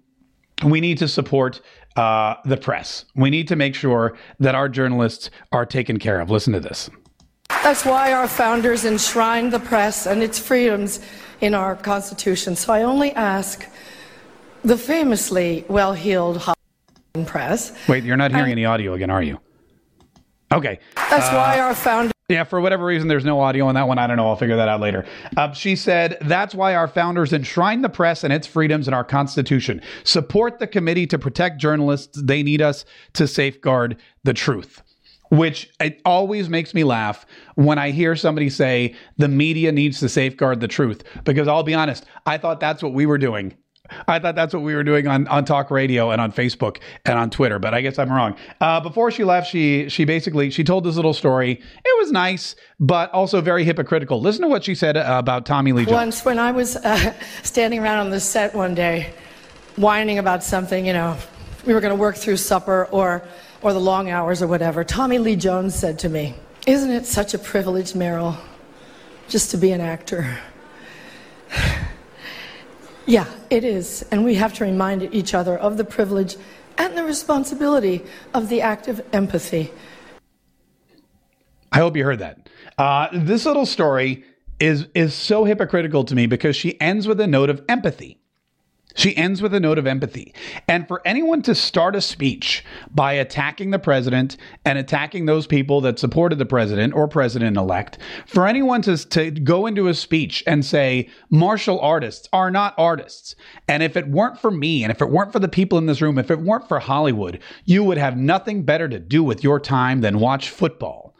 we 0.65 0.81
need 0.81 0.97
to 0.99 1.09
support 1.09 1.61
uh, 1.97 2.37
the 2.47 2.57
press. 2.57 3.05
We 3.15 3.29
need 3.29 3.49
to 3.49 3.57
make 3.57 3.75
sure 3.75 4.17
that 4.39 4.55
our 4.55 4.71
journalists 4.71 5.29
are 5.51 5.67
taken 5.67 5.99
care 5.99 6.21
of. 6.21 6.31
Listen 6.31 6.53
to 6.55 6.61
this. 6.61 6.89
That's 7.63 7.85
why 7.85 8.13
our 8.13 8.27
founders 8.27 8.85
enshrined 8.85 9.53
the 9.53 9.61
press 9.61 10.07
and 10.07 10.21
its 10.21 10.37
freedoms 10.37 10.99
in 11.41 11.55
our 11.55 11.77
Constitution. 11.77 12.57
So 12.57 12.73
I 12.73 12.83
only 12.83 13.13
ask 13.13 13.65
the 14.65 14.77
famously 14.77 15.65
well 15.69 15.93
heeled 15.93 16.43
press. 17.25 17.73
Wait, 17.89 18.03
you're 18.03 18.17
not 18.17 18.33
hearing 18.33 18.51
any 18.51 18.65
audio 18.65 18.95
again, 18.95 19.11
are 19.11 19.23
you? 19.23 19.39
Okay. 20.53 20.81
That's 20.97 21.29
uh, 21.29 21.35
why 21.35 21.61
our 21.61 21.75
founders. 21.75 22.13
Yeah, 22.29 22.43
for 22.45 22.61
whatever 22.61 22.85
reason, 22.85 23.09
there's 23.09 23.25
no 23.25 23.41
audio 23.41 23.67
on 23.67 23.77
that 23.77 23.87
one. 23.87 23.99
I 23.99 24.09
don't 24.09 24.17
know. 24.17 24.27
I'll 24.27 24.37
figure 24.37 24.57
that 24.57 24.69
out 24.69 24.81
later. 24.81 25.07
Uh, 25.37 25.53
she 25.53 25.77
said, 25.77 26.19
That's 26.23 26.55
why 26.55 26.75
our 26.75 26.89
founders 26.89 27.33
enshrined 27.33 27.85
the 27.85 27.89
press 27.89 28.25
and 28.25 28.33
its 28.33 28.47
freedoms 28.47 28.89
in 28.89 28.95
our 28.95 29.05
Constitution. 29.05 29.83
Support 30.03 30.59
the 30.59 30.67
committee 30.67 31.07
to 31.07 31.19
protect 31.19 31.61
journalists. 31.61 32.21
They 32.21 32.43
need 32.43 32.61
us 32.61 32.85
to 33.13 33.29
safeguard 33.29 33.99
the 34.25 34.35
truth. 34.35 34.83
Which 35.33 35.71
it 35.81 36.01
always 36.05 36.49
makes 36.49 36.75
me 36.75 36.85
laugh 36.85 37.27
when 37.55 37.79
I 37.79 37.91
hear 37.91 38.15
somebody 38.17 38.51
say 38.51 38.95
the 39.17 39.29
media 39.29 39.73
needs 39.73 39.99
to 40.01 40.09
safeguard 40.09 40.61
the 40.61 40.69
truth. 40.69 41.03
Because 41.25 41.49
I'll 41.49 41.63
be 41.63 41.75
honest, 41.75 42.05
I 42.27 42.39
thought 42.39 42.61
that's 42.61 42.83
what 42.83 42.93
we 42.93 43.07
were 43.07 43.19
doing 43.19 43.57
I 44.09 44.19
thought 44.19 44.35
that's 44.35 44.55
what 44.55 44.63
we 44.63 44.75
were 44.75 44.85
doing 44.85 45.07
on, 45.07 45.27
on 45.29 45.45
talk 45.45 45.71
radio 45.71 46.11
and 46.11 46.21
on 46.21 46.33
Facebook 46.33 46.79
and 47.05 47.19
on 47.19 47.31
Twitter, 47.31 47.59
but 47.59 47.75
I 47.75 47.81
guess 47.81 47.99
I'm 47.99 48.11
wrong. 48.11 48.37
Uh, 48.61 48.81
before 48.81 49.11
she 49.11 49.25
left, 49.25 49.51
she 49.51 49.89
she 49.89 50.05
basically 50.05 50.51
she 50.51 50.65
told 50.65 50.85
this 50.85 50.97
little 50.97 51.15
story. 51.15 51.53
It 51.53 51.99
was 51.99 52.13
nice, 52.13 52.55
but 52.81 53.11
also 53.13 53.41
very 53.41 53.65
hypocritical. 53.65 54.21
Listen 54.21 54.43
to 54.43 54.49
what 54.49 54.65
she 54.65 54.75
said 54.75 54.97
uh, 54.97 55.17
about 55.19 55.47
Tommy 55.47 55.73
Lee 55.73 55.85
Jones. 55.85 55.93
Once, 55.93 56.25
when 56.25 56.39
I 56.39 56.53
was 56.53 56.77
uh, 56.77 57.15
standing 57.43 57.81
around 57.81 57.99
on 57.99 58.11
the 58.11 58.21
set 58.21 58.55
one 58.55 58.75
day, 58.75 59.13
whining 59.77 60.19
about 60.19 60.43
something, 60.43 60.87
you 60.87 60.93
know, 60.93 61.17
we 61.67 61.75
were 61.75 61.81
going 61.81 61.95
to 61.95 62.01
work 62.01 62.17
through 62.17 62.37
supper 62.37 62.87
or 62.87 63.23
or 63.63 63.73
the 63.73 63.81
long 63.81 64.11
hours 64.11 64.43
or 64.43 64.47
whatever. 64.47 64.85
Tommy 64.85 65.19
Lee 65.19 65.37
Jones 65.37 65.75
said 65.75 65.99
to 66.01 66.09
me, 66.09 66.35
"Isn't 66.67 66.91
it 66.91 67.07
such 67.07 67.35
a 67.35 67.39
privilege, 67.39 67.93
Meryl, 67.93 68.37
just 69.29 69.51
to 69.53 69.57
be 69.57 69.73
an 69.73 69.81
actor?" 69.81 70.39
Yeah, 73.05 73.27
it 73.51 73.65
is. 73.65 74.05
And 74.13 74.25
we 74.25 74.37
have 74.37 74.55
to 74.55 74.65
remind 74.65 75.03
each 75.13 75.35
other 75.35 75.59
of 75.59 75.77
the 75.77 75.85
privilege 75.85 76.37
and 76.79 76.97
the 76.97 77.05
responsibility 77.05 78.05
of 78.33 78.49
the 78.49 78.63
act 78.63 78.87
of 78.87 79.03
empathy. 79.13 79.73
I 81.73 81.79
hope 81.79 81.97
you 81.97 82.05
heard 82.05 82.21
that. 82.21 82.49
Uh, 82.79 83.09
this 83.13 83.45
little 83.47 83.67
story 83.67 84.25
is 84.61 84.87
is 84.95 85.15
so 85.15 85.45
hypocritical 85.45 86.05
to 86.05 86.15
me 86.15 86.27
because 86.27 86.55
she 86.55 86.81
ends 86.81 87.09
with 87.09 87.21
a 87.21 87.27
note 87.27 87.51
of 87.51 87.63
empathy. 87.69 88.22
She 88.95 89.17
ends 89.17 89.43
with 89.43 89.55
a 89.55 89.61
note 89.61 89.79
of 89.79 89.87
empathy. 89.87 90.35
And 90.69 90.87
for 90.87 91.01
anyone 91.05 91.43
to 91.43 91.55
start 91.55 91.97
a 91.97 92.01
speech 92.01 92.65
by 92.91 93.13
attacking 93.13 93.71
the 93.71 93.79
president 93.79 94.37
and 94.65 94.79
attacking 94.79 95.27
those 95.27 95.47
people 95.47 95.81
that 95.83 95.99
supported 95.99 96.39
the 96.39 96.47
president 96.47 96.95
or 96.95 97.09
president 97.09 97.57
elect, 97.57 97.99
for 98.27 98.47
anyone 98.47 98.83
to, 98.83 98.97
to 98.97 99.31
go 99.31 99.67
into 99.67 99.89
a 99.89 99.95
speech 99.95 100.43
and 100.47 100.65
say, 100.65 101.09
martial 101.31 101.81
artists 101.81 102.29
are 102.33 102.51
not 102.51 102.75
artists. 102.77 103.35
And 103.69 103.83
if 103.83 103.97
it 103.97 104.09
weren't 104.09 104.39
for 104.39 104.51
me, 104.51 104.83
and 104.83 104.91
if 104.91 105.01
it 105.01 105.11
weren't 105.11 105.33
for 105.33 105.39
the 105.39 105.49
people 105.49 105.79
in 105.79 105.87
this 105.87 106.03
room, 106.03 106.19
if 106.19 106.31
it 106.31 106.41
weren't 106.41 106.69
for 106.69 106.79
Hollywood, 106.79 107.41
you 107.65 107.85
would 107.85 107.99
have 107.99 108.17
nothing 108.17 108.63
better 108.65 108.89
to 108.89 108.99
do 108.99 109.23
with 109.25 109.43
your 109.43 109.61
time 109.61 110.01
than 110.01 110.21
watch 110.21 110.51
football. 110.51 111.15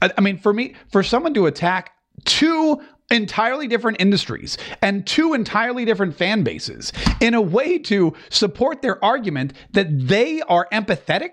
I, 0.00 0.10
I 0.18 0.20
mean, 0.20 0.38
for 0.38 0.52
me, 0.52 0.74
for 0.90 1.02
someone 1.02 1.34
to 1.34 1.46
attack 1.46 1.92
two 2.24 2.80
entirely 3.12 3.68
different 3.68 4.00
industries 4.00 4.58
and 4.80 5.06
two 5.06 5.34
entirely 5.34 5.84
different 5.84 6.16
fan 6.16 6.42
bases 6.42 6.92
in 7.20 7.34
a 7.34 7.40
way 7.40 7.78
to 7.78 8.14
support 8.30 8.82
their 8.82 9.02
argument 9.04 9.52
that 9.72 9.86
they 10.08 10.40
are 10.42 10.66
empathetic 10.72 11.32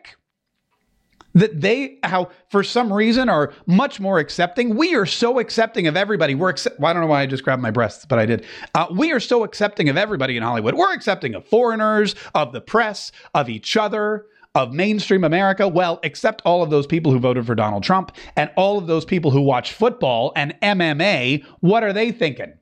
that 1.35 1.61
they 1.61 1.97
how 2.03 2.29
for 2.49 2.63
some 2.63 2.91
reason 2.91 3.29
are 3.29 3.53
much 3.67 3.99
more 3.99 4.19
accepting. 4.19 4.75
We 4.75 4.95
are 4.95 5.05
so 5.05 5.39
accepting 5.39 5.87
of 5.87 5.95
everybody. 5.95 6.35
We're 6.35 6.49
accept- 6.49 6.79
well, 6.79 6.89
i 6.89 6.93
don't 6.93 7.03
know 7.03 7.07
why 7.07 7.21
i 7.21 7.25
just 7.27 7.43
grabbed 7.43 7.61
my 7.61 7.71
breasts 7.71 8.05
but 8.05 8.19
i 8.19 8.25
did. 8.25 8.45
Uh, 8.75 8.87
we 8.91 9.11
are 9.11 9.19
so 9.19 9.43
accepting 9.43 9.89
of 9.89 9.97
everybody 9.97 10.37
in 10.37 10.43
hollywood. 10.43 10.75
We're 10.75 10.93
accepting 10.93 11.35
of 11.35 11.45
foreigners 11.45 12.15
of 12.33 12.51
the 12.51 12.61
press 12.61 13.11
of 13.33 13.49
each 13.49 13.77
other 13.77 14.25
of 14.55 14.73
mainstream 14.73 15.23
America? 15.23 15.67
Well, 15.67 15.99
except 16.03 16.41
all 16.45 16.63
of 16.63 16.69
those 16.69 16.87
people 16.87 17.11
who 17.11 17.19
voted 17.19 17.45
for 17.45 17.55
Donald 17.55 17.83
Trump 17.83 18.15
and 18.35 18.49
all 18.55 18.77
of 18.77 18.87
those 18.87 19.05
people 19.05 19.31
who 19.31 19.41
watch 19.41 19.73
football 19.73 20.31
and 20.35 20.55
MMA, 20.61 21.43
what 21.59 21.83
are 21.83 21.93
they 21.93 22.11
thinking? 22.11 22.53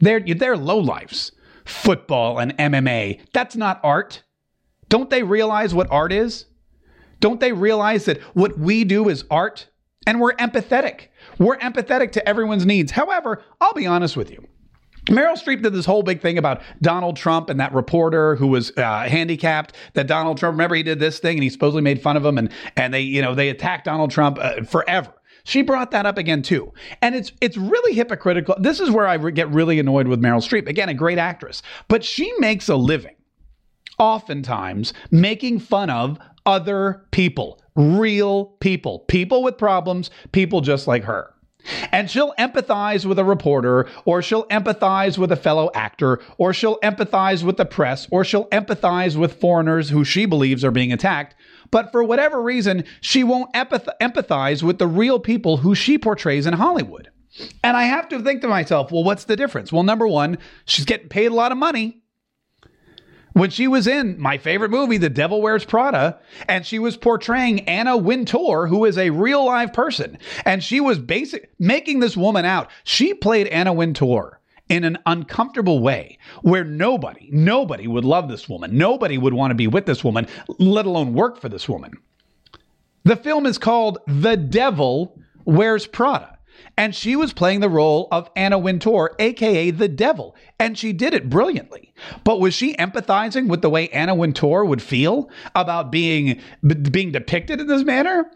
They're, 0.00 0.20
they're 0.20 0.56
lowlifes. 0.56 1.32
Football 1.64 2.40
and 2.40 2.56
MMA. 2.58 3.20
That's 3.32 3.54
not 3.54 3.80
art. 3.84 4.22
Don't 4.88 5.10
they 5.10 5.22
realize 5.22 5.72
what 5.72 5.90
art 5.90 6.12
is? 6.12 6.46
Don't 7.20 7.38
they 7.38 7.52
realize 7.52 8.06
that 8.06 8.20
what 8.34 8.58
we 8.58 8.82
do 8.82 9.08
is 9.08 9.24
art? 9.30 9.68
And 10.06 10.20
we're 10.20 10.34
empathetic. 10.34 11.08
We're 11.38 11.56
empathetic 11.58 12.10
to 12.12 12.28
everyone's 12.28 12.66
needs. 12.66 12.90
However, 12.90 13.42
I'll 13.60 13.74
be 13.74 13.86
honest 13.86 14.16
with 14.16 14.32
you. 14.32 14.44
Meryl 15.06 15.36
Streep 15.36 15.62
did 15.62 15.72
this 15.72 15.84
whole 15.84 16.02
big 16.02 16.20
thing 16.20 16.38
about 16.38 16.62
Donald 16.80 17.16
Trump 17.16 17.50
and 17.50 17.58
that 17.58 17.74
reporter 17.74 18.36
who 18.36 18.46
was 18.46 18.70
uh, 18.76 19.02
handicapped. 19.08 19.74
That 19.94 20.06
Donald 20.06 20.38
Trump, 20.38 20.54
remember, 20.54 20.76
he 20.76 20.82
did 20.82 21.00
this 21.00 21.18
thing 21.18 21.36
and 21.36 21.42
he 21.42 21.50
supposedly 21.50 21.82
made 21.82 22.00
fun 22.00 22.16
of 22.16 22.24
him, 22.24 22.38
and 22.38 22.50
and 22.76 22.94
they, 22.94 23.00
you 23.00 23.20
know, 23.20 23.34
they 23.34 23.48
attacked 23.48 23.86
Donald 23.86 24.10
Trump 24.10 24.38
uh, 24.40 24.62
forever. 24.62 25.12
She 25.44 25.62
brought 25.62 25.90
that 25.90 26.06
up 26.06 26.18
again 26.18 26.42
too, 26.42 26.72
and 27.00 27.16
it's 27.16 27.32
it's 27.40 27.56
really 27.56 27.94
hypocritical. 27.94 28.54
This 28.60 28.78
is 28.78 28.90
where 28.90 29.08
I 29.08 29.14
re- 29.14 29.32
get 29.32 29.48
really 29.50 29.80
annoyed 29.80 30.06
with 30.06 30.20
Meryl 30.22 30.38
Streep. 30.38 30.68
Again, 30.68 30.88
a 30.88 30.94
great 30.94 31.18
actress, 31.18 31.62
but 31.88 32.04
she 32.04 32.32
makes 32.38 32.68
a 32.68 32.76
living, 32.76 33.16
oftentimes 33.98 34.94
making 35.10 35.58
fun 35.58 35.90
of 35.90 36.18
other 36.46 37.06
people, 37.10 37.60
real 37.74 38.46
people, 38.60 39.00
people 39.00 39.42
with 39.42 39.58
problems, 39.58 40.10
people 40.30 40.60
just 40.60 40.86
like 40.86 41.02
her. 41.04 41.34
And 41.90 42.10
she'll 42.10 42.34
empathize 42.38 43.06
with 43.06 43.18
a 43.18 43.24
reporter, 43.24 43.88
or 44.04 44.22
she'll 44.22 44.46
empathize 44.46 45.18
with 45.18 45.30
a 45.32 45.36
fellow 45.36 45.70
actor, 45.74 46.20
or 46.38 46.52
she'll 46.52 46.78
empathize 46.80 47.42
with 47.42 47.56
the 47.56 47.64
press, 47.64 48.08
or 48.10 48.24
she'll 48.24 48.46
empathize 48.46 49.16
with 49.16 49.40
foreigners 49.40 49.90
who 49.90 50.04
she 50.04 50.26
believes 50.26 50.64
are 50.64 50.70
being 50.70 50.92
attacked. 50.92 51.34
But 51.70 51.90
for 51.90 52.04
whatever 52.04 52.42
reason, 52.42 52.84
she 53.00 53.24
won't 53.24 53.52
empath- 53.54 53.88
empathize 54.00 54.62
with 54.62 54.78
the 54.78 54.86
real 54.86 55.18
people 55.18 55.58
who 55.58 55.74
she 55.74 55.98
portrays 55.98 56.46
in 56.46 56.54
Hollywood. 56.54 57.08
And 57.64 57.76
I 57.76 57.84
have 57.84 58.08
to 58.10 58.20
think 58.20 58.42
to 58.42 58.48
myself, 58.48 58.92
well, 58.92 59.04
what's 59.04 59.24
the 59.24 59.36
difference? 59.36 59.72
Well, 59.72 59.82
number 59.82 60.06
one, 60.06 60.36
she's 60.66 60.84
getting 60.84 61.08
paid 61.08 61.30
a 61.30 61.34
lot 61.34 61.50
of 61.50 61.58
money 61.58 62.01
when 63.32 63.50
she 63.50 63.68
was 63.68 63.86
in 63.86 64.20
my 64.20 64.38
favorite 64.38 64.70
movie, 64.70 64.98
The 64.98 65.10
Devil 65.10 65.40
Wears 65.40 65.64
Prada, 65.64 66.18
and 66.48 66.66
she 66.66 66.78
was 66.78 66.96
portraying 66.96 67.60
Anna 67.68 67.96
Wintour, 67.96 68.66
who 68.66 68.84
is 68.84 68.98
a 68.98 69.10
real 69.10 69.44
live 69.44 69.72
person, 69.72 70.18
and 70.44 70.62
she 70.62 70.80
was 70.80 70.98
basic 70.98 71.50
making 71.58 72.00
this 72.00 72.16
woman 72.16 72.44
out. 72.44 72.70
She 72.84 73.14
played 73.14 73.46
Anna 73.48 73.72
Wintour 73.72 74.40
in 74.68 74.84
an 74.84 74.98
uncomfortable 75.06 75.80
way 75.80 76.18
where 76.42 76.64
nobody, 76.64 77.28
nobody 77.30 77.86
would 77.86 78.04
love 78.04 78.28
this 78.28 78.48
woman. 78.48 78.76
Nobody 78.76 79.18
would 79.18 79.34
want 79.34 79.50
to 79.50 79.54
be 79.54 79.66
with 79.66 79.86
this 79.86 80.02
woman, 80.02 80.26
let 80.58 80.86
alone 80.86 81.12
work 81.12 81.38
for 81.38 81.48
this 81.48 81.68
woman. 81.68 81.92
The 83.04 83.16
film 83.16 83.46
is 83.46 83.58
called 83.58 83.98
The 84.06 84.36
Devil 84.36 85.18
Wears 85.44 85.86
Prada. 85.86 86.38
And 86.76 86.94
she 86.94 87.16
was 87.16 87.32
playing 87.32 87.60
the 87.60 87.68
role 87.68 88.08
of 88.10 88.30
Anna 88.34 88.58
Wintour, 88.58 89.14
aka 89.18 89.70
the 89.70 89.88
devil, 89.88 90.34
and 90.58 90.76
she 90.76 90.92
did 90.92 91.12
it 91.12 91.28
brilliantly. 91.28 91.92
But 92.24 92.40
was 92.40 92.54
she 92.54 92.74
empathizing 92.74 93.48
with 93.48 93.62
the 93.62 93.70
way 93.70 93.88
Anna 93.88 94.14
Wintour 94.14 94.64
would 94.64 94.82
feel 94.82 95.30
about 95.54 95.92
being 95.92 96.40
being 96.90 97.12
depicted 97.12 97.60
in 97.60 97.66
this 97.66 97.84
manner? 97.84 98.30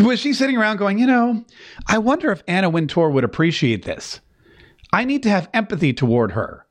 Was 0.00 0.18
she 0.18 0.32
sitting 0.32 0.56
around 0.56 0.78
going, 0.78 0.98
you 0.98 1.06
know, 1.06 1.44
I 1.86 1.98
wonder 1.98 2.32
if 2.32 2.42
Anna 2.48 2.68
Wintour 2.68 3.10
would 3.10 3.24
appreciate 3.24 3.84
this. 3.84 4.20
I 4.92 5.04
need 5.04 5.22
to 5.22 5.30
have 5.30 5.48
empathy 5.54 5.92
toward 5.92 6.32
her. 6.32 6.65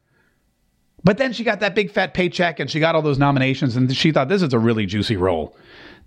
But 1.06 1.20
then 1.20 1.32
she 1.34 1.44
got 1.44 1.60
that 1.60 1.76
big 1.76 1.92
fat 1.92 2.16
paycheck 2.16 2.60
and 2.60 2.70
she 2.70 2.80
got 2.80 2.96
all 2.96 3.04
those 3.04 3.20
nominations 3.20 3.76
and 3.76 3.96
she 3.96 4.12
thought 4.12 4.28
this 4.28 4.42
is 4.42 4.54
a 4.54 4.60
really 4.60 4.88
juicy 4.88 5.16
role. 5.16 5.56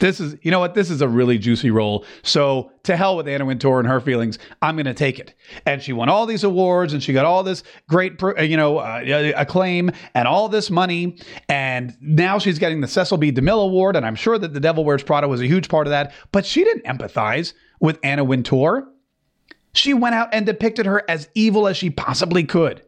This 0.00 0.18
is, 0.18 0.36
you 0.42 0.50
know 0.50 0.58
what? 0.58 0.74
This 0.74 0.90
is 0.90 1.00
a 1.00 1.08
really 1.08 1.38
juicy 1.38 1.70
role. 1.70 2.04
So 2.22 2.72
to 2.82 2.96
hell 2.96 3.16
with 3.16 3.28
Anna 3.28 3.44
Wintour 3.44 3.78
and 3.78 3.88
her 3.88 4.00
feelings. 4.00 4.40
I'm 4.60 4.74
going 4.74 4.86
to 4.86 4.94
take 4.94 5.20
it. 5.20 5.34
And 5.66 5.80
she 5.80 5.92
won 5.92 6.08
all 6.08 6.26
these 6.26 6.42
awards 6.42 6.92
and 6.92 7.02
she 7.02 7.12
got 7.12 7.24
all 7.24 7.44
this 7.44 7.62
great, 7.88 8.20
uh, 8.20 8.42
you 8.42 8.56
know, 8.56 8.78
uh, 8.78 9.32
acclaim 9.36 9.92
and 10.14 10.26
all 10.26 10.48
this 10.48 10.68
money. 10.68 11.16
And 11.48 11.96
now 12.00 12.40
she's 12.40 12.58
getting 12.58 12.80
the 12.80 12.88
Cecil 12.88 13.18
B. 13.18 13.30
DeMille 13.30 13.62
Award. 13.62 13.94
And 13.94 14.04
I'm 14.04 14.16
sure 14.16 14.36
that 14.36 14.52
The 14.52 14.60
Devil 14.60 14.84
Wears 14.84 15.04
Prada 15.04 15.28
was 15.28 15.40
a 15.40 15.46
huge 15.46 15.68
part 15.68 15.86
of 15.86 15.92
that. 15.92 16.12
But 16.32 16.44
she 16.44 16.64
didn't 16.64 16.84
empathize 16.84 17.52
with 17.80 18.00
Anna 18.02 18.24
Wintour. 18.24 18.88
She 19.74 19.94
went 19.94 20.16
out 20.16 20.30
and 20.32 20.44
depicted 20.44 20.86
her 20.86 21.04
as 21.08 21.28
evil 21.34 21.68
as 21.68 21.76
she 21.76 21.90
possibly 21.90 22.42
could. 22.42 22.82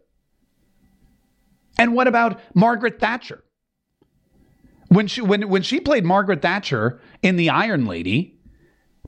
And 1.79 1.95
what 1.95 2.09
about 2.09 2.41
Margaret 2.55 3.01
Thatcher? 3.01 3.43
When 4.89 5.07
she 5.07 5.21
when 5.21 5.49
when 5.49 5.63
she 5.63 5.81
played 5.81 6.05
Margaret 6.05 6.43
Thatcher 6.43 7.01
in 7.23 7.37
The 7.37 7.51
Iron 7.51 7.87
Lady, 7.87 8.39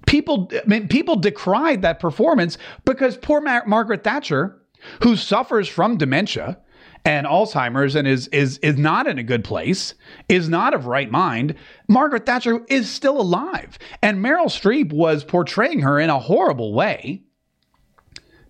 people 0.07 0.49
I 0.53 0.63
mean, 0.67 0.89
people 0.89 1.17
decried 1.17 1.83
that 1.83 1.99
performance 1.99 2.57
because 2.85 3.17
poor 3.17 3.41
Mar- 3.41 3.67
Margaret 3.67 4.05
Thatcher, 4.05 4.61
who 5.03 5.17
suffers 5.17 5.69
from 5.69 5.97
dementia 5.97 6.59
and 7.05 7.27
Alzheimer's 7.27 7.95
and 7.97 8.07
is 8.07 8.29
is 8.29 8.59
is 8.59 8.77
not 8.77 9.07
in 9.07 9.19
a 9.19 9.23
good 9.23 9.45
place, 9.45 9.95
is 10.29 10.49
not 10.49 10.75
of 10.75 10.87
right 10.87 11.11
mind. 11.11 11.55
Margaret 11.89 12.27
Thatcher 12.27 12.61
is 12.69 12.89
still 12.89 13.21
alive, 13.21 13.79
and 14.03 14.25
Meryl 14.25 14.47
Streep 14.47 14.93
was 14.93 15.25
portraying 15.25 15.81
her 15.81 15.99
in 15.99 16.11
a 16.11 16.19
horrible 16.19 16.73
way. 16.73 17.23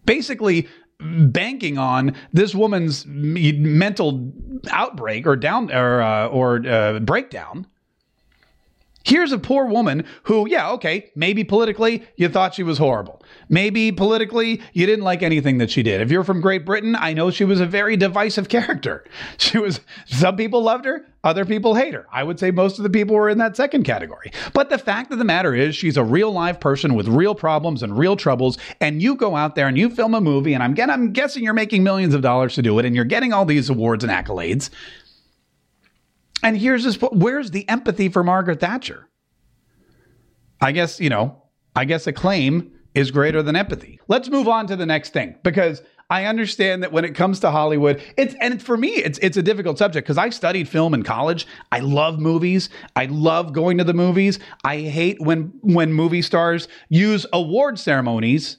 Basically, 0.04 0.68
banking 1.02 1.78
on 1.78 2.14
this 2.32 2.54
woman's 2.54 3.04
mental 3.06 4.32
outbreak 4.70 5.26
or 5.26 5.36
down 5.36 5.72
or 5.72 6.00
uh, 6.02 6.26
or 6.28 6.66
uh, 6.66 7.00
breakdown 7.00 7.66
Here's 9.04 9.32
a 9.32 9.38
poor 9.38 9.66
woman 9.66 10.04
who, 10.24 10.48
yeah, 10.48 10.70
okay, 10.72 11.10
maybe 11.16 11.44
politically 11.44 12.04
you 12.16 12.28
thought 12.28 12.54
she 12.54 12.62
was 12.62 12.78
horrible. 12.78 13.21
Maybe 13.48 13.92
politically 13.92 14.60
you 14.72 14.86
didn't 14.86 15.04
like 15.04 15.22
anything 15.22 15.58
that 15.58 15.70
she 15.70 15.82
did. 15.82 16.00
If 16.00 16.10
you're 16.10 16.24
from 16.24 16.40
Great 16.40 16.64
Britain, 16.64 16.96
I 16.96 17.12
know 17.12 17.30
she 17.30 17.44
was 17.44 17.60
a 17.60 17.66
very 17.66 17.96
divisive 17.96 18.48
character. 18.48 19.04
She 19.38 19.58
was, 19.58 19.80
some 20.06 20.36
people 20.36 20.62
loved 20.62 20.84
her, 20.84 21.04
other 21.24 21.44
people 21.44 21.74
hate 21.74 21.94
her. 21.94 22.06
I 22.12 22.22
would 22.22 22.38
say 22.38 22.50
most 22.50 22.78
of 22.78 22.84
the 22.84 22.90
people 22.90 23.16
were 23.16 23.28
in 23.28 23.38
that 23.38 23.56
second 23.56 23.84
category. 23.84 24.32
But 24.52 24.70
the 24.70 24.78
fact 24.78 25.12
of 25.12 25.18
the 25.18 25.24
matter 25.24 25.54
is, 25.54 25.74
she's 25.74 25.96
a 25.96 26.04
real 26.04 26.30
live 26.30 26.60
person 26.60 26.94
with 26.94 27.08
real 27.08 27.34
problems 27.34 27.82
and 27.82 27.96
real 27.96 28.16
troubles. 28.16 28.58
And 28.80 29.02
you 29.02 29.14
go 29.14 29.36
out 29.36 29.54
there 29.54 29.66
and 29.68 29.76
you 29.76 29.90
film 29.90 30.14
a 30.14 30.20
movie, 30.20 30.54
and 30.54 30.62
I'm, 30.62 30.78
I'm 30.90 31.12
guessing 31.12 31.44
you're 31.44 31.54
making 31.54 31.82
millions 31.82 32.14
of 32.14 32.22
dollars 32.22 32.54
to 32.54 32.62
do 32.62 32.78
it, 32.78 32.84
and 32.84 32.94
you're 32.94 33.04
getting 33.04 33.32
all 33.32 33.44
these 33.44 33.68
awards 33.68 34.04
and 34.04 34.12
accolades. 34.12 34.70
And 36.42 36.56
here's 36.56 36.84
this 36.84 36.96
where's 36.96 37.50
the 37.50 37.68
empathy 37.68 38.08
for 38.08 38.24
Margaret 38.24 38.60
Thatcher? 38.60 39.08
I 40.60 40.72
guess, 40.72 41.00
you 41.00 41.10
know, 41.10 41.42
I 41.74 41.84
guess 41.84 42.06
acclaim 42.06 42.72
is 42.94 43.10
greater 43.10 43.42
than 43.42 43.56
empathy. 43.56 44.00
Let's 44.08 44.28
move 44.28 44.48
on 44.48 44.66
to 44.68 44.76
the 44.76 44.86
next 44.86 45.12
thing 45.12 45.36
because 45.42 45.82
I 46.10 46.26
understand 46.26 46.82
that 46.82 46.92
when 46.92 47.06
it 47.06 47.14
comes 47.14 47.40
to 47.40 47.50
Hollywood, 47.50 48.02
it's 48.18 48.34
and 48.40 48.62
for 48.62 48.76
me 48.76 48.88
it's 48.90 49.18
it's 49.20 49.38
a 49.38 49.42
difficult 49.42 49.78
subject 49.78 50.06
because 50.06 50.18
I 50.18 50.28
studied 50.28 50.68
film 50.68 50.92
in 50.92 51.02
college. 51.04 51.46
I 51.70 51.80
love 51.80 52.18
movies. 52.18 52.68
I 52.94 53.06
love 53.06 53.54
going 53.54 53.78
to 53.78 53.84
the 53.84 53.94
movies. 53.94 54.38
I 54.62 54.80
hate 54.80 55.20
when 55.20 55.52
when 55.62 55.92
movie 55.94 56.20
stars 56.20 56.68
use 56.90 57.24
award 57.32 57.78
ceremonies 57.78 58.58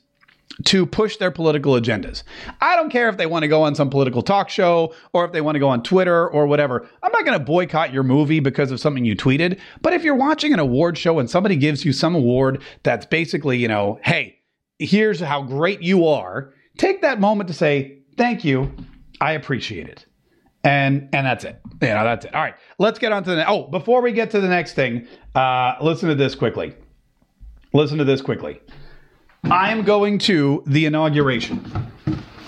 to 0.66 0.86
push 0.86 1.18
their 1.18 1.32
political 1.32 1.74
agendas. 1.74 2.24
I 2.62 2.76
don't 2.76 2.90
care 2.90 3.10
if 3.10 3.18
they 3.18 3.26
want 3.26 3.44
to 3.44 3.48
go 3.48 3.64
on 3.64 3.76
some 3.76 3.90
political 3.90 4.22
talk 4.22 4.50
show 4.50 4.94
or 5.12 5.26
if 5.26 5.32
they 5.32 5.42
want 5.42 5.56
to 5.56 5.60
go 5.60 5.70
on 5.70 5.82
Twitter 5.82 6.30
or 6.30 6.46
whatever. 6.46 6.88
I'm 7.02 7.12
not 7.12 7.26
going 7.26 7.38
to 7.38 7.44
boycott 7.44 7.92
your 7.92 8.04
movie 8.04 8.40
because 8.40 8.72
of 8.72 8.80
something 8.80 9.04
you 9.04 9.16
tweeted. 9.16 9.60
But 9.82 9.94
if 9.94 10.04
you're 10.04 10.16
watching 10.16 10.54
an 10.54 10.60
award 10.60 10.98
show 10.98 11.20
and 11.20 11.30
somebody 11.30 11.56
gives 11.56 11.86
you 11.86 11.92
some 11.92 12.16
award 12.16 12.62
that's 12.84 13.06
basically, 13.06 13.58
you 13.58 13.68
know, 13.68 14.00
hey, 14.04 14.40
here's 14.80 15.20
how 15.20 15.42
great 15.42 15.82
you 15.82 16.08
are, 16.08 16.54
take 16.78 17.02
that 17.02 17.20
moment 17.20 17.48
to 17.48 17.54
say, 17.54 18.00
thank 18.18 18.44
you. 18.44 18.72
I 19.20 19.34
appreciate 19.34 19.88
it. 19.88 20.06
And 20.66 21.10
and 21.12 21.26
that's 21.26 21.44
it. 21.44 21.60
You 21.82 21.90
know, 21.90 22.04
that's 22.06 22.26
it. 22.26 22.34
All 22.34 22.42
right. 22.42 22.56
Let's 22.80 22.98
get 22.98 23.12
on 23.12 23.24
to 23.26 23.36
the 23.36 23.50
Oh, 23.50 23.68
before 23.68 24.02
we 24.02 24.14
get 24.14 24.32
to 24.32 24.40
the 24.40 24.48
next 24.48 24.74
thing, 24.76 25.08
uh, 25.36 25.76
listen 25.82 26.08
to 26.08 26.16
this 26.16 26.36
quickly. 26.36 26.74
Listen 27.74 27.98
to 27.98 28.06
this 28.06 28.22
quickly. 28.22 28.62
I'm 29.46 29.84
going 29.84 30.20
to 30.20 30.64
the 30.66 30.86
inauguration 30.86 31.92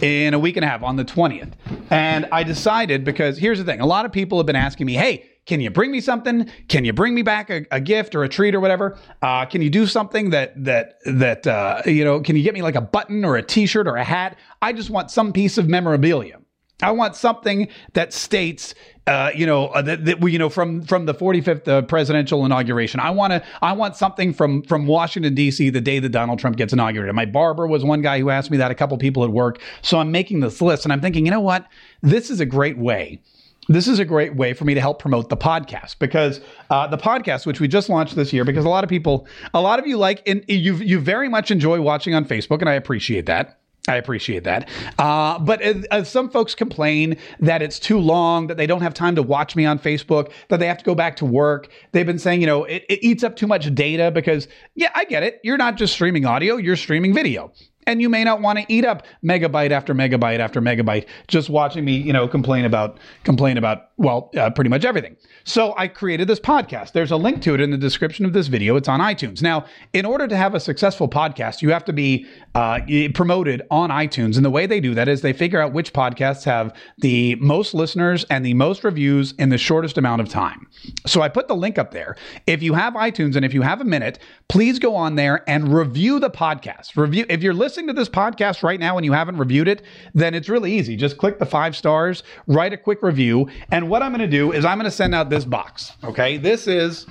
in 0.02 0.34
a 0.34 0.40
week 0.40 0.56
and 0.56 0.64
a 0.64 0.68
half 0.68 0.82
on 0.82 0.96
the 0.96 1.06
20th. 1.06 1.52
And 1.90 2.28
I 2.32 2.44
decided 2.44 3.04
because 3.04 3.38
here's 3.38 3.60
the 3.60 3.66
thing 3.66 3.82
a 3.82 3.86
lot 3.86 4.06
of 4.06 4.12
people 4.12 4.38
have 4.38 4.46
been 4.46 4.56
asking 4.56 4.88
me, 4.88 4.94
hey, 4.94 5.26
can 5.46 5.60
you 5.60 5.70
bring 5.70 5.92
me 5.92 6.02
something? 6.02 6.50
Can 6.70 6.86
you 6.86 6.94
bring 6.94 7.14
me 7.14 7.22
back 7.22 7.50
a, 7.50 7.66
a 7.70 7.80
gift 7.80 8.16
or 8.16 8.24
a 8.24 8.30
treat 8.30 8.56
or 8.56 8.60
whatever? 8.60 8.98
Uh, 9.22 9.46
can 9.46 9.62
you 9.62 9.70
do 9.70 9.86
something 9.86 10.32
that 10.32 10.64
that 10.64 11.00
that 11.06 11.46
uh, 11.46 11.82
you 11.86 12.04
know? 12.04 12.22
Can 12.22 12.36
you 12.36 12.44
get 12.44 12.54
me 12.54 12.64
like 12.64 12.76
a 12.76 12.82
button 12.82 13.24
or 13.24 13.36
a 13.36 13.44
T-shirt 13.44 13.88
or 13.88 13.96
a 13.98 14.04
hat? 14.04 14.38
I 14.62 14.74
just 14.74 14.90
want 14.90 15.12
some 15.12 15.34
piece 15.34 15.58
of 15.58 15.68
memorabilia. 15.68 16.40
I 16.82 16.92
want 16.92 17.16
something 17.16 17.70
that 17.94 18.12
states, 18.12 18.76
uh, 19.08 19.32
you 19.34 19.46
know, 19.46 19.68
uh, 19.68 19.82
that, 19.84 20.06
that 20.06 20.20
we, 20.20 20.34
you 20.34 20.40
know, 20.40 20.50
from 20.50 20.84
from 20.84 21.06
the 21.06 21.14
45th 21.14 21.68
uh, 21.68 21.82
presidential 21.84 22.46
inauguration. 22.46 23.00
I 23.00 23.12
want 23.12 23.32
to, 23.32 23.44
I 23.62 23.74
want 23.74 23.96
something 23.96 24.34
from 24.34 24.62
from 24.64 24.86
Washington 24.86 25.34
D.C. 25.34 25.70
the 25.70 25.82
day 25.82 26.00
that 26.00 26.10
Donald 26.10 26.40
Trump 26.40 26.58
gets 26.58 26.74
inaugurated. 26.74 27.16
My 27.16 27.26
barber 27.26 27.66
was 27.66 27.84
one 27.84 28.02
guy 28.02 28.20
who 28.20 28.30
asked 28.30 28.52
me 28.52 28.58
that. 28.58 28.72
A 28.72 28.76
couple 28.76 28.98
people 28.98 29.24
at 29.24 29.30
work. 29.30 29.62
So 29.82 30.00
I'm 30.00 30.12
making 30.12 30.42
this 30.42 30.62
list, 30.62 30.86
and 30.86 30.92
I'm 30.92 31.02
thinking, 31.02 31.26
you 31.26 31.32
know 31.32 31.40
what? 31.40 31.66
This 32.02 32.30
is 32.30 32.40
a 32.40 32.46
great 32.46 32.78
way 32.78 33.22
this 33.68 33.88
is 33.88 34.00
a 34.00 34.06
great 34.06 34.36
way 34.36 34.54
for 34.54 34.66
me 34.66 34.74
to 34.74 34.82
help 34.82 35.00
promote 35.00 35.30
the 35.30 35.38
podcast 35.38 35.98
because 36.00 36.40
uh, 36.70 36.88
the 36.88 36.98
podcast, 36.98 37.46
which 37.46 37.60
we 37.60 37.68
just 37.68 37.90
launched 37.90 38.16
this 38.16 38.32
year, 38.32 38.44
because 38.44 38.66
a 38.66 38.70
lot 38.70 38.84
of 38.84 38.90
people, 38.90 39.28
a 39.54 39.62
lot 39.62 39.80
of 39.80 39.88
you 39.88 39.98
like, 39.98 40.22
and 40.28 40.44
you 40.48 40.76
you 40.76 41.00
very 41.00 41.30
much 41.30 41.52
enjoy 41.52 41.82
watching 41.82 42.14
on 42.14 42.26
Facebook, 42.26 42.60
and 42.60 42.70
I 42.70 42.74
appreciate 42.74 43.26
that. 43.26 43.60
I 43.88 43.98
appreciate 43.98 44.44
that. 44.46 44.68
Uh, 44.98 45.38
but 45.40 45.62
uh, 45.92 46.04
some 46.04 46.30
folks 46.30 46.56
complain 46.56 47.18
that 47.40 47.62
it's 47.62 47.78
too 47.78 48.00
long, 48.00 48.48
that 48.48 48.58
they 48.58 48.66
don't 48.66 48.82
have 48.82 48.94
time 48.94 49.16
to 49.16 49.22
watch 49.22 49.56
me 49.56 49.66
on 49.66 49.78
Facebook, 49.78 50.32
that 50.50 50.60
they 50.60 50.68
have 50.68 50.80
to 50.80 50.86
go 50.86 50.96
back 50.96 51.16
to 51.18 51.26
work. 51.26 51.70
They've 51.92 52.06
been 52.06 52.20
saying, 52.20 52.42
you 52.42 52.48
know, 52.48 52.64
it, 52.64 52.84
it 52.90 53.04
eats 53.04 53.24
up 53.24 53.36
too 53.36 53.48
much 53.48 53.74
data 53.76 54.10
because, 54.10 54.48
yeah, 54.74 54.90
I 54.96 55.06
get 55.06 55.24
it. 55.24 55.40
You're 55.44 55.58
not 55.58 55.78
just 55.78 55.94
streaming 55.94 56.26
audio, 56.26 56.58
you're 56.58 56.76
streaming 56.76 57.14
video 57.14 57.52
and 57.88 58.02
you 58.02 58.10
may 58.10 58.24
not 58.24 58.42
want 58.42 58.60
to 58.60 58.66
eat 58.68 58.86
up 58.86 59.06
megabyte 59.24 59.72
after 59.72 59.94
megabyte 59.94 60.40
after 60.40 60.62
megabyte 60.62 61.06
just 61.28 61.50
watching 61.50 61.86
me 61.86 61.96
you 61.96 62.14
know 62.14 62.28
complain 62.28 62.66
about 62.66 62.98
complain 63.24 63.58
about 63.58 63.90
well 63.98 64.32
uh, 64.38 64.50
pretty 64.50 64.70
much 64.70 64.86
everything 64.86 65.16
so 65.44 65.74
i 65.78 65.88
created 65.88 66.28
this 66.28 66.40
podcast 66.40 66.92
there's 66.94 67.12
a 67.12 67.18
link 67.18 67.42
to 67.42 67.54
it 67.54 67.62
in 67.62 67.72
the 67.72 67.78
description 67.78 68.26
of 68.26 68.34
this 68.34 68.48
video 68.48 68.76
it's 68.76 68.88
on 68.88 69.00
itunes 69.00 69.42
now 69.42 69.66
in 69.94 70.06
order 70.06 70.28
to 70.28 70.36
have 70.36 70.56
a 70.56 70.60
successful 70.60 71.08
podcast 71.08 71.62
you 71.62 71.70
have 71.70 71.86
to 71.86 71.94
be 71.94 72.26
uh, 72.56 72.80
promoted 73.14 73.62
on 73.70 73.90
itunes 73.92 74.36
and 74.36 74.44
the 74.44 74.50
way 74.50 74.66
they 74.66 74.80
do 74.80 74.96
that 74.96 75.08
is 75.08 75.22
they 75.22 75.34
figure 75.34 75.62
out 75.62 75.74
which 75.74 75.94
podcasts 75.94 76.44
have 76.44 76.74
the 76.98 77.36
most 77.36 77.74
listeners 77.74 78.26
and 78.30 78.46
the 78.46 78.54
most 78.54 78.84
reviews 78.84 79.34
in 79.34 79.50
the 79.50 79.58
shortest 79.58 79.98
amount 79.98 80.22
of 80.22 80.30
time 80.30 80.68
so 81.06 81.22
i 81.22 81.30
put 81.30 81.48
the 81.48 81.56
link 81.56 81.78
up 81.78 81.92
there 81.92 82.16
if 82.48 82.64
you 82.64 82.74
have 82.74 82.94
itunes 82.94 83.36
and 83.36 83.46
if 83.46 83.54
you 83.54 83.62
have 83.62 83.82
a 83.82 83.86
minute 83.86 84.18
please 84.50 84.80
go 84.80 84.96
on 84.96 85.16
there 85.16 85.48
and 85.48 85.74
review 85.74 86.20
the 86.20 86.30
podcast 86.30 86.96
review 86.98 87.26
if 87.30 87.44
you're 87.44 87.54
listening 87.54 87.88
to 87.88 87.94
this 87.94 88.10
podcast 88.10 88.64
right 88.64 88.80
now 88.80 88.98
and 88.98 89.06
you 89.06 89.12
haven't 89.12 89.38
reviewed 89.38 89.68
it, 89.68 89.82
then 90.14 90.34
it's 90.34 90.50
really 90.50 90.72
easy. 90.74 90.96
Just 90.96 91.18
click 91.18 91.40
the 91.40 91.46
five 91.46 91.76
stars, 91.76 92.24
write 92.48 92.74
a 92.74 92.78
quick 92.78 93.04
review. 93.04 93.50
And 93.72 93.90
what 93.90 94.02
I'm 94.02 94.12
going 94.12 94.20
to 94.22 94.38
do 94.38 94.52
is 94.52 94.66
I'm 94.66 94.78
going 94.78 94.90
to 94.90 94.96
send 94.96 95.14
out 95.14 95.30
this 95.30 95.46
box. 95.46 95.92
Okay. 96.04 96.38
This 96.38 96.68
is, 96.68 97.06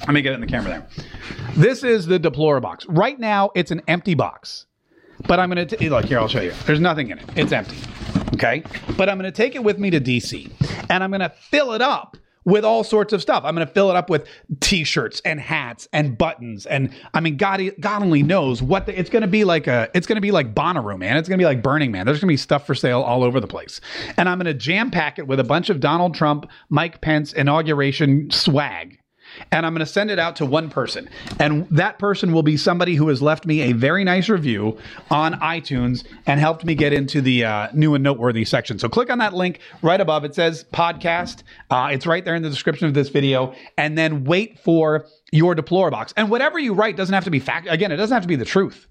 let 0.00 0.10
me 0.10 0.22
get 0.22 0.32
it 0.32 0.36
in 0.36 0.40
the 0.40 0.46
camera 0.46 0.70
there. 0.70 1.06
This 1.56 1.84
is 1.84 2.06
the 2.06 2.18
Deplora 2.18 2.60
box. 2.60 2.86
Right 2.88 3.18
now, 3.18 3.50
it's 3.54 3.70
an 3.70 3.82
empty 3.88 4.14
box. 4.14 4.66
But 5.26 5.40
I'm 5.40 5.50
going 5.50 5.66
to, 5.66 5.90
look 5.90 6.04
here, 6.04 6.18
I'll 6.18 6.28
show 6.28 6.40
you. 6.40 6.52
There's 6.66 6.80
nothing 6.80 7.10
in 7.10 7.18
it, 7.18 7.24
it's 7.36 7.52
empty. 7.52 7.76
Okay. 8.34 8.62
But 8.96 9.08
I'm 9.08 9.18
going 9.18 9.30
to 9.30 9.36
take 9.36 9.54
it 9.54 9.62
with 9.62 9.78
me 9.78 9.90
to 9.90 10.00
DC 10.00 10.50
and 10.90 11.04
I'm 11.04 11.10
going 11.10 11.20
to 11.20 11.28
fill 11.28 11.72
it 11.72 11.82
up 11.82 12.16
with 12.44 12.64
all 12.64 12.82
sorts 12.82 13.12
of 13.12 13.22
stuff. 13.22 13.44
I'm 13.44 13.54
going 13.54 13.66
to 13.66 13.72
fill 13.72 13.90
it 13.90 13.96
up 13.96 14.10
with 14.10 14.26
t-shirts 14.60 15.22
and 15.24 15.40
hats 15.40 15.86
and 15.92 16.18
buttons. 16.18 16.66
And 16.66 16.90
I 17.14 17.20
mean, 17.20 17.36
God, 17.36 17.60
God 17.78 18.02
only 18.02 18.22
knows 18.22 18.62
what 18.62 18.86
the, 18.86 18.98
it's 18.98 19.10
going 19.10 19.22
to 19.22 19.28
be 19.28 19.44
like 19.44 19.66
a, 19.66 19.88
it's 19.94 20.06
going 20.06 20.16
to 20.16 20.22
be 20.22 20.32
like 20.32 20.54
Bonnaroo, 20.54 20.98
man. 20.98 21.16
It's 21.16 21.28
going 21.28 21.38
to 21.38 21.42
be 21.42 21.46
like 21.46 21.62
Burning 21.62 21.92
Man. 21.92 22.06
There's 22.06 22.18
going 22.18 22.28
to 22.28 22.32
be 22.32 22.36
stuff 22.36 22.66
for 22.66 22.74
sale 22.74 23.02
all 23.02 23.22
over 23.22 23.38
the 23.38 23.46
place. 23.46 23.80
And 24.16 24.28
I'm 24.28 24.38
going 24.38 24.46
to 24.46 24.54
jam 24.54 24.90
pack 24.90 25.18
it 25.18 25.26
with 25.26 25.38
a 25.40 25.44
bunch 25.44 25.70
of 25.70 25.80
Donald 25.80 26.14
Trump, 26.14 26.48
Mike 26.68 27.00
Pence 27.00 27.32
inauguration 27.32 28.30
swag 28.30 28.98
and 29.50 29.64
I'm 29.66 29.72
going 29.72 29.84
to 29.84 29.92
send 29.92 30.10
it 30.10 30.18
out 30.18 30.36
to 30.36 30.46
one 30.46 30.70
person. 30.70 31.08
And 31.38 31.68
that 31.70 31.98
person 31.98 32.32
will 32.32 32.42
be 32.42 32.56
somebody 32.56 32.94
who 32.94 33.08
has 33.08 33.22
left 33.22 33.46
me 33.46 33.62
a 33.62 33.72
very 33.72 34.04
nice 34.04 34.28
review 34.28 34.78
on 35.10 35.34
iTunes 35.34 36.04
and 36.26 36.40
helped 36.40 36.64
me 36.64 36.74
get 36.74 36.92
into 36.92 37.20
the 37.20 37.44
uh, 37.44 37.68
new 37.72 37.94
and 37.94 38.04
noteworthy 38.04 38.44
section. 38.44 38.78
So 38.78 38.88
click 38.88 39.10
on 39.10 39.18
that 39.18 39.34
link 39.34 39.60
right 39.82 40.00
above. 40.00 40.24
It 40.24 40.34
says 40.34 40.64
podcast. 40.72 41.42
Uh, 41.70 41.90
it's 41.92 42.06
right 42.06 42.24
there 42.24 42.34
in 42.34 42.42
the 42.42 42.50
description 42.50 42.86
of 42.86 42.94
this 42.94 43.08
video. 43.08 43.54
And 43.76 43.96
then 43.96 44.24
wait 44.24 44.58
for 44.58 45.06
your 45.32 45.54
Deplora 45.54 45.90
box. 45.90 46.12
And 46.16 46.30
whatever 46.30 46.58
you 46.58 46.74
write 46.74 46.96
doesn't 46.96 47.14
have 47.14 47.24
to 47.24 47.30
be 47.30 47.40
fact. 47.40 47.66
Again, 47.70 47.92
it 47.92 47.96
doesn't 47.96 48.14
have 48.14 48.22
to 48.22 48.28
be 48.28 48.36
the 48.36 48.44
truth. 48.44 48.86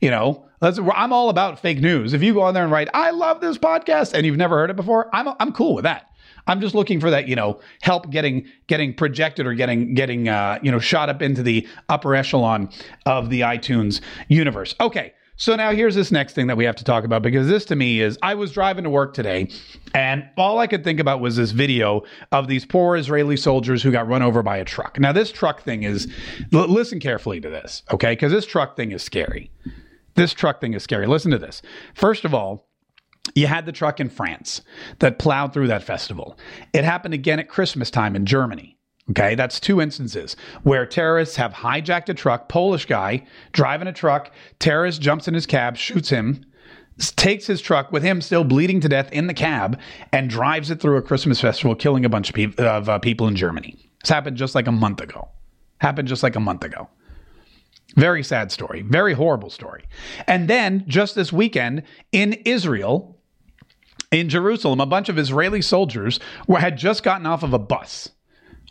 You 0.00 0.10
know, 0.10 0.46
I'm 0.60 1.12
all 1.12 1.30
about 1.30 1.58
fake 1.60 1.80
news. 1.80 2.12
If 2.12 2.22
you 2.22 2.34
go 2.34 2.42
on 2.42 2.54
there 2.54 2.62
and 2.62 2.72
write, 2.72 2.88
I 2.92 3.10
love 3.10 3.40
this 3.40 3.56
podcast, 3.56 4.12
and 4.12 4.26
you've 4.26 4.36
never 4.36 4.56
heard 4.56 4.70
it 4.70 4.76
before, 4.76 5.08
I'm, 5.14 5.28
I'm 5.40 5.52
cool 5.52 5.74
with 5.74 5.84
that. 5.84 6.10
I'm 6.46 6.60
just 6.60 6.74
looking 6.74 7.00
for 7.00 7.10
that, 7.10 7.28
you 7.28 7.36
know, 7.36 7.60
help 7.82 8.10
getting 8.10 8.46
getting 8.66 8.94
projected 8.94 9.46
or 9.46 9.54
getting 9.54 9.94
getting 9.94 10.28
uh, 10.28 10.58
you 10.62 10.70
know 10.70 10.78
shot 10.78 11.08
up 11.08 11.22
into 11.22 11.42
the 11.42 11.66
upper 11.88 12.14
echelon 12.14 12.70
of 13.04 13.30
the 13.30 13.40
iTunes 13.40 14.00
universe. 14.28 14.74
Okay. 14.80 15.12
So 15.38 15.54
now 15.54 15.72
here's 15.72 15.94
this 15.94 16.10
next 16.10 16.32
thing 16.32 16.46
that 16.46 16.56
we 16.56 16.64
have 16.64 16.76
to 16.76 16.84
talk 16.84 17.04
about 17.04 17.20
because 17.20 17.46
this 17.46 17.66
to 17.66 17.76
me 17.76 18.00
is 18.00 18.18
I 18.22 18.34
was 18.34 18.52
driving 18.52 18.84
to 18.84 18.90
work 18.90 19.12
today 19.12 19.50
and 19.92 20.26
all 20.38 20.58
I 20.58 20.66
could 20.66 20.82
think 20.82 20.98
about 20.98 21.20
was 21.20 21.36
this 21.36 21.50
video 21.50 22.04
of 22.32 22.48
these 22.48 22.64
poor 22.64 22.96
Israeli 22.96 23.36
soldiers 23.36 23.82
who 23.82 23.92
got 23.92 24.08
run 24.08 24.22
over 24.22 24.42
by 24.42 24.56
a 24.56 24.64
truck. 24.64 24.98
Now 24.98 25.12
this 25.12 25.30
truck 25.30 25.60
thing 25.60 25.82
is 25.82 26.10
l- 26.54 26.66
listen 26.68 27.00
carefully 27.00 27.38
to 27.42 27.50
this, 27.50 27.82
okay? 27.92 28.16
Cuz 28.16 28.32
this 28.32 28.46
truck 28.46 28.76
thing 28.76 28.92
is 28.92 29.02
scary. 29.02 29.50
This 30.14 30.32
truck 30.32 30.58
thing 30.62 30.72
is 30.72 30.82
scary. 30.82 31.06
Listen 31.06 31.30
to 31.32 31.38
this. 31.38 31.60
First 31.94 32.24
of 32.24 32.32
all, 32.32 32.65
you 33.36 33.46
had 33.46 33.66
the 33.66 33.72
truck 33.72 34.00
in 34.00 34.08
France 34.08 34.62
that 34.98 35.18
plowed 35.18 35.52
through 35.52 35.68
that 35.68 35.84
festival. 35.84 36.38
It 36.72 36.84
happened 36.84 37.14
again 37.14 37.38
at 37.38 37.48
Christmas 37.48 37.90
time 37.90 38.16
in 38.16 38.26
Germany. 38.26 38.78
Okay, 39.10 39.36
that's 39.36 39.60
two 39.60 39.80
instances 39.80 40.34
where 40.64 40.84
terrorists 40.84 41.36
have 41.36 41.52
hijacked 41.52 42.08
a 42.08 42.14
truck, 42.14 42.48
Polish 42.48 42.86
guy 42.86 43.24
driving 43.52 43.86
a 43.86 43.92
truck, 43.92 44.32
terrorist 44.58 45.00
jumps 45.00 45.28
in 45.28 45.34
his 45.34 45.46
cab, 45.46 45.76
shoots 45.76 46.08
him, 46.08 46.44
takes 46.98 47.46
his 47.46 47.60
truck 47.60 47.92
with 47.92 48.02
him 48.02 48.20
still 48.20 48.42
bleeding 48.42 48.80
to 48.80 48.88
death 48.88 49.12
in 49.12 49.28
the 49.28 49.34
cab, 49.34 49.78
and 50.12 50.28
drives 50.28 50.70
it 50.70 50.80
through 50.80 50.96
a 50.96 51.02
Christmas 51.02 51.40
festival, 51.40 51.76
killing 51.76 52.04
a 52.04 52.08
bunch 52.08 52.30
of, 52.30 52.34
pe- 52.34 52.56
of 52.56 52.88
uh, 52.88 52.98
people 52.98 53.28
in 53.28 53.36
Germany. 53.36 53.76
This 54.00 54.10
happened 54.10 54.36
just 54.36 54.56
like 54.56 54.66
a 54.66 54.72
month 54.72 55.00
ago. 55.00 55.28
Happened 55.78 56.08
just 56.08 56.22
like 56.24 56.34
a 56.34 56.40
month 56.40 56.64
ago. 56.64 56.88
Very 57.96 58.24
sad 58.24 58.50
story, 58.50 58.82
very 58.82 59.12
horrible 59.12 59.50
story. 59.50 59.84
And 60.26 60.48
then 60.48 60.84
just 60.88 61.14
this 61.14 61.32
weekend 61.32 61.84
in 62.12 62.32
Israel, 62.44 63.15
in 64.10 64.28
Jerusalem, 64.28 64.80
a 64.80 64.86
bunch 64.86 65.08
of 65.08 65.18
Israeli 65.18 65.62
soldiers 65.62 66.20
were, 66.46 66.58
had 66.58 66.76
just 66.76 67.02
gotten 67.02 67.26
off 67.26 67.42
of 67.42 67.52
a 67.52 67.58
bus. 67.58 68.10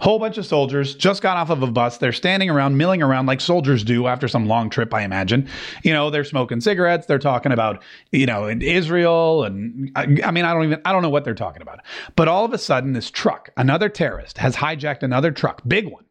Whole 0.02 0.20
bunch 0.20 0.38
of 0.38 0.46
soldiers 0.46 0.94
just 0.94 1.22
got 1.22 1.38
off 1.38 1.50
of 1.50 1.64
a 1.64 1.72
bus. 1.72 2.00
They're 2.00 2.12
standing 2.12 2.50
around, 2.50 2.78
milling 2.78 3.02
around 3.02 3.28
like 3.28 3.40
soldiers 3.40 3.82
do 3.82 4.08
after 4.08 4.28
some 4.28 4.46
long 4.46 4.70
trip, 4.70 4.94
I 4.94 5.04
imagine. 5.04 5.48
You 5.84 5.94
know, 5.94 6.10
they're 6.10 6.26
smoking 6.26 6.60
cigarettes. 6.60 7.06
They're 7.06 7.18
talking 7.18 7.54
about, 7.54 7.82
you 8.12 8.26
know, 8.26 8.50
Israel. 8.50 9.46
And 9.46 9.92
I, 9.96 10.04
I 10.26 10.32
mean, 10.32 10.44
I 10.44 10.54
don't 10.54 10.66
even, 10.66 10.82
I 10.84 10.92
don't 10.92 11.02
know 11.02 11.10
what 11.10 11.24
they're 11.24 11.34
talking 11.34 11.62
about. 11.62 11.80
But 12.18 12.28
all 12.28 12.44
of 12.44 12.52
a 12.52 12.58
sudden, 12.58 12.92
this 12.92 13.10
truck, 13.10 13.52
another 13.56 13.88
terrorist, 13.88 14.38
has 14.38 14.58
hijacked 14.58 15.02
another 15.02 15.32
truck, 15.32 15.62
big 15.66 15.88
one, 15.88 16.04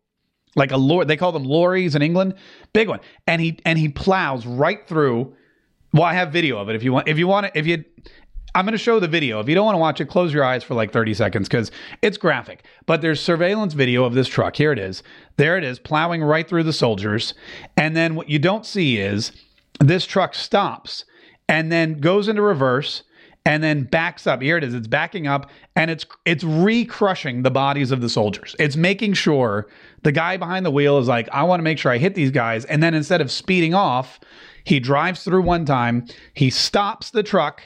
like 0.57 0.73
a 0.73 0.79
lorry. 0.79 1.05
They 1.05 1.19
call 1.19 1.33
them 1.33 1.45
lorries 1.45 1.95
in 1.95 2.01
England, 2.01 2.35
big 2.73 2.89
one. 2.89 3.01
And 3.27 3.43
he, 3.43 3.59
and 3.67 3.79
he 3.79 3.91
plows 3.91 4.47
right 4.47 4.89
through. 4.89 5.37
Well, 5.93 6.05
I 6.05 6.15
have 6.15 6.33
video 6.33 6.57
of 6.57 6.71
it 6.71 6.75
if 6.75 6.83
you 6.83 6.95
want. 6.95 7.07
If 7.07 7.19
you 7.19 7.29
want 7.29 7.51
if 7.55 7.67
you, 7.67 7.85
I'm 8.55 8.65
going 8.65 8.73
to 8.73 8.79
show 8.79 9.01
the 9.01 9.09
video. 9.09 9.41
If 9.41 9.49
you 9.49 9.55
don't 9.55 9.65
want 9.65 9.75
to 9.75 9.81
watch 9.81 10.01
it, 10.01 10.07
close 10.07 10.33
your 10.33 10.45
eyes 10.45 10.63
for 10.63 10.75
like 10.75 10.93
30 10.93 11.15
seconds 11.15 11.49
because 11.49 11.73
it's 12.03 12.17
graphic. 12.17 12.65
But 12.87 13.03
there's 13.03 13.21
surveillance 13.21 13.75
video 13.75 14.05
of 14.05 14.15
this 14.15 14.29
truck. 14.29 14.55
Here 14.55 14.71
it 14.71 14.79
is. 14.79 15.03
There 15.37 15.59
it 15.59 15.65
is, 15.65 15.81
plowing 15.81 16.23
right 16.23 16.49
through 16.49 16.63
the 16.63 16.73
soldiers. 16.73 17.35
And 17.77 17.97
then 17.97 18.15
what 18.15 18.29
you 18.29 18.39
don't 18.39 18.65
see 18.65 18.99
is 18.99 19.33
this 19.81 20.07
truck 20.07 20.35
stops 20.35 21.05
and 21.49 21.73
then 21.73 21.99
goes 21.99 22.29
into 22.29 22.43
reverse 22.43 23.03
and 23.45 23.63
then 23.63 23.83
backs 23.83 24.27
up. 24.27 24.41
Here 24.41 24.57
it 24.57 24.65
is. 24.65 24.73
It's 24.73 24.87
backing 24.87 25.27
up 25.27 25.51
and 25.77 25.91
it's 25.91 26.07
it's 26.25 26.45
re-crushing 26.45 27.43
the 27.43 27.51
bodies 27.51 27.91
of 27.91 28.01
the 28.01 28.09
soldiers. 28.09 28.55
It's 28.59 28.77
making 28.77 29.15
sure 29.15 29.67
the 30.03 30.13
guy 30.13 30.37
behind 30.37 30.65
the 30.65 30.71
wheel 30.71 30.99
is 30.99 31.09
like, 31.09 31.29
I 31.31 31.43
want 31.43 31.59
to 31.59 31.65
make 31.65 31.79
sure 31.79 31.93
I 31.93 31.99
hit 31.99 32.15
these 32.15 32.31
guys. 32.31 32.65
And 32.67 32.83
then 32.83 32.95
instead 32.95 33.21
of 33.21 33.31
speeding 33.31 33.75
off, 33.75 34.21
he 34.65 34.81
drives 34.81 35.25
through 35.25 35.43
one 35.43 35.67
time, 35.67 36.07
he 36.33 36.49
stops 36.49 37.11
the 37.11 37.23
truck 37.23 37.63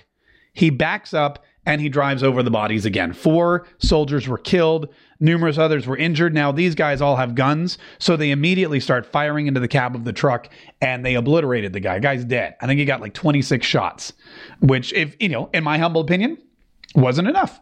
he 0.59 0.71
backs 0.71 1.15
up 1.15 1.45
and 1.65 1.81
he 1.81 1.89
drives 1.89 2.25
over 2.25 2.43
the 2.43 2.51
bodies 2.51 2.85
again. 2.85 3.13
Four 3.13 3.65
soldiers 3.79 4.27
were 4.27 4.39
killed, 4.39 4.89
numerous 5.21 5.57
others 5.57 5.87
were 5.87 5.97
injured. 5.97 6.35
Now, 6.35 6.51
these 6.51 6.75
guys 6.75 7.01
all 7.01 7.15
have 7.15 7.37
guns, 7.37 7.79
so 8.01 8.17
they 8.17 8.33
immediately 8.33 8.81
start 8.81 9.07
firing 9.07 9.47
into 9.47 9.61
the 9.61 9.69
cab 9.69 9.95
of 9.95 10.05
the 10.05 10.13
truck 10.13 10.49
and 10.81 11.07
they 11.07 11.15
obliterated 11.15 11.73
the 11.75 11.81
guy. 11.81 12.01
Guy's 12.01 12.25
dead. 12.25 12.57
I 12.61 12.67
think 12.67 12.81
he 12.81 12.87
got 12.87 13.01
like 13.01 13.15
26 13.15 13.65
shots, 13.65 14.13
which, 14.61 14.93
if 14.95 15.15
you 15.21 15.29
know, 15.29 15.49
in 15.55 15.63
my 15.63 15.79
humble 15.79 16.01
opinion, 16.01 16.39
wasn't 16.97 17.29
enough. 17.29 17.61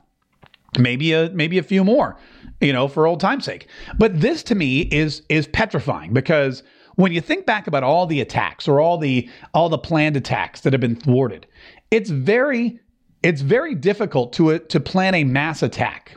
Maybe 0.79 1.13
a 1.13 1.29
maybe 1.31 1.59
a 1.59 1.63
few 1.63 1.85
more, 1.85 2.17
you 2.63 2.73
know, 2.73 2.89
for 2.89 3.07
old 3.07 3.21
time's 3.21 3.45
sake. 3.45 3.69
But 3.99 4.21
this 4.21 4.43
to 4.45 4.55
me 4.55 4.83
is 4.83 5.23
is 5.29 5.47
petrifying 5.49 6.15
because 6.15 6.63
when 6.95 7.13
you 7.13 7.21
think 7.21 7.45
back 7.45 7.67
about 7.67 7.83
all 7.83 8.07
the 8.07 8.21
attacks 8.23 8.67
or 8.67 8.81
all 8.81 8.97
the 8.97 9.29
all 9.53 9.69
the 9.69 9.79
planned 9.79 10.17
attacks 10.17 10.63
that 10.63 10.73
have 10.73 10.81
been 10.81 10.97
thwarted, 10.97 11.47
it's 11.91 12.11
very 12.11 12.81
it's 13.27 13.41
very 13.41 13.75
difficult 13.75 14.33
to 14.35 14.59
to 14.59 14.81
plan 14.81 15.15
a 15.15 15.25
mass 15.25 15.63
attack. 15.63 16.17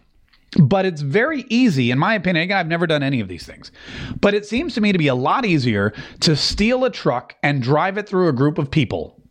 But 0.59 0.85
it's 0.85 1.01
very 1.01 1.45
easy, 1.49 1.91
in 1.91 1.99
my 1.99 2.15
opinion. 2.15 2.43
Again, 2.43 2.57
I've 2.57 2.67
never 2.67 2.87
done 2.87 3.03
any 3.03 3.19
of 3.19 3.27
these 3.27 3.45
things. 3.45 3.71
But 4.19 4.33
it 4.33 4.47
seems 4.47 4.73
to 4.75 4.81
me 4.81 4.91
to 4.91 4.97
be 4.97 5.07
a 5.07 5.15
lot 5.15 5.45
easier 5.45 5.93
to 6.21 6.35
steal 6.35 6.85
a 6.85 6.89
truck 6.89 7.35
and 7.43 7.61
drive 7.61 7.99
it 7.99 8.09
through 8.09 8.29
a 8.29 8.33
group 8.33 8.57
of 8.57 8.71
people 8.71 9.21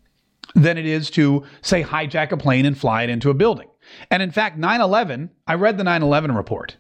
than 0.54 0.78
it 0.78 0.86
is 0.86 1.10
to, 1.10 1.44
say, 1.60 1.82
hijack 1.82 2.30
a 2.30 2.36
plane 2.36 2.66
and 2.66 2.78
fly 2.78 3.02
it 3.02 3.10
into 3.10 3.30
a 3.30 3.34
building. 3.34 3.68
And 4.12 4.22
in 4.22 4.30
fact, 4.30 4.58
9 4.58 4.80
11, 4.80 5.30
I 5.48 5.54
read 5.54 5.76
the 5.76 5.84
9 5.84 6.02
11 6.02 6.32
report. 6.32 6.76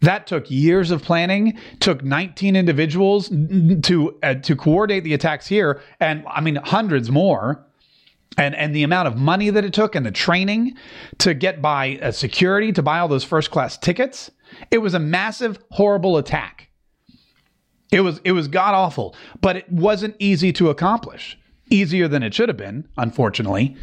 That 0.00 0.26
took 0.26 0.50
years 0.50 0.90
of 0.90 1.02
planning, 1.02 1.58
took 1.78 2.02
19 2.02 2.56
individuals 2.56 3.28
to, 3.28 4.18
uh, 4.22 4.34
to 4.34 4.56
coordinate 4.56 5.04
the 5.04 5.14
attacks 5.14 5.46
here, 5.46 5.80
and 6.00 6.24
I 6.28 6.40
mean, 6.40 6.56
hundreds 6.56 7.10
more 7.10 7.64
and 8.38 8.54
and 8.54 8.74
the 8.74 8.84
amount 8.84 9.08
of 9.08 9.18
money 9.18 9.50
that 9.50 9.64
it 9.64 9.74
took 9.74 9.94
and 9.94 10.06
the 10.06 10.10
training 10.10 10.74
to 11.18 11.34
get 11.34 11.60
by 11.60 11.98
uh, 12.00 12.10
security 12.10 12.72
to 12.72 12.82
buy 12.82 13.00
all 13.00 13.08
those 13.08 13.24
first 13.24 13.50
class 13.50 13.76
tickets 13.76 14.30
it 14.70 14.78
was 14.78 14.94
a 14.94 14.98
massive 14.98 15.58
horrible 15.72 16.16
attack. 16.16 16.70
It 17.90 18.00
was 18.00 18.20
it 18.24 18.32
was 18.32 18.48
god 18.48 18.74
awful 18.74 19.14
but 19.40 19.56
it 19.56 19.70
wasn't 19.70 20.16
easy 20.18 20.52
to 20.54 20.70
accomplish. 20.70 21.38
Easier 21.70 22.08
than 22.08 22.22
it 22.22 22.32
should 22.32 22.48
have 22.48 22.56
been 22.56 22.88
unfortunately 22.96 23.76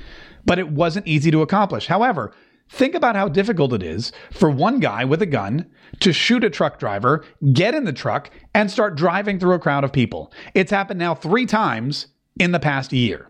but 0.45 0.60
it 0.60 0.70
wasn't 0.70 1.08
easy 1.08 1.32
to 1.32 1.41
accomplish. 1.41 1.88
However 1.88 2.32
think 2.70 2.95
about 2.95 3.16
how 3.16 3.28
difficult 3.28 3.74
it 3.74 3.84
is 3.84 4.12
for 4.32 4.49
one 4.49 4.80
guy 4.80 5.06
with 5.06 5.22
a 5.22 5.28
gun 5.28 5.70
to 5.99 6.12
shoot 6.12 6.43
a 6.43 6.49
truck 6.49 6.80
driver 6.80 7.24
get 7.53 7.76
in 7.76 7.84
the 7.84 7.93
truck 7.93 8.32
and 8.56 8.72
start 8.72 8.95
driving 8.95 9.39
through 9.39 9.53
a 9.53 9.60
crowd 9.60 9.84
of 9.84 9.91
people. 9.91 10.32
It's 10.56 10.72
happened 10.72 10.99
now 10.99 11.14
3 11.14 11.45
times 11.45 12.08
in 12.39 12.51
the 12.51 12.60
past 12.60 12.91
year 12.91 13.30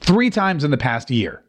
three 0.00 0.30
times 0.30 0.64
in 0.64 0.70
the 0.70 0.76
past 0.76 1.10
year. 1.10 1.42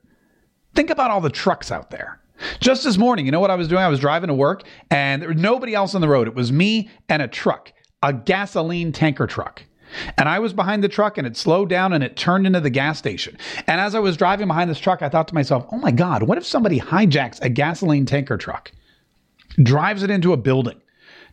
Think 0.76 0.90
about 0.90 1.12
all 1.12 1.22
the 1.22 1.30
trucks 1.30 1.72
out 1.72 1.92
there. 1.92 2.20
Just 2.60 2.84
this 2.84 2.98
morning, 2.98 3.26
you 3.26 3.32
know 3.32 3.40
what 3.40 3.52
I 3.52 3.56
was 3.56 3.68
doing? 3.68 3.84
I 3.84 3.88
was 3.88 4.00
driving 4.00 4.30
to 4.30 4.34
work 4.34 4.64
and 4.90 5.22
there 5.22 5.30
was 5.30 5.38
nobody 5.38 5.76
else 5.76 5.94
on 5.94 6.02
the 6.02 6.08
road. 6.08 6.28
It 6.28 6.36
was 6.36 6.52
me 6.52 6.90
and 7.08 7.22
a 7.22 7.28
truck, 7.28 7.72
a 8.02 8.14
gasoline 8.14 8.92
tanker 8.92 9.28
truck. 9.28 9.64
And 10.18 10.30
I 10.30 10.40
was 10.40 10.54
behind 10.54 10.84
the 10.84 10.90
truck 10.90 11.18
and 11.18 11.28
it 11.28 11.38
slowed 11.38 11.70
down 11.70 11.94
and 11.94 12.04
it 12.04 12.16
turned 12.16 12.48
into 12.48 12.62
the 12.62 12.70
gas 12.70 12.98
station. 12.98 13.38
And 13.68 13.82
as 13.82 13.94
I 13.94 14.00
was 14.00 14.18
driving 14.18 14.48
behind 14.48 14.70
this 14.70 14.80
truck, 14.80 15.02
I 15.02 15.10
thought 15.10 15.28
to 15.28 15.36
myself, 15.36 15.66
oh 15.72 15.78
my 15.78 15.92
God, 15.92 16.24
what 16.24 16.38
if 16.38 16.46
somebody 16.46 16.80
hijacks 16.80 17.42
a 17.42 17.50
gasoline 17.50 18.06
tanker 18.06 18.38
truck, 18.38 18.72
drives 19.62 20.02
it 20.02 20.10
into 20.10 20.34
a 20.34 20.38
building, 20.38 20.82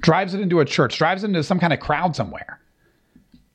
drives 0.03 0.35
it 0.35 0.41
into 0.41 0.61
a 0.61 0.65
church, 0.65 0.99
drives 0.99 1.23
it 1.23 1.29
into 1.29 1.45
some 1.45 1.61
kind 1.61 1.73
of 1.73 1.81
crowd 1.81 2.17
somewhere? 2.17 2.61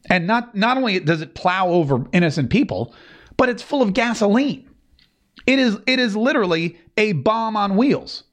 And 0.09 0.28
not, 0.28 0.55
not 0.55 0.78
only 0.78 0.99
does 0.99 1.22
it 1.22 1.36
plow 1.36 1.70
over 1.70 2.05
innocent 2.11 2.49
people, 2.49 2.93
but 3.38 3.49
it's 3.49 3.61
full 3.61 3.81
of 3.81 3.93
gasoline. 3.93 4.69
It 5.45 5.59
is 5.59 5.77
it 5.88 5.99
is 5.99 6.15
literally 6.15 6.77
a 6.97 7.13
bomb 7.13 7.57
on 7.57 7.75
wheels. 7.75 8.23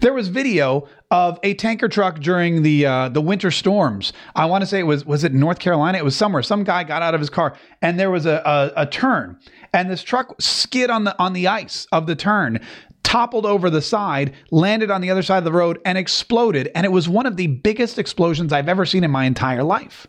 There 0.00 0.12
was 0.12 0.28
video 0.28 0.88
of 1.10 1.40
a 1.42 1.54
tanker 1.54 1.88
truck 1.88 2.20
during 2.20 2.62
the 2.62 2.86
uh, 2.86 3.08
the 3.08 3.20
winter 3.20 3.50
storms. 3.50 4.12
I 4.36 4.46
want 4.46 4.62
to 4.62 4.66
say 4.66 4.80
it 4.80 4.84
was 4.84 5.04
was 5.04 5.24
it 5.24 5.32
North 5.32 5.58
Carolina? 5.58 5.98
It 5.98 6.04
was 6.04 6.16
somewhere. 6.16 6.42
Some 6.42 6.62
guy 6.64 6.84
got 6.84 7.02
out 7.02 7.14
of 7.14 7.20
his 7.20 7.30
car 7.30 7.56
and 7.80 7.98
there 7.98 8.10
was 8.10 8.26
a, 8.26 8.42
a, 8.76 8.82
a 8.82 8.86
turn, 8.86 9.38
and 9.72 9.90
this 9.90 10.02
truck 10.02 10.40
skid 10.40 10.90
on 10.90 11.04
the 11.04 11.18
on 11.18 11.32
the 11.32 11.48
ice 11.48 11.86
of 11.90 12.06
the 12.06 12.14
turn, 12.14 12.60
toppled 13.02 13.44
over 13.44 13.70
the 13.70 13.82
side, 13.82 14.34
landed 14.50 14.90
on 14.90 15.00
the 15.00 15.10
other 15.10 15.22
side 15.22 15.38
of 15.38 15.44
the 15.44 15.52
road, 15.52 15.80
and 15.84 15.98
exploded. 15.98 16.70
And 16.74 16.86
it 16.86 16.92
was 16.92 17.08
one 17.08 17.26
of 17.26 17.36
the 17.36 17.48
biggest 17.48 17.98
explosions 17.98 18.52
I've 18.52 18.68
ever 18.68 18.86
seen 18.86 19.04
in 19.04 19.10
my 19.10 19.24
entire 19.24 19.64
life. 19.64 20.06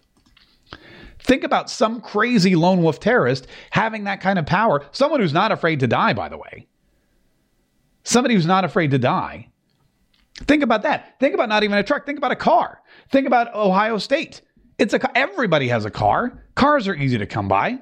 Think 1.24 1.44
about 1.44 1.70
some 1.70 2.02
crazy 2.02 2.56
lone 2.56 2.82
wolf 2.82 3.00
terrorist 3.00 3.48
having 3.72 4.04
that 4.04 4.22
kind 4.22 4.38
of 4.38 4.46
power. 4.46 4.86
Someone 4.92 5.22
who's 5.22 5.34
not 5.34 5.52
afraid 5.52 5.80
to 5.80 5.88
die, 5.88 6.14
by 6.14 6.30
the 6.30 6.38
way. 6.38 6.68
Somebody 8.04 8.36
who's 8.36 8.46
not 8.46 8.66
afraid 8.66 8.92
to 8.92 9.00
die. 9.00 9.50
Think 10.40 10.64
about 10.64 10.82
that. 10.82 11.20
Think 11.20 11.34
about 11.34 11.50
not 11.50 11.64
even 11.64 11.78
a 11.78 11.84
truck. 11.84 12.06
Think 12.06 12.18
about 12.18 12.32
a 12.32 12.36
car. 12.36 12.82
Think 13.10 13.28
about 13.28 13.54
Ohio 13.56 13.98
State. 13.98 14.42
It's 14.78 14.94
a 14.94 15.18
everybody 15.18 15.68
has 15.70 15.86
a 15.86 15.92
car. 15.92 16.44
Cars 16.56 16.88
are 16.88 16.96
easy 16.96 17.18
to 17.18 17.26
come 17.26 17.48
by 17.48 17.80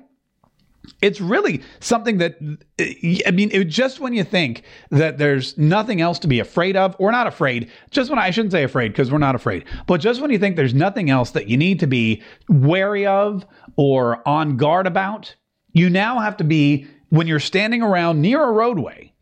it's 1.02 1.22
really 1.22 1.62
something 1.80 2.18
that 2.18 2.38
I 2.80 3.32
mean, 3.32 3.50
it, 3.52 3.66
just 3.66 4.00
when 4.00 4.14
you 4.14 4.24
think 4.24 4.64
that 4.90 5.18
there's 5.18 5.58
nothing 5.58 6.02
else 6.02 6.20
to 6.20 6.28
be 6.28 6.40
afraid 6.40 6.76
of, 6.76 6.96
or 7.00 7.12
not 7.12 7.28
afraid, 7.28 7.70
just 7.92 8.10
when 8.10 8.20
I 8.20 8.32
shouldn't 8.32 8.52
say 8.52 8.64
afraid 8.64 8.90
because 8.90 9.12
we're 9.12 9.20
not 9.20 9.36
afraid, 9.36 9.66
but 9.88 10.02
just 10.02 10.22
when 10.22 10.32
you 10.32 10.40
think 10.40 10.56
there's 10.56 10.74
nothing 10.74 11.10
else 11.10 11.32
that 11.32 11.48
you 11.48 11.58
need 11.58 11.80
to 11.82 11.88
be 11.88 12.22
wary 12.50 13.06
of 13.06 13.46
or 13.76 14.28
on 14.28 14.58
guard 14.58 14.88
about, 14.88 15.36
you 15.74 15.90
now 15.90 16.20
have 16.20 16.38
to 16.38 16.44
be 16.44 16.88
when 17.10 17.28
you're 17.28 17.40
standing 17.40 17.82
around 17.82 18.22
near 18.22 18.44
a 18.44 18.52
roadway. 18.52 19.14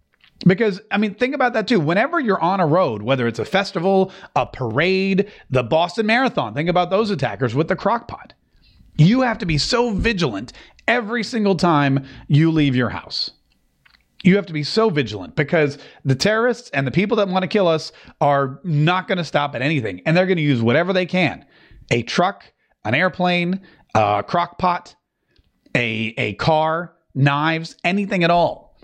Because, 0.45 0.79
I 0.89 0.97
mean, 0.97 1.15
think 1.15 1.35
about 1.35 1.51
that 1.53 1.67
too. 1.67 1.81
Whenever 1.81 2.17
you're 2.19 2.41
on 2.41 2.61
a 2.61 2.65
road, 2.65 3.01
whether 3.01 3.27
it's 3.27 3.39
a 3.39 3.45
festival, 3.45 4.13
a 4.37 4.45
parade, 4.45 5.29
the 5.49 5.63
Boston 5.63 6.05
Marathon, 6.05 6.53
think 6.53 6.69
about 6.69 6.89
those 6.89 7.11
attackers 7.11 7.53
with 7.53 7.67
the 7.67 7.75
crock 7.75 8.07
pot. 8.07 8.33
You 8.99 9.21
have 9.21 9.37
to 9.37 9.45
be 9.45 9.57
so 9.57 9.91
vigilant 9.91 10.51
every 10.87 11.23
single 11.23 11.55
time 11.55 12.05
you 12.27 12.51
leave 12.51 12.75
your 12.75 12.89
house. 12.89 13.31
You 14.23 14.35
have 14.35 14.45
to 14.47 14.53
be 14.53 14.63
so 14.63 14.89
vigilant 14.89 15.37
because 15.37 15.77
the 16.03 16.15
terrorists 16.15 16.69
and 16.71 16.85
the 16.85 16.91
people 16.91 17.15
that 17.17 17.29
want 17.29 17.43
to 17.43 17.47
kill 17.47 17.69
us 17.69 17.93
are 18.19 18.59
not 18.65 19.07
going 19.07 19.17
to 19.17 19.23
stop 19.23 19.55
at 19.55 19.61
anything. 19.61 20.01
And 20.05 20.17
they're 20.17 20.25
going 20.25 20.37
to 20.37 20.43
use 20.43 20.61
whatever 20.61 20.91
they 20.91 21.05
can 21.05 21.45
a 21.89 22.03
truck, 22.03 22.43
an 22.83 22.93
airplane, 22.93 23.61
a 23.95 24.21
crock 24.27 24.57
pot, 24.57 24.95
a, 25.73 26.13
a 26.17 26.33
car, 26.33 26.93
knives, 27.15 27.77
anything 27.85 28.25
at 28.25 28.29
all 28.29 28.77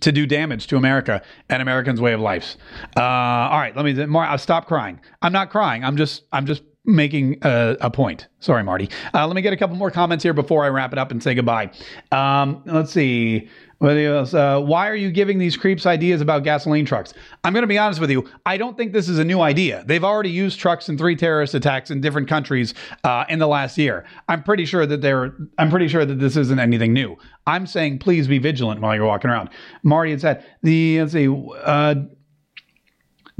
to 0.00 0.12
do 0.12 0.24
damage 0.24 0.68
to 0.68 0.76
America 0.76 1.20
and 1.48 1.60
Americans' 1.60 2.00
way 2.00 2.12
of 2.12 2.20
life. 2.20 2.56
Uh, 2.96 3.00
all 3.00 3.58
right, 3.58 3.74
let 3.74 3.84
me. 3.84 4.18
I'll 4.20 4.38
stop 4.38 4.66
crying. 4.66 5.00
I'm 5.20 5.32
not 5.32 5.50
crying. 5.50 5.82
I'm 5.82 5.96
just 5.96 6.22
I'm 6.32 6.46
just 6.46 6.62
making 6.86 7.38
a, 7.42 7.76
a 7.80 7.90
point. 7.90 8.28
Sorry, 8.40 8.62
Marty. 8.62 8.88
Uh, 9.12 9.26
let 9.26 9.34
me 9.36 9.42
get 9.42 9.52
a 9.52 9.56
couple 9.56 9.76
more 9.76 9.90
comments 9.90 10.22
here 10.22 10.32
before 10.32 10.64
I 10.64 10.68
wrap 10.68 10.92
it 10.92 10.98
up 10.98 11.10
and 11.10 11.22
say 11.22 11.34
goodbye. 11.34 11.70
Um, 12.12 12.62
let's 12.66 12.92
see. 12.92 13.48
What 13.78 13.96
Uh, 13.96 14.60
why 14.60 14.88
are 14.88 14.94
you 14.94 15.10
giving 15.10 15.38
these 15.38 15.54
creeps 15.54 15.84
ideas 15.84 16.22
about 16.22 16.44
gasoline 16.44 16.86
trucks? 16.86 17.12
I'm 17.44 17.52
going 17.52 17.62
to 17.62 17.68
be 17.68 17.76
honest 17.76 18.00
with 18.00 18.10
you. 18.10 18.26
I 18.46 18.56
don't 18.56 18.74
think 18.76 18.94
this 18.94 19.06
is 19.06 19.18
a 19.18 19.24
new 19.24 19.40
idea. 19.40 19.84
They've 19.86 20.04
already 20.04 20.30
used 20.30 20.58
trucks 20.58 20.88
in 20.88 20.96
three 20.96 21.14
terrorist 21.14 21.54
attacks 21.54 21.90
in 21.90 22.00
different 22.00 22.26
countries 22.26 22.72
uh, 23.04 23.26
in 23.28 23.38
the 23.38 23.46
last 23.46 23.76
year. 23.76 24.06
I'm 24.28 24.42
pretty 24.42 24.64
sure 24.64 24.86
that 24.86 25.02
they're. 25.02 25.34
I'm 25.58 25.68
pretty 25.68 25.88
sure 25.88 26.06
that 26.06 26.18
this 26.18 26.38
isn't 26.38 26.58
anything 26.58 26.94
new. 26.94 27.16
I'm 27.46 27.66
saying 27.66 27.98
please 27.98 28.26
be 28.28 28.38
vigilant 28.38 28.80
while 28.80 28.94
you're 28.94 29.04
walking 29.04 29.30
around. 29.30 29.50
Marty 29.82 30.12
had 30.12 30.20
said 30.22 30.46
the. 30.62 31.00
Let's 31.00 31.12
see. 31.12 31.26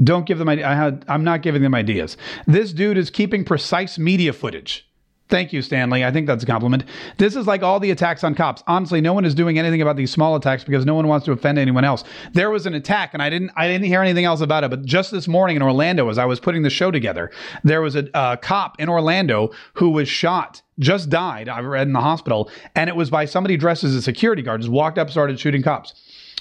Don't 0.03 0.25
give 0.25 0.37
them. 0.37 0.49
I 0.49 0.55
had. 0.75 1.05
I'm 1.07 1.23
not 1.23 1.41
giving 1.41 1.61
them 1.61 1.73
ideas. 1.73 2.17
This 2.45 2.71
dude 2.71 2.97
is 2.97 3.09
keeping 3.09 3.43
precise 3.43 3.97
media 3.97 4.31
footage. 4.33 4.87
Thank 5.29 5.51
you, 5.51 5.61
Stanley. 5.61 6.05
I 6.05 6.11
think 6.11 6.25
that's 6.25 6.43
a 6.43 6.47
compliment. 6.47 6.85
This 7.17 7.35
is 7.35 7.47
like 7.47 7.61
all 7.61 7.81
the 7.81 7.91
attacks 7.91 8.23
on 8.23 8.33
cops. 8.33 8.63
Honestly, 8.65 9.01
no 9.01 9.11
one 9.11 9.25
is 9.25 9.35
doing 9.35 9.59
anything 9.59 9.81
about 9.81 9.97
these 9.97 10.09
small 10.09 10.37
attacks 10.37 10.63
because 10.63 10.85
no 10.85 10.95
one 10.95 11.07
wants 11.07 11.25
to 11.25 11.33
offend 11.33 11.59
anyone 11.59 11.83
else. 11.83 12.05
There 12.31 12.49
was 12.49 12.65
an 12.65 12.73
attack, 12.73 13.13
and 13.13 13.21
I 13.21 13.29
didn't. 13.29 13.51
I 13.55 13.67
didn't 13.67 13.87
hear 13.87 14.01
anything 14.01 14.23
else 14.23 14.39
about 14.39 14.63
it. 14.63 14.69
But 14.69 14.85
just 14.85 15.11
this 15.11 15.27
morning 15.27 15.57
in 15.57 15.61
Orlando, 15.61 16.09
as 16.09 16.17
I 16.17 16.25
was 16.25 16.39
putting 16.39 16.61
the 16.61 16.69
show 16.69 16.91
together, 16.91 17.31
there 17.63 17.81
was 17.81 17.95
a 17.95 18.15
uh, 18.15 18.35
cop 18.37 18.79
in 18.79 18.87
Orlando 18.87 19.51
who 19.73 19.89
was 19.89 20.07
shot. 20.07 20.61
Just 20.79 21.09
died. 21.09 21.49
I 21.49 21.59
read 21.59 21.87
in 21.87 21.93
the 21.93 22.01
hospital, 22.01 22.49
and 22.75 22.87
it 22.87 22.95
was 22.95 23.09
by 23.09 23.25
somebody 23.25 23.57
dressed 23.57 23.83
as 23.83 23.95
a 23.95 24.01
security 24.01 24.43
guard. 24.43 24.61
Just 24.61 24.71
walked 24.71 24.97
up, 24.97 25.09
started 25.09 25.39
shooting 25.39 25.63
cops. 25.63 25.93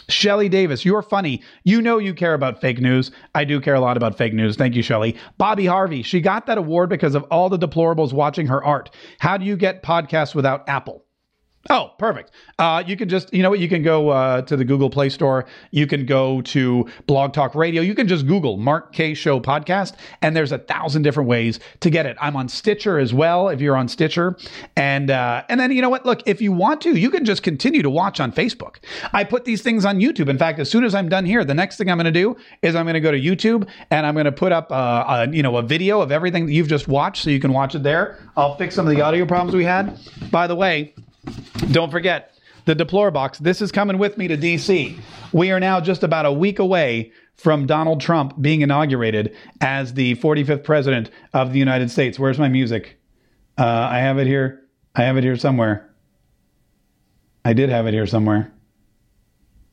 Shelly 0.09 0.48
Davis, 0.48 0.84
you're 0.84 1.02
funny. 1.02 1.42
You 1.64 1.82
know 1.82 1.98
you 1.98 2.14
care 2.14 2.34
about 2.34 2.61
fake 2.61 2.80
news. 2.80 3.11
I 3.34 3.44
do 3.44 3.61
care 3.61 3.74
a 3.74 3.80
lot 3.80 3.96
about 3.96 4.16
fake 4.16 4.34
news. 4.34 4.57
Thank 4.57 4.74
you, 4.74 4.82
Shelly. 4.82 5.16
Bobby 5.38 5.66
Harvey, 5.66 6.02
she 6.02 6.20
got 6.20 6.46
that 6.46 6.59
award 6.59 6.90
because 6.90 7.14
of 7.14 7.24
all 7.24 7.48
the 7.48 7.59
deplorables 7.59 8.12
watching 8.12 8.46
her 8.46 8.62
art. 8.64 8.90
How 9.18 9.36
do 9.36 9.44
you 9.44 9.57
get 9.57 9.82
podcasts 9.82 10.34
without 10.34 10.68
Apple? 10.68 11.05
Oh, 11.68 11.92
perfect. 11.98 12.30
Uh, 12.58 12.82
you 12.86 12.96
can 12.96 13.08
just, 13.08 13.32
you 13.34 13.42
know 13.42 13.50
what, 13.50 13.58
you 13.58 13.68
can 13.68 13.82
go 13.82 14.10
uh, 14.10 14.42
to 14.42 14.56
the 14.56 14.64
Google 14.64 14.88
Play 14.88 15.08
Store. 15.08 15.46
You 15.70 15.86
can 15.86 16.06
go 16.06 16.40
to 16.42 16.86
Blog 17.06 17.32
Talk 17.32 17.54
Radio. 17.54 17.82
You 17.82 17.94
can 17.94 18.06
just 18.06 18.26
Google 18.26 18.56
Mark 18.56 18.92
K 18.92 19.14
Show 19.14 19.40
Podcast, 19.40 19.94
and 20.22 20.36
there's 20.36 20.52
a 20.52 20.58
thousand 20.58 21.02
different 21.02 21.28
ways 21.28 21.58
to 21.80 21.90
get 21.90 22.06
it. 22.06 22.16
I'm 22.20 22.36
on 22.36 22.48
Stitcher 22.48 22.98
as 22.98 23.12
well, 23.12 23.48
if 23.48 23.60
you're 23.60 23.76
on 23.76 23.88
Stitcher. 23.88 24.36
And 24.76 25.10
uh, 25.10 25.42
and 25.48 25.58
then, 25.58 25.72
you 25.72 25.82
know 25.82 25.88
what, 25.88 26.06
look, 26.06 26.22
if 26.26 26.40
you 26.40 26.52
want 26.52 26.80
to, 26.82 26.94
you 26.94 27.10
can 27.10 27.24
just 27.24 27.42
continue 27.42 27.82
to 27.82 27.90
watch 27.90 28.20
on 28.20 28.32
Facebook. 28.32 28.76
I 29.12 29.24
put 29.24 29.44
these 29.44 29.62
things 29.62 29.84
on 29.84 29.98
YouTube. 29.98 30.28
In 30.28 30.38
fact, 30.38 30.58
as 30.58 30.70
soon 30.70 30.84
as 30.84 30.94
I'm 30.94 31.08
done 31.08 31.24
here, 31.24 31.44
the 31.44 31.54
next 31.54 31.76
thing 31.78 31.90
I'm 31.90 31.98
going 31.98 32.04
to 32.04 32.10
do 32.12 32.36
is 32.62 32.74
I'm 32.74 32.84
going 32.84 32.94
to 32.94 33.00
go 33.00 33.10
to 33.10 33.20
YouTube 33.20 33.68
and 33.90 34.06
I'm 34.06 34.14
going 34.14 34.26
to 34.26 34.32
put 34.32 34.52
up, 34.52 34.70
uh, 34.70 35.26
a, 35.28 35.34
you 35.34 35.42
know, 35.42 35.56
a 35.56 35.62
video 35.62 36.00
of 36.00 36.12
everything 36.12 36.46
that 36.46 36.52
you've 36.52 36.68
just 36.68 36.88
watched 36.88 37.24
so 37.24 37.30
you 37.30 37.40
can 37.40 37.52
watch 37.52 37.74
it 37.74 37.82
there. 37.82 38.18
I'll 38.36 38.56
fix 38.56 38.74
some 38.74 38.86
of 38.86 38.94
the 38.94 39.02
audio 39.02 39.26
problems 39.26 39.54
we 39.54 39.64
had. 39.64 39.98
By 40.30 40.46
the 40.46 40.54
way, 40.54 40.94
don't 41.72 41.90
forget 41.90 42.32
the 42.64 42.74
Deplore 42.74 43.11
box. 43.11 43.38
This 43.38 43.62
is 43.62 43.72
coming 43.72 43.98
with 43.98 44.18
me 44.18 44.28
to 44.28 44.36
DC. 44.36 44.98
We 45.32 45.50
are 45.50 45.61
now 45.61 45.80
just 45.80 46.02
about 46.02 46.26
a 46.26 46.32
week 46.32 46.59
away 46.59 47.12
from 47.36 47.66
Donald 47.66 48.00
Trump 48.00 48.40
being 48.40 48.62
inaugurated 48.62 49.36
as 49.61 49.94
the 49.94 50.16
45th 50.16 50.64
president 50.64 51.11
of 51.32 51.52
the 51.52 51.59
United 51.59 51.90
States. 51.90 52.18
Where's 52.18 52.38
my 52.38 52.48
music? 52.48 52.98
Uh, 53.59 53.64
I 53.64 53.98
have 53.98 54.18
it 54.18 54.26
here. 54.26 54.64
I 54.94 55.02
have 55.02 55.16
it 55.16 55.24
here 55.24 55.36
somewhere. 55.36 55.94
I 57.44 57.52
did 57.52 57.68
have 57.68 57.86
it 57.86 57.94
here 57.94 58.07
somewhere. 58.07 58.52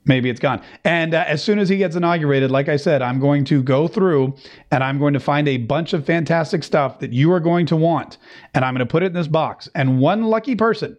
Maybe 0.05 0.29
it's 0.29 0.39
gone. 0.39 0.61
And 0.83 1.13
uh, 1.13 1.23
as 1.25 1.41
soon 1.41 1.59
as 1.59 1.69
he 1.69 1.77
gets 1.77 1.95
inaugurated, 1.95 2.51
like 2.51 2.67
I 2.67 2.75
said, 2.75 3.01
I'm 3.01 3.19
going 3.19 3.45
to 3.45 3.63
go 3.63 3.87
through 3.87 4.35
and 4.69 4.83
I'm 4.83 4.99
going 4.99 5.13
to 5.13 5.19
find 5.19 5.47
a 5.47 5.57
bunch 5.57 5.93
of 5.93 6.05
fantastic 6.05 6.63
stuff 6.63 6.99
that 6.99 7.13
you 7.13 7.31
are 7.31 7.39
going 7.39 7.65
to 7.67 7.77
want. 7.77 8.17
And 8.53 8.65
I'm 8.65 8.73
going 8.73 8.85
to 8.85 8.91
put 8.91 9.01
it 9.01 9.07
in 9.07 9.13
this 9.13 9.29
box. 9.29 9.69
And 9.73 9.99
one 9.99 10.23
lucky 10.23 10.55
person 10.55 10.97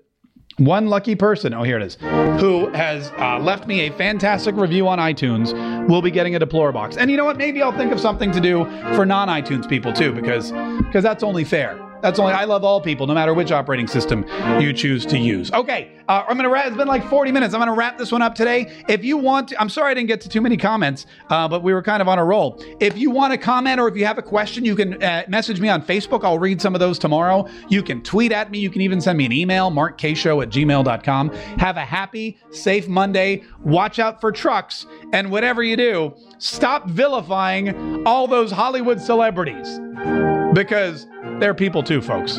one 0.59 0.87
lucky 0.87 1.15
person, 1.15 1.53
oh, 1.53 1.63
here 1.63 1.77
it 1.79 1.83
is, 1.83 1.97
who 2.41 2.69
has 2.71 3.11
uh, 3.19 3.39
left 3.39 3.67
me 3.67 3.81
a 3.81 3.93
fantastic 3.93 4.55
review 4.57 4.87
on 4.87 4.99
iTunes 4.99 5.53
will 5.89 6.03
be 6.03 6.11
getting 6.11 6.37
a 6.37 6.39
Deplore 6.39 6.73
box. 6.73 6.97
And 6.97 7.11
you 7.11 7.17
know 7.17 7.25
what? 7.25 7.37
Maybe 7.37 7.63
I'll 7.63 7.77
think 7.77 7.93
of 7.93 8.01
something 8.01 8.31
to 8.33 8.41
do 8.41 8.65
for 8.95 9.05
non 9.05 9.29
iTunes 9.29 9.69
people 9.69 9.93
too, 9.93 10.13
because 10.13 10.53
because 10.53 11.03
that's 11.03 11.23
only 11.23 11.45
fair. 11.45 11.84
That's 12.05 12.19
only 12.19 12.35
I 12.35 12.45
love 12.45 12.65
all 12.65 12.83
people, 12.83 13.07
no 13.07 13.15
matter 13.15 13.33
which 13.33 13.51
operating 13.51 13.87
system 13.87 14.27
you 14.61 14.75
choose 14.75 15.07
to 15.07 15.17
use. 15.19 15.51
Okay, 15.51 15.91
uh, 16.07 16.23
I'm 16.29 16.37
gonna 16.37 16.51
wrap. 16.51 16.67
It's 16.67 16.77
been 16.77 16.87
like 16.87 17.09
40 17.09 17.33
minutes. 17.33 17.55
I'm 17.55 17.61
gonna 17.61 17.73
wrap 17.73 17.97
this 17.97 18.13
one 18.13 18.21
up 18.21 18.35
today. 18.35 18.71
If 18.91 19.03
you 19.03 19.17
want, 19.17 19.49
to, 19.49 19.59
I'm 19.59 19.71
sorry 19.71 19.93
I 19.93 19.95
didn't 19.95 20.09
get 20.09 20.21
to 20.21 20.29
too 20.29 20.43
many 20.43 20.59
comments, 20.59 21.07
uh, 21.31 21.49
but 21.49 21.63
we 21.63 21.73
were 21.73 21.81
kind 21.81 22.03
of 22.03 22.09
on 22.09 22.19
a 22.19 22.25
roll. 22.25 22.63
If 22.79 22.99
you 22.99 23.11
want 23.11 23.33
to 23.33 23.39
comment 23.39 23.81
or 23.81 23.89
if 23.89 23.97
you 23.97 24.05
have 24.05 24.19
a 24.19 24.23
question, 24.23 24.67
you 24.67 24.77
can 24.77 25.03
uh, 25.03 25.25
message 25.29 25.63
me 25.63 25.71
on 25.71 25.81
Facebook. 25.81 26.25
I'll 26.25 26.39
read 26.39 26.61
some 26.61 26.75
of 26.75 26.79
those 26.79 26.99
tomorrow. 26.99 27.49
You 27.71 27.83
can 27.83 28.03
tweet 28.03 28.33
at 28.33 28.51
me. 28.51 28.59
You 28.59 28.69
can 28.69 28.83
even 28.83 29.01
send 29.01 29.17
me 29.17 29.25
an 29.25 29.33
email, 29.33 29.71
markkshow 29.71 30.43
at 30.43 30.51
gmail.com. 30.51 31.31
Have 31.59 31.79
a 31.79 31.87
happy, 31.87 32.37
safe 32.51 32.87
Monday. 32.87 33.45
Watch 33.61 33.99
out 33.99 34.21
for 34.21 34.31
trucks, 34.31 34.85
and 35.15 35.31
whatever 35.31 35.63
you 35.63 35.79
do, 35.79 36.15
stop 36.37 36.87
vilifying 36.87 38.07
all 38.07 38.27
those 38.27 38.51
Hollywood 38.51 39.01
celebrities 39.01 39.81
because 40.55 41.07
they're 41.39 41.55
people 41.55 41.83
too, 41.83 42.01
folks. 42.01 42.39